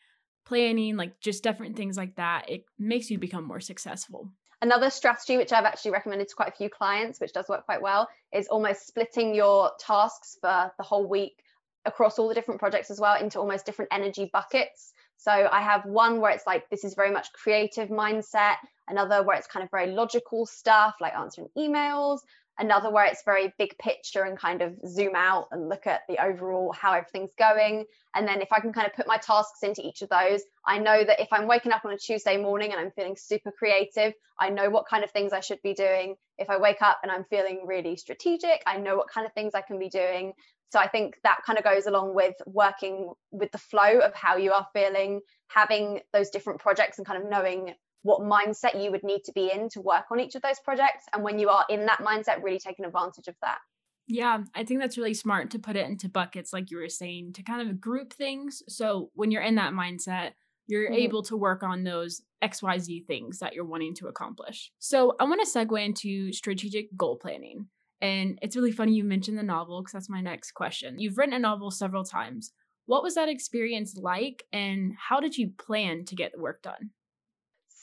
planning, 0.47 0.97
like 0.97 1.19
just 1.21 1.43
different 1.43 1.77
things 1.77 1.97
like 1.97 2.15
that, 2.15 2.49
it 2.49 2.67
makes 2.79 3.11
you 3.11 3.19
become 3.19 3.43
more 3.43 3.59
successful. 3.61 4.31
Another 4.63 4.91
strategy, 4.91 5.37
which 5.37 5.53
I've 5.53 5.65
actually 5.65 5.91
recommended 5.91 6.29
to 6.29 6.37
quite 6.37 6.51
a 6.51 6.57
few 6.57 6.71
clients, 6.71 7.19
which 7.19 7.33
does 7.33 7.49
work 7.49 7.65
quite 7.65 7.83
well, 7.83 8.09
is 8.33 8.47
almost 8.47 8.87
splitting 8.87 9.35
your 9.35 9.73
tasks 9.81 10.39
for 10.41 10.71
the 10.79 10.85
whole 10.85 11.09
week 11.09 11.43
across 11.85 12.19
all 12.19 12.29
the 12.29 12.35
different 12.35 12.61
projects 12.61 12.91
as 12.91 13.01
well 13.01 13.19
into 13.21 13.39
almost 13.39 13.67
different 13.67 13.91
energy 13.93 14.31
buckets. 14.33 14.93
So 15.17 15.31
I 15.31 15.61
have 15.61 15.85
one 15.85 16.21
where 16.21 16.31
it's 16.31 16.47
like, 16.47 16.69
this 16.71 16.85
is 16.85 16.95
very 16.95 17.11
much 17.11 17.33
creative 17.33 17.89
mindset, 17.89 18.57
another 18.89 19.23
where 19.23 19.37
it's 19.37 19.47
kind 19.47 19.63
of 19.63 19.71
very 19.71 19.89
logical 19.89 20.47
stuff 20.47 20.95
like 21.01 21.15
answering 21.15 21.49
emails, 21.57 22.21
another 22.61 22.91
where 22.91 23.07
it's 23.07 23.25
very 23.25 23.53
big 23.59 23.77
picture 23.79 24.25
and 24.25 24.39
kind 24.39 24.61
of 24.61 24.75
zoom 24.87 25.15
out 25.17 25.49
and 25.51 25.69
look 25.69 25.87
at 25.87 26.03
the 26.09 26.23
overall 26.23 26.73
how 26.73 26.93
everything's 26.93 27.33
going. 27.39 27.87
And 28.15 28.29
then 28.29 28.43
if 28.43 28.53
I 28.53 28.61
can 28.61 28.73
kind 28.73 28.87
of 28.87 28.93
put 28.93 29.07
my 29.07 29.17
tasks 29.17 29.63
into 29.63 29.85
each 29.85 30.03
of 30.03 30.11
those, 30.11 30.43
I 30.67 30.79
know 30.79 31.03
that 31.03 31.21
if 31.21 31.29
I'm 31.33 31.49
waking 31.49 31.73
up 31.73 31.85
on 31.87 31.93
a 31.93 31.99
Tuesday 31.99 32.37
morning 32.37 32.71
and 32.71 32.81
I'm 32.81 32.91
feeling 32.91 33.17
super 33.17 33.51
creative, 33.51 34.13
I 34.39 34.51
know 34.51 34.69
what 34.69 34.87
kind 34.87 35.03
of 35.03 35.11
things 35.11 35.33
I 35.33 35.41
should 35.41 35.61
be 35.63 35.73
doing. 35.73 36.17
If 36.39 36.51
I 36.51 36.59
wake 36.59 36.83
up 36.83 37.01
and 37.03 37.11
I'm 37.11 37.25
feeling 37.25 37.63
really 37.67 37.97
strategic, 37.97 38.63
I 38.67 38.77
know 38.77 38.97
what 38.97 39.09
kind 39.09 39.27
of 39.27 39.33
things 39.33 39.55
I 39.55 39.63
can 39.63 39.79
be 39.79 39.89
doing. 39.89 40.35
So 40.71 40.79
I 40.79 40.87
think 40.87 41.17
that 41.25 41.39
kind 41.45 41.59
of 41.59 41.65
goes 41.65 41.87
along 41.87 42.15
with 42.15 42.35
working 42.47 43.13
with 43.33 43.51
the 43.53 43.59
flow 43.59 43.99
of 44.01 44.15
how 44.15 44.37
you 44.37 44.53
are 44.53 44.67
feeling, 44.73 45.21
having 45.49 46.01
those 46.13 46.31
different 46.31 46.61
projects 46.61 46.99
and 46.99 47.07
kind 47.07 47.23
of 47.23 47.29
knowing 47.29 47.75
what 48.03 48.21
mindset 48.21 48.83
you 48.83 48.91
would 48.91 49.05
need 49.05 49.25
to 49.25 49.33
be 49.33 49.51
in 49.53 49.69
to 49.71 49.81
work 49.81 50.07
on 50.11 50.21
each 50.21 50.35
of 50.35 50.43
those 50.43 50.59
projects. 50.61 51.05
And 51.13 51.23
when 51.23 51.39
you 51.39 51.49
are 51.49 51.65
in 51.69 51.87
that 51.87 51.99
mindset, 52.01 52.43
really 52.43 52.59
taking 52.59 52.85
advantage 52.85 53.29
of 53.29 53.37
that. 53.43 53.59
Yeah, 54.07 54.43
I 54.55 54.65
think 54.65 54.81
that's 54.81 54.99
really 54.99 55.15
smart 55.15 55.51
to 55.53 55.59
put 55.59 55.77
it 55.77 55.87
into 55.87 56.09
buckets, 56.09 56.53
like 56.53 56.71
you 56.71 56.79
were 56.79 56.89
saying, 56.89 57.35
to 57.35 57.43
kind 57.43 57.69
of 57.69 57.81
group 57.81 58.13
things. 58.13 58.63
So 58.69 59.11
when 59.15 59.31
you're 59.31 59.43
in 59.43 59.55
that 59.57 59.73
mindset, 59.73 60.33
you're 60.67 60.91
Mhm. 60.91 60.97
able 60.97 61.23
to 61.25 61.37
work 61.37 61.63
on 61.63 61.85
those 61.85 62.23
XYZ 62.43 63.01
things 63.07 63.39
that 63.39 63.55
you're 63.55 63.65
wanting 63.65 63.95
to 63.97 64.09
accomplish. 64.09 64.73
So 64.79 65.15
I 65.21 65.25
want 65.25 65.41
to 65.41 65.47
segue 65.47 65.85
into 65.85 66.33
strategic 66.33 66.97
goal 66.97 67.17
planning. 67.17 67.69
And 68.01 68.39
it's 68.41 68.57
really 68.57 68.73
funny 68.73 68.95
you 68.95 69.05
mentioned 69.05 69.39
the 69.39 69.43
novel 69.43 69.83
because 69.83 69.93
that's 69.93 70.09
my 70.09 70.23
next 70.23 70.53
question. 70.53 70.99
You've 70.99 71.19
written 71.19 71.35
a 71.35 71.39
novel 71.39 71.71
several 71.71 72.03
times. 72.05 72.53
What 72.87 73.03
was 73.03 73.15
that 73.15 73.29
experience 73.29 73.97
like, 73.97 74.45
and 74.53 74.95
how 74.97 75.21
did 75.21 75.37
you 75.37 75.51
plan 75.51 76.05
to 76.07 76.17
get 76.17 76.33
the 76.33 76.41
work 76.41 76.63
done? 76.63 76.91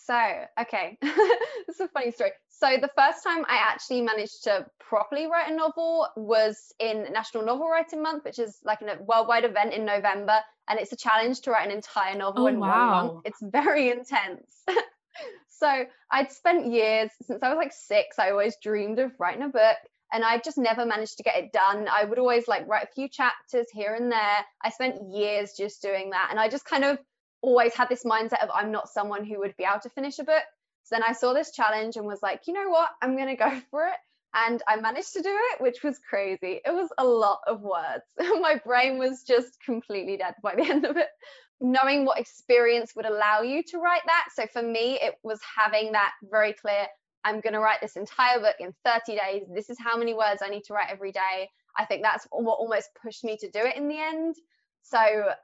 So, 0.08 0.46
okay, 0.62 0.98
this 1.02 1.76
is 1.76 1.82
a 1.82 1.88
funny 1.89 2.12
story. 2.12 2.32
So, 2.48 2.78
the 2.80 2.89
first 2.98 3.26
time 3.26 3.43
I 3.50 3.58
actually 3.58 4.02
managed 4.02 4.46
to 4.46 4.65
properly 4.80 5.28
write 5.28 5.52
a 5.52 5.56
novel 5.56 6.08
was 6.15 6.74
in 6.80 7.08
National 7.12 7.43
Novel 7.43 7.67
Writing 7.70 8.02
Month, 8.02 8.24
which 8.24 8.39
is 8.39 8.58
like 8.63 8.80
a 8.82 9.04
worldwide 9.04 9.43
event 9.43 9.74
in 9.74 9.84
November. 9.86 10.39
And 10.70 10.80
it's 10.80 10.93
a 10.93 10.98
challenge 10.98 11.41
to 11.41 11.52
write 11.52 11.65
an 11.67 11.76
entire 11.76 12.17
novel 12.17 12.43
Oh, 12.43 12.48
in 12.48 12.60
one 12.60 12.70
wow. 12.70 12.89
month. 13.04 13.26
It's 13.26 13.41
very 13.41 13.89
intense. 13.91 14.63
so, 15.50 15.86
I'd 16.10 16.32
spent 16.32 16.72
years 16.72 17.12
since 17.24 17.43
I 17.43 17.50
was 17.50 17.58
like 17.58 17.74
six, 17.74 18.17
I 18.17 18.32
always 18.32 18.56
dreamed 18.63 19.00
of 19.00 19.12
writing 19.20 19.43
a 19.43 19.50
book. 19.50 19.78
And 20.13 20.24
I 20.24 20.38
just 20.38 20.58
never 20.58 20.86
managed 20.86 21.17
to 21.17 21.24
get 21.24 21.36
it 21.36 21.52
done. 21.52 21.89
I 21.91 22.06
would 22.06 22.17
always 22.17 22.48
like 22.48 22.65
write 22.65 22.86
a 22.86 22.93
few 22.96 23.10
chapters 23.10 23.67
here 23.74 23.93
and 23.93 24.10
there. 24.10 24.38
I 24.63 24.70
spent 24.70 25.13
years 25.13 25.52
just 25.58 25.82
doing 25.82 26.12
that. 26.12 26.30
And 26.32 26.39
I 26.39 26.48
just 26.48 26.63
kind 26.63 26.86
of 26.86 26.98
always 27.41 27.73
had 27.73 27.89
this 27.89 28.04
mindset 28.04 28.43
of 28.43 28.50
I'm 28.54 28.71
not 28.71 28.89
someone 28.89 29.26
who 29.26 29.39
would 29.39 29.56
be 29.58 29.63
able 29.63 29.82
to 29.82 29.89
finish 29.89 30.19
a 30.19 30.23
book. 30.23 30.43
So 30.84 30.95
then 30.95 31.04
I 31.04 31.13
saw 31.13 31.34
this 31.34 31.52
challenge 31.52 31.97
and 31.97 32.06
was 32.06 32.21
like, 32.21 32.41
you 32.47 32.54
know 32.54 32.69
what? 32.69 32.89
I'm 33.02 33.15
going 33.15 33.28
to 33.28 33.36
go 33.36 33.62
for 33.71 33.86
it. 33.88 33.97
And 34.34 34.62
I 34.67 34.76
managed 34.80 35.13
to 35.13 35.21
do 35.21 35.36
it, 35.52 35.62
which 35.62 35.84
was 35.84 36.00
crazy. 36.00 36.62
It 36.63 36.73
was 36.73 36.89
a 36.97 37.06
lot 37.06 37.39
of 37.47 37.62
words. 37.62 38.04
My 38.19 38.60
brain 38.63 38.97
was 38.97 39.23
just 39.23 39.58
completely 39.65 40.17
dead 40.17 40.36
by 40.43 40.56
the 40.56 40.63
end 40.69 40.86
of 40.86 40.97
it. 40.97 41.08
Knowing 41.60 42.06
what 42.06 42.19
experience 42.19 42.93
would 42.95 43.06
allow 43.08 43.41
you 43.41 43.63
to 43.69 43.80
write 43.80 44.04
that. 44.06 44.26
So 44.36 44.45
for 44.47 44.62
me, 44.62 45.00
it 45.02 45.15
was 45.23 45.39
having 45.58 45.93
that 45.93 46.12
very 46.30 46.54
clear 46.54 46.88
I'm 47.28 47.41
going 47.41 47.54
to 47.54 47.60
write 47.60 47.82
this 47.82 47.97
entire 47.97 48.39
book 48.39 48.56
in 48.60 48.73
30 48.86 49.17
days. 49.17 49.43
This 49.54 49.69
is 49.69 49.78
how 49.78 49.97
many 49.97 50.13
words 50.13 50.41
I 50.41 50.50
need 50.50 50.63
to 50.65 50.73
write 50.73 50.88
every 50.89 51.12
day. 51.12 51.50
I 51.78 51.84
think 51.84 52.02
that's 52.02 52.26
what 52.32 52.60
almost 52.60 52.89
pushed 53.02 53.26
me 53.26 53.36
to 53.38 53.52
do 53.52 53.60
it 53.60 53.76
in 53.76 53.89
the 53.89 54.00
end. 54.00 54.36
So, 54.89 55.00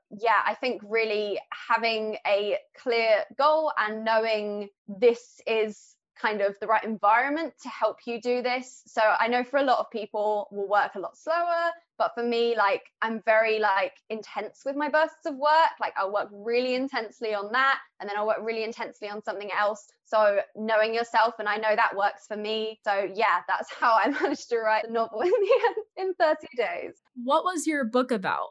yeah, 0.09 0.41
I 0.45 0.55
think 0.55 0.81
really 0.87 1.39
having 1.69 2.17
a 2.25 2.57
clear 2.81 3.23
goal 3.37 3.73
and 3.77 4.05
knowing 4.05 4.69
this 4.87 5.41
is 5.45 5.95
kind 6.19 6.41
of 6.41 6.55
the 6.61 6.67
right 6.67 6.83
environment 6.83 7.53
to 7.63 7.69
help 7.69 7.97
you 8.05 8.21
do 8.21 8.41
this. 8.41 8.83
So, 8.87 9.01
I 9.01 9.27
know 9.27 9.43
for 9.43 9.57
a 9.57 9.63
lot 9.63 9.79
of 9.79 9.91
people 9.91 10.47
will 10.51 10.69
work 10.69 10.95
a 10.95 10.99
lot 10.99 11.17
slower, 11.17 11.71
but 11.97 12.11
for 12.15 12.23
me 12.23 12.55
like 12.55 12.83
I'm 13.01 13.21
very 13.25 13.59
like 13.59 13.93
intense 14.09 14.61
with 14.65 14.75
my 14.75 14.89
bursts 14.89 15.25
of 15.25 15.35
work. 15.35 15.71
Like 15.79 15.93
I'll 15.97 16.13
work 16.13 16.29
really 16.31 16.75
intensely 16.75 17.33
on 17.33 17.51
that 17.51 17.79
and 17.99 18.09
then 18.09 18.17
I'll 18.17 18.27
work 18.27 18.39
really 18.41 18.63
intensely 18.63 19.09
on 19.09 19.21
something 19.23 19.49
else. 19.51 19.87
So 20.05 20.39
knowing 20.55 20.93
yourself 20.93 21.35
and 21.39 21.47
I 21.47 21.57
know 21.57 21.75
that 21.75 21.95
works 21.95 22.25
for 22.27 22.37
me. 22.37 22.79
So 22.83 23.09
yeah, 23.13 23.41
that's 23.47 23.71
how 23.79 23.95
I 23.95 24.09
managed 24.09 24.49
to 24.49 24.59
write 24.59 24.87
the 24.87 24.93
novel 24.93 25.21
in 25.21 25.31
the 25.31 25.61
end 25.65 26.07
in 26.07 26.13
30 26.15 26.47
days. 26.57 26.93
What 27.23 27.43
was 27.43 27.67
your 27.67 27.83
book 27.83 28.11
about? 28.11 28.49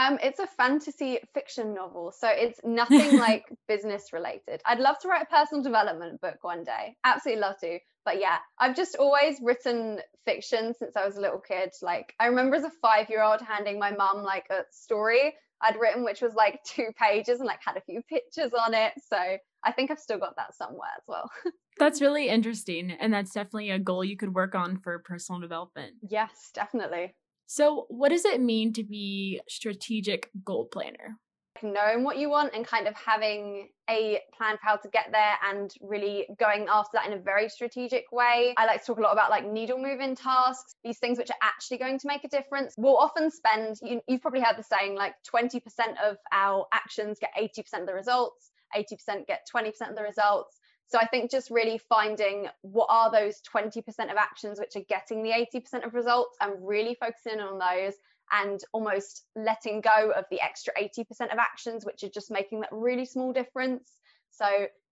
Um, 0.00 0.18
it's 0.22 0.38
a 0.38 0.46
fantasy 0.46 1.18
fiction 1.34 1.74
novel, 1.74 2.12
so 2.16 2.26
it's 2.28 2.58
nothing 2.64 3.18
like 3.18 3.44
business 3.68 4.12
related. 4.14 4.62
I'd 4.64 4.78
love 4.78 4.98
to 5.00 5.08
write 5.08 5.22
a 5.22 5.26
personal 5.26 5.62
development 5.62 6.22
book 6.22 6.38
one 6.40 6.64
day. 6.64 6.96
Absolutely 7.04 7.42
love 7.42 7.58
to. 7.60 7.78
But 8.06 8.18
yeah, 8.18 8.38
I've 8.58 8.74
just 8.74 8.96
always 8.96 9.36
written 9.42 10.00
fiction 10.24 10.72
since 10.78 10.96
I 10.96 11.04
was 11.04 11.16
a 11.16 11.20
little 11.20 11.38
kid. 11.38 11.70
Like 11.82 12.14
I 12.18 12.26
remember 12.26 12.56
as 12.56 12.64
a 12.64 12.70
five-year-old 12.80 13.42
handing 13.42 13.78
my 13.78 13.90
mum 13.90 14.22
like 14.22 14.46
a 14.50 14.62
story 14.70 15.34
I'd 15.60 15.78
written, 15.78 16.02
which 16.02 16.22
was 16.22 16.32
like 16.34 16.64
two 16.64 16.88
pages 16.98 17.40
and 17.40 17.46
like 17.46 17.60
had 17.62 17.76
a 17.76 17.82
few 17.82 18.00
pictures 18.02 18.52
on 18.54 18.72
it. 18.72 18.94
So 19.06 19.18
I 19.62 19.72
think 19.72 19.90
I've 19.90 19.98
still 19.98 20.18
got 20.18 20.36
that 20.36 20.54
somewhere 20.54 20.88
as 20.96 21.04
well. 21.06 21.30
that's 21.78 22.00
really 22.00 22.28
interesting. 22.28 22.90
And 22.90 23.12
that's 23.12 23.32
definitely 23.32 23.68
a 23.70 23.78
goal 23.78 24.02
you 24.02 24.16
could 24.16 24.34
work 24.34 24.54
on 24.54 24.78
for 24.78 24.98
personal 25.00 25.42
development. 25.42 25.96
Yes, 26.08 26.50
definitely. 26.54 27.14
So, 27.52 27.86
what 27.88 28.10
does 28.10 28.24
it 28.24 28.40
mean 28.40 28.72
to 28.74 28.84
be 28.84 29.40
strategic 29.48 30.30
goal 30.44 30.66
planner? 30.66 31.18
knowing 31.62 32.04
what 32.04 32.16
you 32.16 32.30
want 32.30 32.54
and 32.54 32.64
kind 32.64 32.86
of 32.86 32.94
having 32.94 33.68
a 33.90 34.20
plan 34.34 34.56
for 34.56 34.62
how 34.62 34.76
to 34.76 34.88
get 34.88 35.08
there 35.12 35.34
and 35.46 35.74
really 35.82 36.26
going 36.38 36.68
after 36.70 36.90
that 36.94 37.06
in 37.06 37.12
a 37.12 37.20
very 37.20 37.50
strategic 37.50 38.10
way. 38.12 38.54
I 38.56 38.64
like 38.64 38.80
to 38.80 38.86
talk 38.86 38.98
a 38.98 39.02
lot 39.02 39.12
about 39.12 39.30
like 39.30 39.44
needle 39.44 39.76
moving 39.76 40.14
tasks, 40.14 40.76
these 40.84 40.98
things 40.98 41.18
which 41.18 41.28
are 41.28 41.36
actually 41.42 41.76
going 41.76 41.98
to 41.98 42.06
make 42.06 42.24
a 42.24 42.28
difference. 42.28 42.76
We'll 42.78 42.96
often 42.96 43.30
spend, 43.30 43.78
you, 43.82 44.00
have 44.08 44.22
probably 44.22 44.40
heard 44.40 44.56
the 44.56 44.62
saying, 44.62 44.94
like 44.94 45.14
20% 45.30 45.60
of 46.02 46.16
our 46.32 46.66
actions 46.72 47.18
get 47.20 47.32
80% 47.36 47.80
of 47.80 47.86
the 47.86 47.94
results, 47.94 48.52
80% 48.74 49.26
get 49.26 49.46
20% 49.54 49.90
of 49.90 49.96
the 49.96 50.02
results. 50.02 50.59
So 50.90 50.98
I 50.98 51.06
think 51.06 51.30
just 51.30 51.50
really 51.50 51.78
finding 51.78 52.48
what 52.62 52.88
are 52.90 53.12
those 53.12 53.40
20% 53.54 53.78
of 54.10 54.16
actions 54.16 54.58
which 54.58 54.74
are 54.74 54.84
getting 54.88 55.22
the 55.22 55.30
80% 55.30 55.86
of 55.86 55.94
results 55.94 56.36
and 56.40 56.52
really 56.60 56.96
focusing 56.98 57.38
on 57.40 57.60
those 57.60 57.94
and 58.32 58.60
almost 58.72 59.24
letting 59.36 59.82
go 59.82 60.10
of 60.10 60.24
the 60.32 60.40
extra 60.40 60.72
80% 60.74 61.32
of 61.32 61.38
actions, 61.38 61.86
which 61.86 62.02
are 62.02 62.08
just 62.08 62.32
making 62.32 62.60
that 62.60 62.70
really 62.72 63.04
small 63.04 63.32
difference. 63.32 63.88
So, 64.30 64.46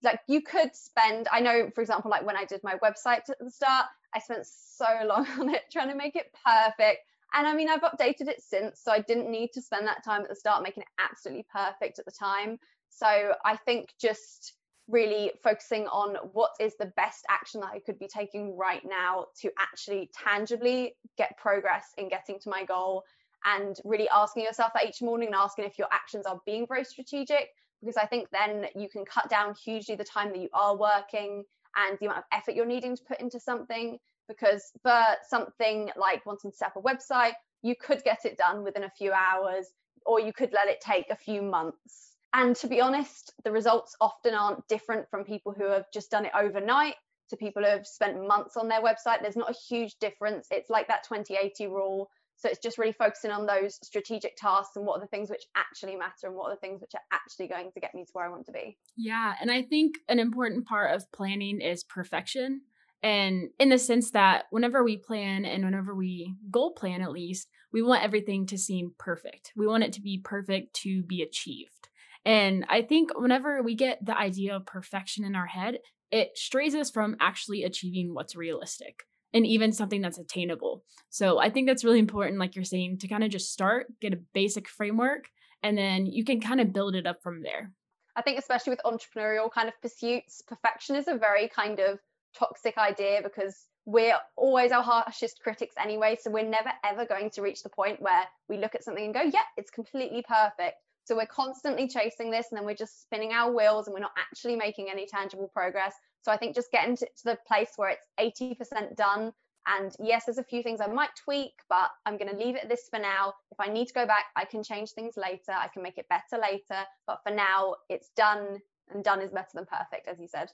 like, 0.05 0.21
you 0.29 0.41
could 0.41 0.75
spend, 0.77 1.27
I 1.33 1.41
know, 1.41 1.69
for 1.75 1.81
example, 1.81 2.13
like 2.13 2.25
when 2.25 2.37
I 2.37 2.45
did 2.45 2.61
my 2.63 2.75
website 2.77 3.29
at 3.29 3.39
the 3.41 3.51
start, 3.51 3.87
I 4.15 4.21
spent 4.21 4.47
so 4.47 4.87
long 5.05 5.27
on 5.41 5.49
it 5.53 5.63
trying 5.73 5.89
to 5.89 5.97
make 5.97 6.15
it 6.15 6.33
perfect. 6.45 7.01
And 7.35 7.47
I 7.47 7.55
mean, 7.55 7.69
I've 7.69 7.83
updated 7.83 8.29
it 8.29 8.41
since, 8.41 8.81
so 8.83 8.93
I 8.93 9.01
didn't 9.01 9.31
need 9.31 9.51
to 9.55 9.63
spend 9.63 9.87
that 9.89 10.05
time 10.05 10.23
at 10.23 10.29
the 10.29 10.37
start 10.37 10.63
making 10.63 10.85
it 10.85 10.89
absolutely 10.99 11.47
perfect 11.53 11.99
at 11.99 12.05
the 12.05 12.13
time. 12.13 12.59
So, 12.89 13.33
I 13.45 13.57
think 13.57 13.91
just 14.01 14.55
really 14.89 15.33
focusing 15.43 15.87
on 15.89 16.17
what 16.33 16.53
is 16.59 16.75
the 16.79 16.93
best 16.97 17.25
action 17.29 17.61
that 17.61 17.71
I 17.75 17.79
could 17.79 17.99
be 17.99 18.09
taking 18.09 18.57
right 18.57 18.83
now 18.85 19.27
to 19.43 19.51
actually 19.59 20.11
tangibly 20.15 20.95
get 21.17 21.37
progress 21.37 21.93
in 21.99 22.09
getting 22.09 22.39
to 22.41 22.49
my 22.49 22.65
goal 22.65 23.05
and 23.45 23.77
really 23.85 24.09
asking 24.09 24.45
yourself 24.45 24.73
that 24.75 24.87
each 24.87 25.03
morning 25.03 25.29
and 25.29 25.37
asking 25.37 25.67
if 25.67 25.79
your 25.79 25.89
actions 25.93 26.27
are 26.27 26.41
being 26.47 26.67
very 26.67 26.85
strategic 26.85 27.51
because 27.81 27.97
I 27.97 28.07
think 28.07 28.29
then 28.33 28.67
you 28.75 28.89
can 28.89 29.05
cut 29.05 29.29
down 29.29 29.55
hugely 29.55 29.95
the 29.95 30.05
time 30.05 30.31
that 30.31 30.39
you 30.39 30.49
are 30.53 30.77
working 30.77 31.45
and 31.77 31.99
the 31.99 32.07
amount 32.07 32.19
of 32.19 32.25
effort 32.33 32.55
you're 32.55 32.67
needing 32.67 32.97
to 32.97 33.03
put 33.07 33.21
into 33.21 33.39
something 33.39 33.99
because 34.27 34.73
for 34.83 35.03
something 35.29 35.91
like 35.97 36.25
wanting 36.27 36.51
to 36.51 36.57
set 36.57 36.69
up 36.69 36.77
a 36.77 36.83
website 36.83 37.35
you 37.63 37.75
could 37.81 38.03
get 38.05 38.25
it 38.25 38.39
done 38.39 38.65
within 38.65 38.85
a 38.85 38.91
few 38.91 39.13
hours 39.13 39.67
or 40.07 40.19
you 40.19 40.33
could 40.33 40.53
let 40.53 40.69
it 40.69 40.81
take 40.81 41.11
a 41.11 41.17
few 41.17 41.43
months 41.43 42.17
and 42.35 42.57
to 42.57 42.67
be 42.67 42.81
honest 42.81 43.33
the 43.45 43.53
results 43.53 43.97
often 44.01 44.35
aren't 44.35 44.67
different 44.69 45.09
from 45.11 45.25
people 45.25 45.53
who 45.57 45.65
have 45.65 45.85
just 45.93 46.11
done 46.11 46.25
it 46.25 46.33
overnight 46.39 46.95
to 47.31 47.37
people 47.37 47.63
who 47.63 47.69
have 47.69 47.87
spent 47.87 48.27
months 48.27 48.57
on 48.57 48.69
their 48.69 48.83
website 48.83 49.21
there's 49.23 49.37
not 49.37 49.51
a 49.51 49.57
huge 49.69 49.95
difference 50.01 50.47
it's 50.51 50.71
like 50.71 50.89
that 50.89 51.05
2080 51.05 51.67
rule 51.67 52.11
so 52.39 52.49
it's 52.49 52.61
just 52.61 52.79
really 52.79 52.93
focusing 52.93 53.33
on 53.33 53.47
those 53.47 53.81
strategic 53.83 54.37
tasks 54.37 54.77
and 54.77 54.87
what 54.87 54.97
are 54.97 55.01
the 55.01 55.09
things 55.09 55.29
which 55.29 55.43
actually 55.57 55.97
matter 55.97 56.29
and 56.29 56.37
what 56.37 56.47
are 56.47 56.55
the 56.55 56.61
things 56.61 56.81
which 56.81 56.95
are 56.95 57.03
actually 57.13 57.49
going 57.49 57.73
to 57.73 57.81
get 57.81 57.95
me 57.95 58.05
to 58.05 58.11
where 58.13 58.27
I 58.27 58.29
want 58.29 58.47
to 58.47 58.53
be. 58.53 58.79
Yeah. 58.97 59.35
And 59.41 59.51
I 59.51 59.63
think 59.63 59.97
an 60.09 60.21
important 60.21 60.65
part 60.65 60.95
of 60.95 61.11
planning 61.11 61.61
is 61.61 61.83
perfection. 61.83 62.61
And 63.03 63.51
in 63.59 63.71
the 63.71 63.79
sense 63.79 64.13
that 64.13 64.45
whenever 64.51 64.85
we 64.85 64.97
plan 64.97 65.45
and 65.45 65.65
whenever 65.65 65.95
we 65.95 66.35
goal 66.51 66.73
plan, 66.73 67.03
at 67.03 67.11
least, 67.11 67.49
we 67.73 67.83
want 67.83 68.05
everything 68.05 68.47
to 68.47 68.59
seem 68.59 68.93
perfect. 68.99 69.53
We 69.57 69.67
want 69.67 69.85
it 69.85 69.93
to 69.95 70.01
be 70.01 70.21
perfect 70.23 70.75
to 70.83 71.03
be 71.03 71.23
achieved. 71.23 71.78
And 72.25 72.65
I 72.69 72.83
think 72.83 73.11
whenever 73.19 73.63
we 73.63 73.75
get 73.75 74.05
the 74.05 74.17
idea 74.17 74.57
of 74.57 74.67
perfection 74.67 75.25
in 75.25 75.35
our 75.35 75.47
head, 75.47 75.79
it 76.11 76.37
strays 76.37 76.75
us 76.75 76.91
from 76.91 77.17
actually 77.21 77.65
achieving 77.65 78.15
what's 78.15 78.37
realistic 78.37 79.05
and 79.33 79.47
even 79.47 79.73
something 79.73 80.01
that's 80.01 80.19
attainable. 80.19 80.85
So 81.11 81.39
I 81.39 81.51
think 81.51 81.67
that's 81.67 81.85
really 81.85 81.99
important, 81.99 82.39
like 82.39 82.55
you're 82.55 82.65
saying, 82.65 82.99
to 82.99 83.09
kind 83.09 83.25
of 83.25 83.31
just 83.31 83.53
start, 83.53 83.87
get 84.01 84.15
a 84.15 84.21
basic 84.33 84.69
framework, 84.69 85.29
and 85.63 85.77
then 85.77 86.07
you 86.07 86.25
can 86.25 86.41
kind 86.41 86.61
of 86.61 86.73
build 86.73 86.95
it 86.95 87.07
up 87.07 87.23
from 87.23 87.43
there. 87.43 87.73
I 88.17 88.23
think, 88.23 88.39
especially 88.39 88.71
with 88.71 88.81
entrepreneurial 88.85 89.51
kind 89.53 89.69
of 89.69 89.81
pursuits, 89.81 90.43
perfection 90.47 90.97
is 90.97 91.09
a 91.09 91.17
very 91.17 91.49
kind 91.49 91.79
of 91.79 91.99
toxic 92.37 92.77
idea 92.79 93.21
because 93.23 93.67
we're 93.85 94.17
always 94.37 94.73
our 94.73 94.83
harshest 94.83 95.41
critics 95.43 95.75
anyway. 95.83 96.17
So 96.21 96.31
we're 96.31 96.49
never 96.49 96.71
ever 96.85 97.07
going 97.07 97.31
to 97.31 97.43
reach 97.43 97.63
the 97.63 97.69
point 97.69 98.03
where 98.03 98.25
we 98.49 98.59
look 98.59 98.75
at 98.75 98.83
something 98.83 99.05
and 99.05 99.15
go, 99.15 99.23
yeah, 99.23 99.45
it's 99.57 99.71
completely 99.71 100.25
perfect. 100.27 100.77
So 101.09 101.17
we're 101.17 101.25
constantly 101.25 101.89
chasing 101.89 102.31
this 102.31 102.49
and 102.51 102.59
then 102.59 102.67
we're 102.67 102.75
just 102.75 103.01
spinning 103.01 103.33
our 103.33 103.51
wheels 103.51 103.87
and 103.87 103.95
we're 103.95 104.01
not 104.01 104.13
actually 104.19 104.57
making 104.57 104.89
any 104.91 105.07
tangible 105.07 105.49
progress. 105.55 105.95
So 106.21 106.31
I 106.31 106.37
think 106.37 106.55
just 106.55 106.71
getting 106.71 106.99
to, 106.99 107.07
to 107.07 107.25
the 107.25 107.39
place 107.49 107.71
where 107.77 107.89
it's 107.89 108.37
80% 108.39 108.95
done. 108.95 109.33
And 109.67 109.97
yes, 109.99 110.27
there's 110.27 110.37
a 110.37 110.45
few 110.45 110.63
things 110.63 110.83
I 110.83 110.87
might 110.87 111.09
tweak, 111.25 111.53
but 111.71 111.89
I'm 112.05 112.19
going 112.19 112.31
to 112.31 112.37
leave 112.37 112.57
it 112.57 112.65
at 112.65 112.69
this 112.69 112.89
for 112.91 112.99
now. 112.99 113.33
If 113.51 113.59
I 113.59 113.73
need 113.73 113.87
to 113.87 113.95
go 113.95 114.05
back, 114.05 114.27
I 114.37 114.45
can 114.45 114.63
change 114.63 114.91
things 114.91 115.15
later. 115.17 115.53
I 115.53 115.69
can 115.69 115.83
make 115.83 115.97
it 115.97 116.05
better 116.11 116.43
later. 116.43 116.85
But 117.07 117.21
for 117.27 117.35
now, 117.35 117.77
it's 117.89 118.11
done, 118.15 118.59
and 118.93 119.03
done 119.03 119.23
is 119.23 119.33
better 119.33 119.49
than 119.55 119.65
perfect, 119.65 120.09
as 120.09 120.21
you 120.21 120.29
said. 120.29 120.51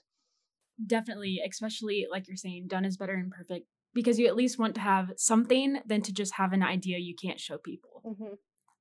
Definitely, 0.87 1.41
especially 1.45 2.07
like 2.09 2.29
you're 2.29 2.37
saying, 2.37 2.67
done 2.69 2.85
is 2.85 2.95
better 2.95 3.17
than 3.17 3.29
perfect 3.29 3.67
because 3.93 4.19
you 4.19 4.27
at 4.27 4.37
least 4.37 4.57
want 4.57 4.75
to 4.75 4.81
have 4.81 5.11
something 5.17 5.79
than 5.85 6.01
to 6.03 6.13
just 6.13 6.35
have 6.35 6.53
an 6.53 6.63
idea 6.63 6.97
you 6.97 7.15
can't 7.21 7.41
show 7.41 7.57
people. 7.57 8.01
Mm-hmm. 8.05 8.35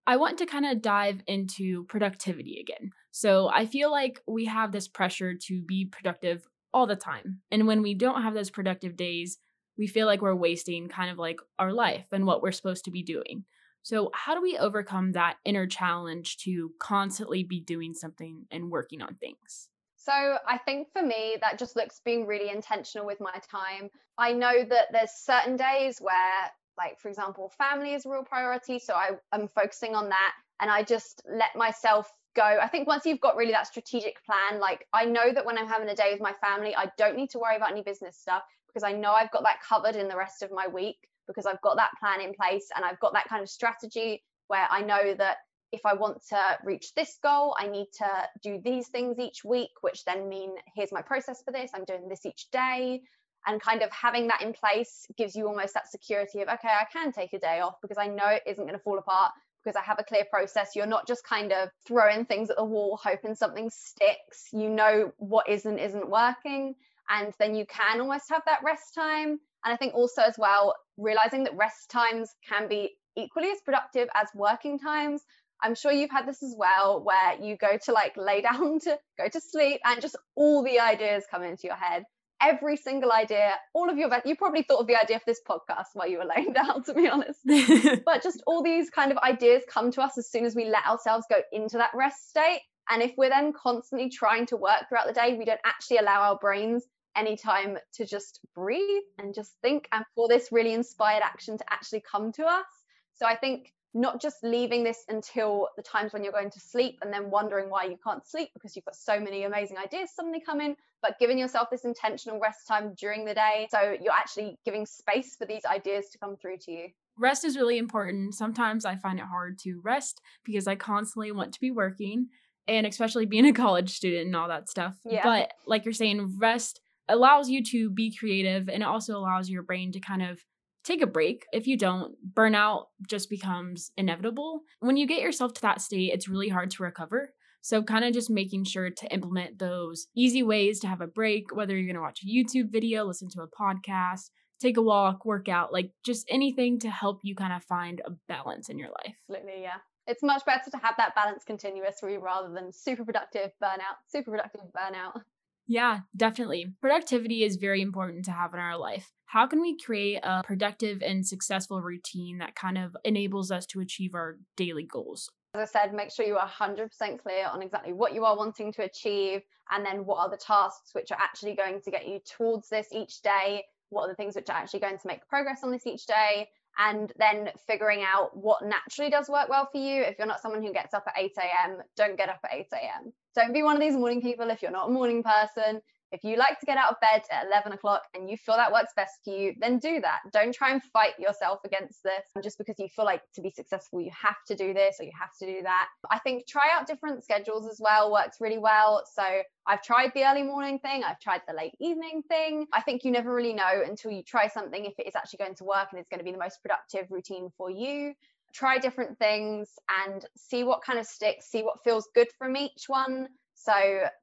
I 0.06 0.16
want 0.16 0.38
to 0.38 0.46
kind 0.46 0.66
of 0.66 0.82
dive 0.82 1.22
into 1.26 1.84
productivity 1.84 2.60
again. 2.60 2.90
So 3.10 3.48
I 3.48 3.66
feel 3.66 3.90
like 3.90 4.20
we 4.26 4.44
have 4.46 4.70
this 4.70 4.88
pressure 4.88 5.34
to 5.34 5.62
be 5.62 5.86
productive 5.86 6.46
all 6.72 6.86
the 6.86 6.96
time. 6.96 7.40
And 7.50 7.66
when 7.66 7.80
we 7.80 7.94
don't 7.94 8.22
have 8.22 8.34
those 8.34 8.50
productive 8.50 8.96
days, 8.96 9.38
we 9.78 9.86
feel 9.86 10.06
like 10.06 10.20
we're 10.20 10.34
wasting 10.34 10.88
kind 10.88 11.10
of 11.10 11.18
like 11.18 11.40
our 11.58 11.72
life 11.72 12.06
and 12.12 12.26
what 12.26 12.42
we're 12.42 12.52
supposed 12.52 12.84
to 12.84 12.90
be 12.90 13.02
doing. 13.02 13.44
So, 13.82 14.10
how 14.14 14.34
do 14.34 14.40
we 14.40 14.56
overcome 14.56 15.12
that 15.12 15.36
inner 15.44 15.66
challenge 15.66 16.38
to 16.38 16.72
constantly 16.78 17.44
be 17.44 17.60
doing 17.60 17.92
something 17.92 18.46
and 18.50 18.70
working 18.70 19.02
on 19.02 19.16
things? 19.16 19.68
So, 19.96 20.12
I 20.12 20.58
think 20.58 20.88
for 20.92 21.02
me, 21.02 21.36
that 21.42 21.58
just 21.58 21.76
looks 21.76 22.00
being 22.02 22.26
really 22.26 22.50
intentional 22.50 23.06
with 23.06 23.20
my 23.20 23.38
time. 23.50 23.90
I 24.16 24.32
know 24.32 24.64
that 24.64 24.86
there's 24.90 25.10
certain 25.10 25.56
days 25.56 25.98
where, 26.00 26.50
like, 26.76 26.98
for 27.00 27.08
example, 27.08 27.52
family 27.56 27.94
is 27.94 28.06
a 28.06 28.10
real 28.10 28.24
priority. 28.24 28.78
So, 28.78 28.94
I, 28.94 29.10
I'm 29.32 29.48
focusing 29.48 29.94
on 29.94 30.08
that 30.08 30.32
and 30.60 30.70
I 30.70 30.82
just 30.82 31.22
let 31.28 31.54
myself 31.56 32.10
go. 32.34 32.42
I 32.42 32.68
think 32.68 32.86
once 32.86 33.06
you've 33.06 33.20
got 33.20 33.36
really 33.36 33.52
that 33.52 33.66
strategic 33.66 34.16
plan, 34.24 34.60
like 34.60 34.86
I 34.92 35.04
know 35.04 35.32
that 35.32 35.44
when 35.44 35.58
I'm 35.58 35.68
having 35.68 35.88
a 35.88 35.94
day 35.94 36.10
with 36.12 36.20
my 36.20 36.32
family, 36.34 36.74
I 36.76 36.90
don't 36.98 37.16
need 37.16 37.30
to 37.30 37.38
worry 37.38 37.56
about 37.56 37.72
any 37.72 37.82
business 37.82 38.18
stuff 38.18 38.42
because 38.68 38.82
I 38.82 38.92
know 38.92 39.12
I've 39.12 39.30
got 39.30 39.44
that 39.44 39.60
covered 39.66 39.96
in 39.96 40.08
the 40.08 40.16
rest 40.16 40.42
of 40.42 40.50
my 40.52 40.66
week 40.66 40.96
because 41.26 41.46
I've 41.46 41.60
got 41.62 41.76
that 41.76 41.92
plan 42.00 42.20
in 42.20 42.34
place 42.34 42.68
and 42.74 42.84
I've 42.84 43.00
got 43.00 43.12
that 43.14 43.28
kind 43.28 43.42
of 43.42 43.48
strategy 43.48 44.22
where 44.48 44.66
I 44.70 44.82
know 44.82 45.14
that 45.14 45.38
if 45.72 45.80
I 45.84 45.94
want 45.94 46.18
to 46.28 46.58
reach 46.64 46.94
this 46.94 47.18
goal, 47.22 47.56
I 47.58 47.66
need 47.66 47.86
to 47.98 48.06
do 48.42 48.60
these 48.64 48.88
things 48.88 49.18
each 49.18 49.44
week, 49.44 49.70
which 49.80 50.04
then 50.04 50.28
mean 50.28 50.54
here's 50.76 50.92
my 50.92 51.02
process 51.02 51.42
for 51.44 51.52
this. 51.52 51.70
I'm 51.74 51.84
doing 51.84 52.08
this 52.08 52.26
each 52.26 52.46
day. 52.52 53.00
And 53.46 53.60
kind 53.60 53.82
of 53.82 53.90
having 53.90 54.28
that 54.28 54.42
in 54.42 54.52
place 54.52 55.06
gives 55.16 55.36
you 55.36 55.46
almost 55.46 55.74
that 55.74 55.90
security 55.90 56.40
of, 56.40 56.48
okay, 56.48 56.68
I 56.68 56.86
can 56.92 57.12
take 57.12 57.32
a 57.32 57.38
day 57.38 57.60
off 57.60 57.74
because 57.82 57.98
I 57.98 58.06
know 58.06 58.28
it 58.28 58.42
isn't 58.46 58.64
going 58.64 58.76
to 58.76 58.82
fall 58.82 58.98
apart 58.98 59.32
because 59.62 59.76
I 59.76 59.82
have 59.82 59.98
a 59.98 60.04
clear 60.04 60.24
process. 60.30 60.70
You're 60.74 60.86
not 60.86 61.06
just 61.06 61.24
kind 61.24 61.52
of 61.52 61.70
throwing 61.86 62.24
things 62.24 62.50
at 62.50 62.56
the 62.56 62.64
wall, 62.64 62.98
hoping 63.02 63.34
something 63.34 63.70
sticks. 63.70 64.48
You 64.52 64.68
know 64.68 65.12
what 65.18 65.48
isn't 65.48 65.78
isn't 65.78 66.08
working. 66.08 66.74
And 67.08 67.32
then 67.38 67.54
you 67.54 67.66
can 67.66 68.00
almost 68.00 68.30
have 68.30 68.42
that 68.46 68.60
rest 68.64 68.94
time. 68.94 69.38
And 69.64 69.72
I 69.72 69.76
think 69.76 69.94
also 69.94 70.22
as 70.22 70.36
well, 70.38 70.74
realizing 70.96 71.44
that 71.44 71.56
rest 71.56 71.90
times 71.90 72.30
can 72.46 72.68
be 72.68 72.96
equally 73.16 73.50
as 73.50 73.60
productive 73.64 74.08
as 74.14 74.28
working 74.34 74.78
times. 74.78 75.22
I'm 75.62 75.74
sure 75.74 75.92
you've 75.92 76.10
had 76.10 76.26
this 76.26 76.42
as 76.42 76.54
well, 76.58 77.02
where 77.02 77.40
you 77.40 77.56
go 77.56 77.78
to 77.84 77.92
like 77.92 78.16
lay 78.16 78.40
down 78.52 78.80
to 78.80 78.98
go 79.18 79.28
to 79.28 79.40
sleep 79.40 79.80
and 79.84 80.00
just 80.00 80.16
all 80.34 80.62
the 80.62 80.80
ideas 80.80 81.24
come 81.30 81.42
into 81.42 81.66
your 81.66 81.76
head 81.76 82.04
every 82.44 82.76
single 82.76 83.12
idea, 83.12 83.54
all 83.72 83.88
of 83.88 83.96
your, 83.96 84.10
you 84.24 84.36
probably 84.36 84.62
thought 84.62 84.80
of 84.80 84.86
the 84.86 85.00
idea 85.00 85.18
for 85.18 85.24
this 85.26 85.40
podcast 85.48 85.86
while 85.94 86.08
you 86.08 86.18
were 86.18 86.24
laying 86.36 86.52
down, 86.52 86.82
to 86.84 86.94
be 86.94 87.08
honest. 87.08 87.40
but 88.04 88.22
just 88.22 88.42
all 88.46 88.62
these 88.62 88.90
kind 88.90 89.10
of 89.10 89.18
ideas 89.18 89.62
come 89.68 89.90
to 89.92 90.02
us 90.02 90.18
as 90.18 90.30
soon 90.30 90.44
as 90.44 90.54
we 90.54 90.66
let 90.66 90.86
ourselves 90.86 91.26
go 91.28 91.36
into 91.52 91.78
that 91.78 91.90
rest 91.94 92.28
state. 92.28 92.60
And 92.90 93.02
if 93.02 93.12
we're 93.16 93.30
then 93.30 93.52
constantly 93.52 94.10
trying 94.10 94.46
to 94.46 94.56
work 94.56 94.88
throughout 94.88 95.06
the 95.06 95.14
day, 95.14 95.36
we 95.38 95.46
don't 95.46 95.60
actually 95.64 95.98
allow 95.98 96.20
our 96.20 96.38
brains 96.38 96.84
any 97.16 97.36
time 97.36 97.78
to 97.94 98.04
just 98.04 98.40
breathe 98.54 99.04
and 99.18 99.34
just 99.34 99.52
think 99.62 99.88
and 99.92 100.04
for 100.14 100.28
this 100.28 100.48
really 100.50 100.74
inspired 100.74 101.22
action 101.22 101.56
to 101.56 101.64
actually 101.72 102.02
come 102.10 102.32
to 102.32 102.44
us. 102.44 102.66
So 103.14 103.24
I 103.24 103.36
think 103.36 103.72
not 103.94 104.20
just 104.20 104.42
leaving 104.42 104.82
this 104.82 105.04
until 105.08 105.68
the 105.76 105.82
times 105.82 106.12
when 106.12 106.24
you're 106.24 106.32
going 106.32 106.50
to 106.50 106.60
sleep 106.60 106.98
and 107.00 107.12
then 107.12 107.30
wondering 107.30 107.70
why 107.70 107.84
you 107.84 107.96
can't 108.02 108.26
sleep 108.26 108.50
because 108.52 108.74
you've 108.74 108.84
got 108.84 108.96
so 108.96 109.20
many 109.20 109.44
amazing 109.44 109.78
ideas 109.78 110.10
suddenly 110.14 110.40
come 110.40 110.60
in, 110.60 110.76
but 111.00 111.18
giving 111.20 111.38
yourself 111.38 111.68
this 111.70 111.84
intentional 111.84 112.40
rest 112.40 112.66
time 112.66 112.92
during 112.98 113.24
the 113.24 113.34
day. 113.34 113.68
So 113.70 113.96
you're 114.00 114.12
actually 114.12 114.58
giving 114.64 114.84
space 114.84 115.36
for 115.36 115.46
these 115.46 115.64
ideas 115.64 116.10
to 116.10 116.18
come 116.18 116.36
through 116.36 116.58
to 116.62 116.72
you. 116.72 116.88
Rest 117.16 117.44
is 117.44 117.56
really 117.56 117.78
important. 117.78 118.34
Sometimes 118.34 118.84
I 118.84 118.96
find 118.96 119.20
it 119.20 119.26
hard 119.26 119.58
to 119.60 119.80
rest 119.84 120.20
because 120.44 120.66
I 120.66 120.74
constantly 120.74 121.30
want 121.30 121.54
to 121.54 121.60
be 121.60 121.70
working 121.70 122.26
and 122.66 122.86
especially 122.86 123.26
being 123.26 123.46
a 123.46 123.52
college 123.52 123.90
student 123.90 124.26
and 124.26 124.36
all 124.36 124.48
that 124.48 124.68
stuff. 124.68 124.96
Yeah. 125.04 125.22
But 125.22 125.52
like 125.66 125.84
you're 125.84 125.92
saying, 125.94 126.36
rest 126.38 126.80
allows 127.08 127.48
you 127.48 127.62
to 127.62 127.90
be 127.90 128.12
creative 128.12 128.68
and 128.68 128.82
it 128.82 128.86
also 128.86 129.16
allows 129.16 129.48
your 129.48 129.62
brain 129.62 129.92
to 129.92 130.00
kind 130.00 130.22
of 130.22 130.44
take 130.84 131.02
a 131.02 131.06
break. 131.06 131.46
If 131.52 131.66
you 131.66 131.76
don't, 131.76 132.14
burnout 132.34 132.84
just 133.08 133.30
becomes 133.30 133.90
inevitable. 133.96 134.60
When 134.80 134.96
you 134.96 135.06
get 135.06 135.22
yourself 135.22 135.54
to 135.54 135.62
that 135.62 135.80
state, 135.80 136.12
it's 136.12 136.28
really 136.28 136.48
hard 136.48 136.70
to 136.72 136.82
recover. 136.82 137.32
So, 137.62 137.82
kind 137.82 138.04
of 138.04 138.12
just 138.12 138.28
making 138.28 138.64
sure 138.64 138.90
to 138.90 139.12
implement 139.12 139.58
those 139.58 140.06
easy 140.14 140.42
ways 140.42 140.80
to 140.80 140.86
have 140.86 141.00
a 141.00 141.06
break, 141.06 141.54
whether 141.54 141.74
you're 141.74 141.86
going 141.86 141.96
to 141.96 142.02
watch 142.02 142.20
a 142.22 142.26
YouTube 142.26 142.70
video, 142.70 143.04
listen 143.04 143.30
to 143.30 143.40
a 143.40 143.48
podcast, 143.48 144.28
take 144.60 144.76
a 144.76 144.82
walk, 144.82 145.24
work 145.24 145.48
out, 145.48 145.72
like 145.72 145.90
just 146.04 146.26
anything 146.28 146.78
to 146.80 146.90
help 146.90 147.20
you 147.22 147.34
kind 147.34 147.54
of 147.54 147.64
find 147.64 148.02
a 148.04 148.10
balance 148.28 148.68
in 148.68 148.78
your 148.78 148.88
life. 148.88 149.14
Absolutely, 149.30 149.62
yeah. 149.62 149.78
It's 150.06 150.22
much 150.22 150.44
better 150.44 150.70
to 150.70 150.76
have 150.76 150.96
that 150.98 151.14
balance 151.14 151.44
continuously 151.44 152.18
rather 152.18 152.52
than 152.52 152.70
super 152.70 153.06
productive 153.06 153.52
burnout, 153.62 153.96
super 154.08 154.32
productive 154.32 154.60
burnout. 154.76 155.22
Yeah, 155.66 156.00
definitely. 156.14 156.74
Productivity 156.82 157.42
is 157.42 157.56
very 157.56 157.80
important 157.80 158.26
to 158.26 158.32
have 158.32 158.52
in 158.52 158.60
our 158.60 158.76
life. 158.76 159.10
How 159.34 159.48
can 159.48 159.60
we 159.60 159.76
create 159.76 160.20
a 160.22 160.44
productive 160.44 161.02
and 161.02 161.26
successful 161.26 161.82
routine 161.82 162.38
that 162.38 162.54
kind 162.54 162.78
of 162.78 162.96
enables 163.04 163.50
us 163.50 163.66
to 163.66 163.80
achieve 163.80 164.14
our 164.14 164.36
daily 164.56 164.84
goals? 164.84 165.28
As 165.54 165.68
I 165.68 165.80
said, 165.80 165.92
make 165.92 166.12
sure 166.12 166.24
you 166.24 166.36
are 166.36 166.48
100% 166.48 166.88
clear 167.18 167.48
on 167.52 167.60
exactly 167.60 167.92
what 167.92 168.14
you 168.14 168.24
are 168.24 168.36
wanting 168.36 168.72
to 168.74 168.84
achieve 168.84 169.42
and 169.72 169.84
then 169.84 170.04
what 170.04 170.18
are 170.18 170.30
the 170.30 170.36
tasks 170.36 170.90
which 170.92 171.10
are 171.10 171.18
actually 171.20 171.56
going 171.56 171.80
to 171.80 171.90
get 171.90 172.06
you 172.06 172.20
towards 172.24 172.68
this 172.68 172.86
each 172.92 173.22
day. 173.22 173.64
What 173.88 174.04
are 174.04 174.08
the 174.08 174.14
things 174.14 174.36
which 174.36 174.48
are 174.50 174.56
actually 174.56 174.78
going 174.78 174.98
to 174.98 175.06
make 175.08 175.26
progress 175.26 175.64
on 175.64 175.72
this 175.72 175.84
each 175.84 176.06
day? 176.06 176.48
and 176.76 177.12
then 177.20 177.50
figuring 177.68 178.02
out 178.02 178.36
what 178.36 178.60
naturally 178.64 179.08
does 179.08 179.28
work 179.28 179.48
well 179.48 179.68
for 179.70 179.78
you. 179.78 180.02
If 180.02 180.18
you're 180.18 180.26
not 180.26 180.42
someone 180.42 180.60
who 180.60 180.72
gets 180.72 180.92
up 180.92 181.04
at 181.06 181.14
8 181.16 181.30
a.m., 181.38 181.78
don't 181.96 182.16
get 182.16 182.28
up 182.28 182.40
at 182.44 182.52
8 182.52 182.66
a.m. 182.72 183.12
Don't 183.36 183.52
be 183.52 183.62
one 183.62 183.76
of 183.76 183.80
these 183.80 183.94
morning 183.94 184.20
people 184.20 184.50
if 184.50 184.60
you're 184.60 184.72
not 184.72 184.88
a 184.88 184.92
morning 184.92 185.22
person. 185.22 185.80
If 186.14 186.22
you 186.22 186.36
like 186.36 186.60
to 186.60 186.66
get 186.66 186.78
out 186.78 186.92
of 186.92 187.00
bed 187.00 187.22
at 187.28 187.46
11 187.46 187.72
o'clock 187.72 188.02
and 188.14 188.30
you 188.30 188.36
feel 188.36 188.54
that 188.54 188.72
works 188.72 188.92
best 188.94 189.14
for 189.24 189.30
you, 189.30 189.52
then 189.58 189.80
do 189.80 190.00
that. 190.00 190.20
Don't 190.32 190.54
try 190.54 190.70
and 190.70 190.80
fight 190.80 191.18
yourself 191.18 191.58
against 191.64 192.04
this 192.04 192.22
just 192.40 192.56
because 192.56 192.78
you 192.78 192.88
feel 192.88 193.04
like 193.04 193.22
to 193.34 193.40
be 193.40 193.50
successful, 193.50 194.00
you 194.00 194.12
have 194.12 194.36
to 194.46 194.54
do 194.54 194.72
this 194.72 194.98
or 195.00 195.04
you 195.04 195.10
have 195.18 195.36
to 195.40 195.46
do 195.46 195.62
that. 195.62 195.88
I 196.08 196.20
think 196.20 196.46
try 196.46 196.68
out 196.72 196.86
different 196.86 197.24
schedules 197.24 197.68
as 197.68 197.80
well 197.80 198.12
works 198.12 198.36
really 198.40 198.58
well. 198.58 199.02
So 199.12 199.24
I've 199.66 199.82
tried 199.82 200.12
the 200.14 200.24
early 200.24 200.44
morning 200.44 200.78
thing, 200.78 201.02
I've 201.02 201.18
tried 201.18 201.40
the 201.48 201.54
late 201.54 201.74
evening 201.80 202.22
thing. 202.28 202.68
I 202.72 202.80
think 202.80 203.02
you 203.02 203.10
never 203.10 203.34
really 203.34 203.52
know 203.52 203.82
until 203.84 204.12
you 204.12 204.22
try 204.22 204.46
something 204.46 204.84
if 204.84 204.94
it 205.00 205.08
is 205.08 205.16
actually 205.16 205.38
going 205.38 205.56
to 205.56 205.64
work 205.64 205.88
and 205.90 205.98
it's 205.98 206.08
going 206.08 206.20
to 206.20 206.24
be 206.24 206.30
the 206.30 206.38
most 206.38 206.62
productive 206.62 207.10
routine 207.10 207.50
for 207.58 207.70
you 207.70 208.14
try 208.54 208.78
different 208.78 209.18
things 209.18 209.68
and 210.06 210.24
see 210.36 210.62
what 210.64 210.80
kind 210.82 210.98
of 210.98 211.06
sticks, 211.06 211.50
see 211.50 211.62
what 211.62 211.82
feels 211.82 212.08
good 212.14 212.28
from 212.38 212.56
each 212.56 212.84
one. 212.86 213.26
So, 213.54 213.72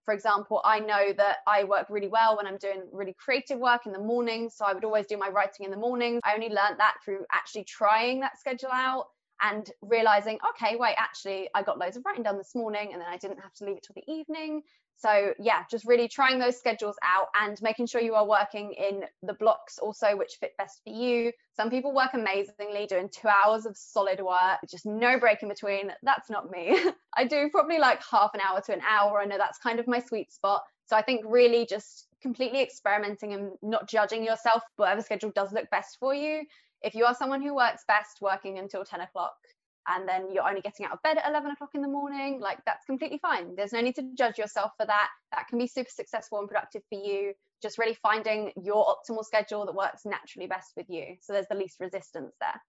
for 0.05 0.13
example, 0.13 0.61
I 0.63 0.79
know 0.79 1.13
that 1.17 1.37
I 1.47 1.63
work 1.63 1.87
really 1.89 2.07
well 2.07 2.37
when 2.37 2.47
I'm 2.47 2.57
doing 2.57 2.83
really 2.91 3.15
creative 3.17 3.59
work 3.59 3.85
in 3.85 3.91
the 3.91 3.99
morning. 3.99 4.49
So, 4.49 4.65
I 4.65 4.73
would 4.73 4.83
always 4.83 5.05
do 5.07 5.17
my 5.17 5.29
writing 5.29 5.65
in 5.65 5.71
the 5.71 5.77
morning. 5.77 6.19
I 6.23 6.33
only 6.33 6.49
learned 6.49 6.77
that 6.77 6.95
through 7.03 7.25
actually 7.31 7.63
trying 7.63 8.19
that 8.21 8.39
schedule 8.39 8.69
out 8.71 9.05
and 9.41 9.69
realizing, 9.81 10.37
okay, 10.51 10.75
wait, 10.75 10.95
actually, 10.97 11.49
I 11.55 11.63
got 11.63 11.77
loads 11.77 11.97
of 11.97 12.05
writing 12.05 12.23
done 12.23 12.37
this 12.37 12.55
morning 12.55 12.89
and 12.93 13.01
then 13.01 13.07
I 13.09 13.17
didn't 13.17 13.39
have 13.39 13.53
to 13.55 13.65
leave 13.65 13.77
it 13.77 13.83
till 13.83 13.95
the 13.95 14.11
evening. 14.11 14.61
So, 15.01 15.33
yeah, 15.39 15.63
just 15.69 15.85
really 15.85 16.07
trying 16.07 16.37
those 16.37 16.57
schedules 16.57 16.95
out 17.01 17.27
and 17.41 17.59
making 17.63 17.87
sure 17.87 18.01
you 18.01 18.13
are 18.13 18.27
working 18.27 18.73
in 18.73 19.03
the 19.23 19.33
blocks 19.33 19.79
also 19.79 20.15
which 20.15 20.37
fit 20.39 20.55
best 20.57 20.81
for 20.83 20.93
you. 20.93 21.31
Some 21.55 21.71
people 21.71 21.93
work 21.93 22.11
amazingly 22.13 22.85
doing 22.85 23.09
two 23.09 23.27
hours 23.27 23.65
of 23.65 23.75
solid 23.75 24.21
work, 24.21 24.59
just 24.69 24.85
no 24.85 25.19
break 25.19 25.41
in 25.41 25.49
between. 25.49 25.91
That's 26.03 26.29
not 26.29 26.51
me. 26.51 26.79
I 27.17 27.25
do 27.25 27.49
probably 27.49 27.79
like 27.79 28.01
half 28.03 28.35
an 28.35 28.41
hour 28.41 28.61
to 28.61 28.73
an 28.73 28.81
hour. 28.87 29.19
I 29.19 29.25
know 29.25 29.39
that's 29.39 29.57
kind 29.57 29.79
of 29.79 29.87
my 29.87 29.99
sweet 29.99 30.31
spot. 30.31 30.61
So, 30.85 30.95
I 30.95 31.01
think 31.01 31.23
really 31.25 31.65
just 31.65 32.07
completely 32.21 32.61
experimenting 32.61 33.33
and 33.33 33.51
not 33.63 33.89
judging 33.89 34.23
yourself, 34.23 34.61
whatever 34.75 35.01
schedule 35.01 35.31
does 35.33 35.51
look 35.51 35.67
best 35.71 35.97
for 35.99 36.13
you. 36.13 36.43
If 36.81 36.95
you 36.95 37.05
are 37.05 37.13
someone 37.13 37.41
who 37.41 37.55
works 37.55 37.83
best 37.87 38.19
working 38.21 38.57
until 38.57 38.83
10 38.83 39.01
o'clock, 39.01 39.33
and 39.87 40.07
then 40.07 40.27
you're 40.31 40.47
only 40.47 40.61
getting 40.61 40.85
out 40.85 40.93
of 40.93 41.01
bed 41.01 41.17
at 41.17 41.29
11 41.29 41.51
o'clock 41.51 41.71
in 41.73 41.81
the 41.81 41.87
morning, 41.87 42.39
like 42.39 42.59
that's 42.65 42.85
completely 42.85 43.17
fine. 43.17 43.55
There's 43.55 43.73
no 43.73 43.81
need 43.81 43.95
to 43.95 44.03
judge 44.17 44.37
yourself 44.37 44.71
for 44.77 44.85
that. 44.85 45.09
That 45.31 45.47
can 45.47 45.57
be 45.57 45.67
super 45.67 45.89
successful 45.89 46.39
and 46.39 46.47
productive 46.47 46.83
for 46.89 46.99
you. 46.99 47.33
Just 47.61 47.77
really 47.77 47.95
finding 47.95 48.51
your 48.61 48.85
optimal 48.85 49.23
schedule 49.23 49.65
that 49.65 49.75
works 49.75 50.01
naturally 50.05 50.47
best 50.47 50.73
with 50.75 50.87
you. 50.89 51.15
So 51.21 51.33
there's 51.33 51.47
the 51.49 51.55
least 51.55 51.77
resistance 51.79 52.35
there. 52.39 52.61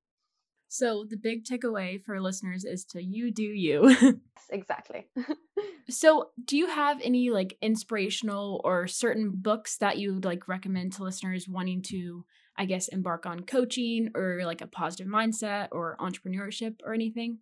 So 0.68 1.05
the 1.07 1.18
big 1.18 1.44
takeaway 1.44 2.03
for 2.03 2.18
listeners 2.18 2.64
is 2.64 2.85
to 2.87 3.03
you 3.03 3.31
do 3.31 3.42
you. 3.42 3.88
yes, 4.01 4.14
exactly. 4.51 5.07
so 5.90 6.31
do 6.42 6.57
you 6.57 6.66
have 6.66 6.98
any 7.03 7.29
like 7.29 7.59
inspirational 7.61 8.59
or 8.64 8.88
certain 8.88 9.33
books 9.35 9.77
that 9.79 9.98
you 9.98 10.14
would 10.14 10.25
like 10.25 10.48
recommend 10.48 10.94
to 10.94 11.03
listeners 11.03 11.46
wanting 11.46 11.83
to 11.83 12.25
I 12.57 12.67
guess, 12.67 12.88
embark 12.88 13.27
on 13.27 13.41
coaching 13.41 14.11
or 14.15 14.43
like 14.45 14.61
a 14.61 14.67
positive 14.67 15.07
mindset 15.07 15.69
or 15.73 15.97
entrepreneurship 16.01 16.77
or 16.85 16.93
anything? 16.93 17.38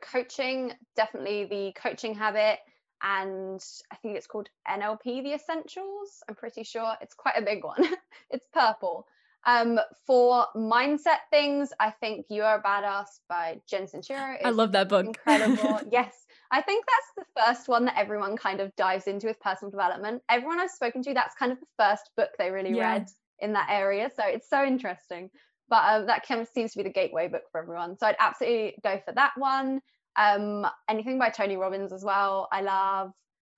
Coaching, 0.00 0.72
definitely 0.96 1.44
the 1.44 1.72
coaching 1.80 2.14
habit. 2.14 2.58
And 3.02 3.64
I 3.90 3.96
think 3.96 4.16
it's 4.16 4.26
called 4.26 4.48
NLP 4.68 5.22
The 5.22 5.32
Essentials. 5.34 6.22
I'm 6.28 6.34
pretty 6.34 6.64
sure 6.64 6.94
it's 7.00 7.14
quite 7.14 7.36
a 7.36 7.42
big 7.42 7.64
one. 7.64 7.82
it's 8.30 8.46
purple. 8.52 9.06
Um, 9.46 9.80
for 10.06 10.46
mindset 10.54 11.20
things, 11.30 11.72
I 11.80 11.90
think 11.90 12.26
You 12.28 12.42
Are 12.42 12.58
a 12.58 12.62
Badass 12.62 13.20
by 13.28 13.60
Jen 13.66 13.86
Sincero. 13.86 14.36
I 14.44 14.50
love 14.50 14.72
that 14.72 14.88
book. 14.88 15.06
Incredible. 15.06 15.80
yes. 15.90 16.26
I 16.50 16.60
think 16.60 16.84
that's 16.84 17.28
the 17.28 17.40
first 17.40 17.68
one 17.68 17.86
that 17.86 17.96
everyone 17.96 18.36
kind 18.36 18.60
of 18.60 18.74
dives 18.76 19.06
into 19.06 19.28
with 19.28 19.40
personal 19.40 19.70
development. 19.70 20.22
Everyone 20.28 20.60
I've 20.60 20.70
spoken 20.70 21.02
to, 21.04 21.14
that's 21.14 21.34
kind 21.36 21.52
of 21.52 21.60
the 21.60 21.66
first 21.78 22.10
book 22.16 22.30
they 22.38 22.50
really 22.50 22.76
yeah. 22.76 22.92
read 22.92 23.08
in 23.40 23.52
that 23.54 23.68
area. 23.70 24.10
So 24.14 24.22
it's 24.26 24.48
so 24.48 24.64
interesting. 24.64 25.30
But 25.68 25.82
um, 25.86 26.06
that 26.06 26.26
seems 26.26 26.72
to 26.72 26.78
be 26.78 26.82
the 26.82 26.90
gateway 26.90 27.28
book 27.28 27.42
for 27.52 27.60
everyone. 27.60 27.96
So 27.96 28.06
I'd 28.06 28.16
absolutely 28.18 28.74
go 28.82 29.00
for 29.04 29.12
that 29.14 29.32
one. 29.36 29.80
Um, 30.16 30.66
anything 30.88 31.18
by 31.18 31.30
Tony 31.30 31.56
Robbins 31.56 31.92
as 31.92 32.04
well. 32.04 32.48
I 32.50 32.62
love 32.62 33.12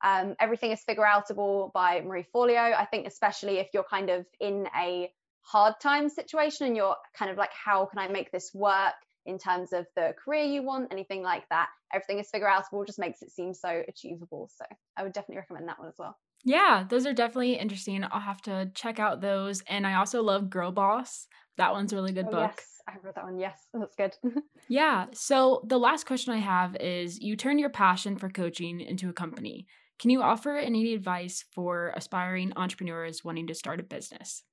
um, 0.05 0.35
Everything 0.41 0.73
is 0.73 0.83
Figure 0.83 1.05
Outable 1.05 1.73
by 1.73 2.01
Marie 2.03 2.27
Forleo. 2.35 2.75
I 2.75 2.85
think, 2.85 3.07
especially 3.07 3.59
if 3.59 3.69
you're 3.73 3.85
kind 3.85 4.11
of 4.11 4.27
in 4.41 4.67
a 4.77 5.11
hard 5.43 5.75
time 5.81 6.09
situation 6.09 6.67
and 6.67 6.77
you're 6.77 6.97
kind 7.17 7.31
of 7.31 7.37
like, 7.37 7.53
how 7.53 7.87
can 7.87 7.99
I 7.99 8.09
make 8.09 8.31
this 8.31 8.51
work 8.53 8.95
in 9.25 9.39
terms 9.39 9.73
of 9.73 9.87
the 9.97 10.15
career 10.23 10.45
you 10.45 10.63
want, 10.63 10.93
anything 10.93 11.23
like 11.23 11.49
that? 11.51 11.69
Everything 11.95 12.19
is 12.19 12.29
Figure 12.31 12.49
Outable 12.49 12.87
just 12.87 12.99
makes 12.99 13.23
it 13.23 13.31
seem 13.31 13.55
so 13.55 13.83
achievable. 13.89 14.51
So 14.57 14.65
I 14.97 15.03
would 15.03 15.13
definitely 15.13 15.37
recommend 15.37 15.69
that 15.69 15.79
one 15.79 15.89
as 15.89 15.95
well. 15.99 16.17
Yeah, 16.45 16.85
those 16.89 17.07
are 17.07 17.13
definitely 17.13 17.55
interesting. 17.55 18.05
I'll 18.05 18.21
have 18.21 18.43
to 18.43 18.71
check 18.75 18.99
out 18.99 19.21
those. 19.21 19.63
And 19.69 19.87
I 19.87 19.95
also 19.95 20.23
love 20.23 20.51
Girl 20.51 20.73
Boss 20.73 21.27
That 21.57 21.73
one's 21.73 21.93
a 21.93 21.97
really 21.97 22.13
good 22.13 22.27
Oh, 22.29 22.31
book. 22.31 22.53
yes, 22.57 22.67
I 22.89 22.95
read 23.03 23.15
that 23.15 23.25
one. 23.25 23.39
Yes, 23.39 23.67
that's 23.73 23.97
good. 23.97 24.17
Yeah. 24.69 25.07
So 25.13 25.63
the 25.67 25.79
last 25.79 26.07
question 26.07 26.33
I 26.33 26.39
have 26.39 26.77
is 26.77 27.21
you 27.21 27.37
turn 27.37 27.59
your 27.59 27.69
passion 27.69 28.17
for 28.17 28.31
coaching 28.31 28.81
into 28.81 29.11
a 29.11 29.13
company. 29.13 29.67
Can 29.99 30.09
you 30.11 30.23
offer 30.23 30.57
any 30.57 30.95
advice 30.95 31.45
for 31.53 31.93
aspiring 31.95 32.53
entrepreneurs 32.57 33.23
wanting 33.23 33.49
to 33.49 33.55
start 33.55 33.81
a 33.81 33.83
business? 33.83 34.45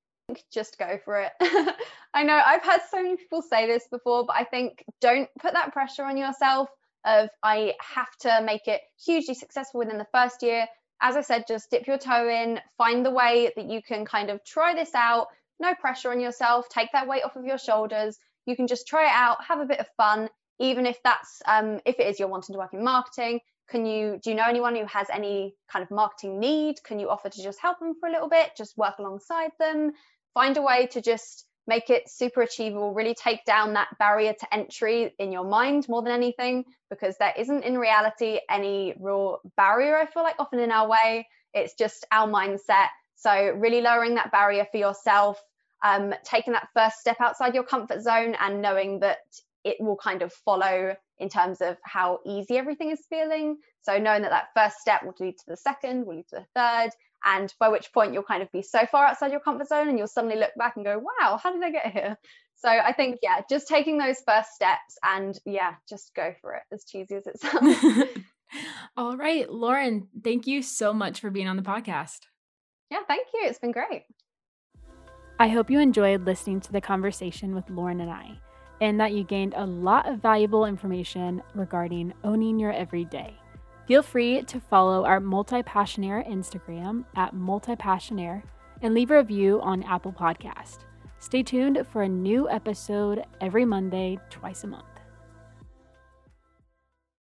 just 0.54 0.78
go 0.78 1.00
for 1.04 1.22
it. 1.22 1.32
I 2.14 2.24
know 2.24 2.40
I've 2.46 2.64
had 2.64 2.82
so 2.92 3.02
many 3.02 3.16
people 3.18 3.42
say 3.42 3.66
this 3.66 3.88
before, 3.90 4.26
but 4.26 4.36
I 4.36 4.44
think 4.44 4.84
don't 5.02 5.30
put 5.40 5.54
that 5.54 5.74
pressure 5.74 6.04
on 6.04 6.18
yourself 6.18 6.70
of 7.06 7.30
I 7.42 7.74
have 7.82 8.16
to 8.22 8.42
make 8.46 8.68
it 8.68 8.82
hugely 9.04 9.34
successful 9.34 9.80
within 9.80 9.98
the 9.98 10.08
first 10.14 10.44
year. 10.44 10.68
As 11.02 11.16
I 11.16 11.22
said, 11.22 11.46
just 11.48 11.72
dip 11.72 11.88
your 11.88 11.98
toe 11.98 12.30
in, 12.30 12.60
find 12.78 13.06
the 13.06 13.12
way 13.12 13.52
that 13.56 13.70
you 13.70 13.82
can 13.82 14.06
kind 14.06 14.30
of 14.30 14.44
try 14.44 14.74
this 14.74 14.94
out. 14.94 15.28
No 15.60 15.74
pressure 15.76 16.12
on 16.12 16.20
yourself. 16.20 16.68
Take 16.70 16.92
that 16.94 17.08
weight 17.08 17.24
off 17.24 17.36
of 17.36 17.46
your 17.46 17.58
shoulders. 17.58 18.18
You 18.46 18.56
can 18.56 18.68
just 18.68 18.88
try 18.88 19.06
it 19.06 19.14
out, 19.14 19.44
have 19.44 19.60
a 19.60 19.66
bit 19.66 19.80
of 19.80 19.88
fun, 19.98 20.30
even 20.60 20.86
if 20.86 21.02
that's 21.04 21.42
um, 21.48 21.80
if 21.86 22.00
it 22.00 22.08
is 22.08 22.20
you're 22.20 22.28
wanting 22.28 22.54
to 22.54 22.60
work 22.60 22.74
in 22.74 22.84
marketing. 22.84 23.40
Can 23.70 23.86
you 23.86 24.20
do 24.24 24.32
you 24.32 24.36
know 24.36 24.48
anyone 24.48 24.76
who 24.76 24.86
has 24.86 25.08
any 25.12 25.56
kind 25.72 25.84
of 25.84 25.92
marketing 25.92 26.40
need? 26.40 26.84
Can 26.84 27.00
you 27.00 27.10
offer 27.10 27.30
to 27.30 27.44
just 27.44 27.60
help 27.62 27.80
them 27.80 27.94
for 28.00 28.10
a 28.10 28.12
little 28.12 28.30
bit, 28.30 28.52
just 28.58 28.78
work 28.78 28.98
alongside 29.00 29.52
them? 29.60 29.94
find 30.34 30.58
a 30.58 30.62
way 30.62 30.88
to 30.88 31.02
just 31.02 31.46
make 31.70 31.90
it 31.90 32.10
super 32.10 32.42
achievable, 32.42 32.94
really 32.94 33.14
take 33.14 33.46
down 33.46 33.74
that 33.74 33.88
barrier 34.00 34.34
to 34.34 34.54
entry 34.54 35.14
in 35.20 35.32
your 35.32 35.46
mind 35.46 35.88
more 35.88 36.02
than 36.02 36.12
anything, 36.12 36.66
because 36.90 37.16
there 37.18 37.34
isn't 37.38 37.64
in 37.64 37.78
reality 37.78 38.40
any 38.50 38.96
real 39.00 39.40
barrier, 39.56 39.96
I 39.96 40.08
feel 40.08 40.24
like, 40.24 40.36
often 40.40 40.60
in 40.60 40.72
our 40.72 40.90
way. 40.90 41.28
It's 41.54 41.76
just 41.76 42.06
our 42.12 42.28
mindset. 42.28 42.88
So, 43.16 43.54
really 43.56 43.82
lowering 43.82 44.16
that 44.16 44.32
barrier 44.32 44.66
for 44.72 44.78
yourself, 44.78 45.42
um, 45.86 46.14
taking 46.26 46.54
that 46.54 46.70
first 46.74 46.98
step 46.98 47.18
outside 47.22 47.54
your 47.54 47.64
comfort 47.64 48.02
zone 48.02 48.36
and 48.40 48.62
knowing 48.62 49.00
that 49.02 49.20
it 49.64 49.78
will 49.80 49.98
kind 49.98 50.22
of 50.22 50.34
follow 50.34 50.96
in 51.20 51.30
terms 51.30 51.62
of 51.62 51.78
how 51.84 52.20
easy 52.26 52.58
everything 52.58 52.92
is 52.92 53.06
feeling. 53.10 53.58
So, 53.82 53.98
knowing 53.98 54.24
that 54.24 54.32
that 54.32 54.50
first 54.56 54.80
step 54.80 55.04
will 55.04 55.16
lead 55.20 55.38
to 55.38 55.46
the 55.48 55.58
second, 55.58 56.06
will 56.06 56.16
lead 56.16 56.28
to 56.30 56.38
the 56.38 56.48
third, 56.56 56.92
and 57.26 57.54
by 57.60 57.70
which 57.70 57.92
point 57.94 58.14
you'll 58.14 58.24
kind 58.24 58.42
of 58.44 58.52
be 58.52 58.62
so 58.62 58.86
far 58.92 59.06
outside 59.06 59.32
your 59.32 59.40
comfort 59.40 59.68
zone 59.68 59.90
and 59.90 59.98
you'll 59.98 60.08
suddenly 60.08 60.38
look 60.38 60.52
back 60.58 60.76
and 60.76 60.86
go 60.86 61.00
wow 61.00 61.38
how 61.42 61.52
did 61.52 61.64
i 61.64 61.72
get 61.72 61.88
here 61.92 62.18
so 62.56 62.70
i 62.70 62.92
think 62.92 63.20
yeah 63.22 63.42
just 63.50 63.68
taking 63.68 63.98
those 63.98 64.22
first 64.28 64.52
steps 64.52 64.98
and 65.04 65.40
yeah 65.46 65.74
just 65.88 66.12
go 66.16 66.34
for 66.42 66.54
it 66.56 66.64
as 66.74 66.86
cheesy 66.86 67.16
as 67.16 67.28
it 67.28 67.40
sounds 67.42 68.10
All 68.98 69.16
right, 69.16 69.48
Lauren, 69.48 70.08
thank 70.24 70.48
you 70.48 70.64
so 70.64 70.92
much 70.92 71.20
for 71.20 71.30
being 71.30 71.48
on 71.48 71.56
the 71.56 71.62
podcast. 71.62 72.22
yeah 72.90 73.00
thank 73.08 73.28
you 73.34 73.42
it's 73.44 73.60
been 73.60 73.72
great 73.72 74.04
I 75.42 75.48
hope 75.48 75.70
you 75.70 75.80
enjoyed 75.80 76.26
listening 76.26 76.60
to 76.62 76.72
the 76.74 76.82
conversation 76.82 77.56
with 77.56 77.70
Lauren 77.70 78.02
and 78.02 78.12
I, 78.12 78.38
and 78.82 79.00
that 79.00 79.14
you 79.14 79.24
gained 79.24 79.54
a 79.56 79.66
lot 79.66 80.06
of 80.10 80.20
valuable 80.22 80.66
information 80.66 81.42
regarding 81.56 82.14
owning 82.26 82.60
your 82.60 82.74
everyday. 82.74 83.34
Feel 83.90 84.04
free 84.04 84.44
to 84.44 84.60
follow 84.60 85.04
our 85.04 85.20
Multi 85.20 85.64
Passionaire 85.64 86.24
Instagram 86.30 87.06
at 87.16 87.34
Multi 87.34 87.76
Passionaire 87.76 88.44
and 88.84 88.94
leave 88.94 89.10
a 89.10 89.18
review 89.18 89.60
on 89.62 89.82
Apple 89.82 90.14
Podcast. 90.14 90.82
Stay 91.18 91.42
tuned 91.42 91.84
for 91.92 92.04
a 92.04 92.08
new 92.08 92.48
episode 92.48 93.24
every 93.42 93.66
Monday, 93.66 94.20
twice 94.30 94.64
a 94.64 94.68
month. 94.68 94.89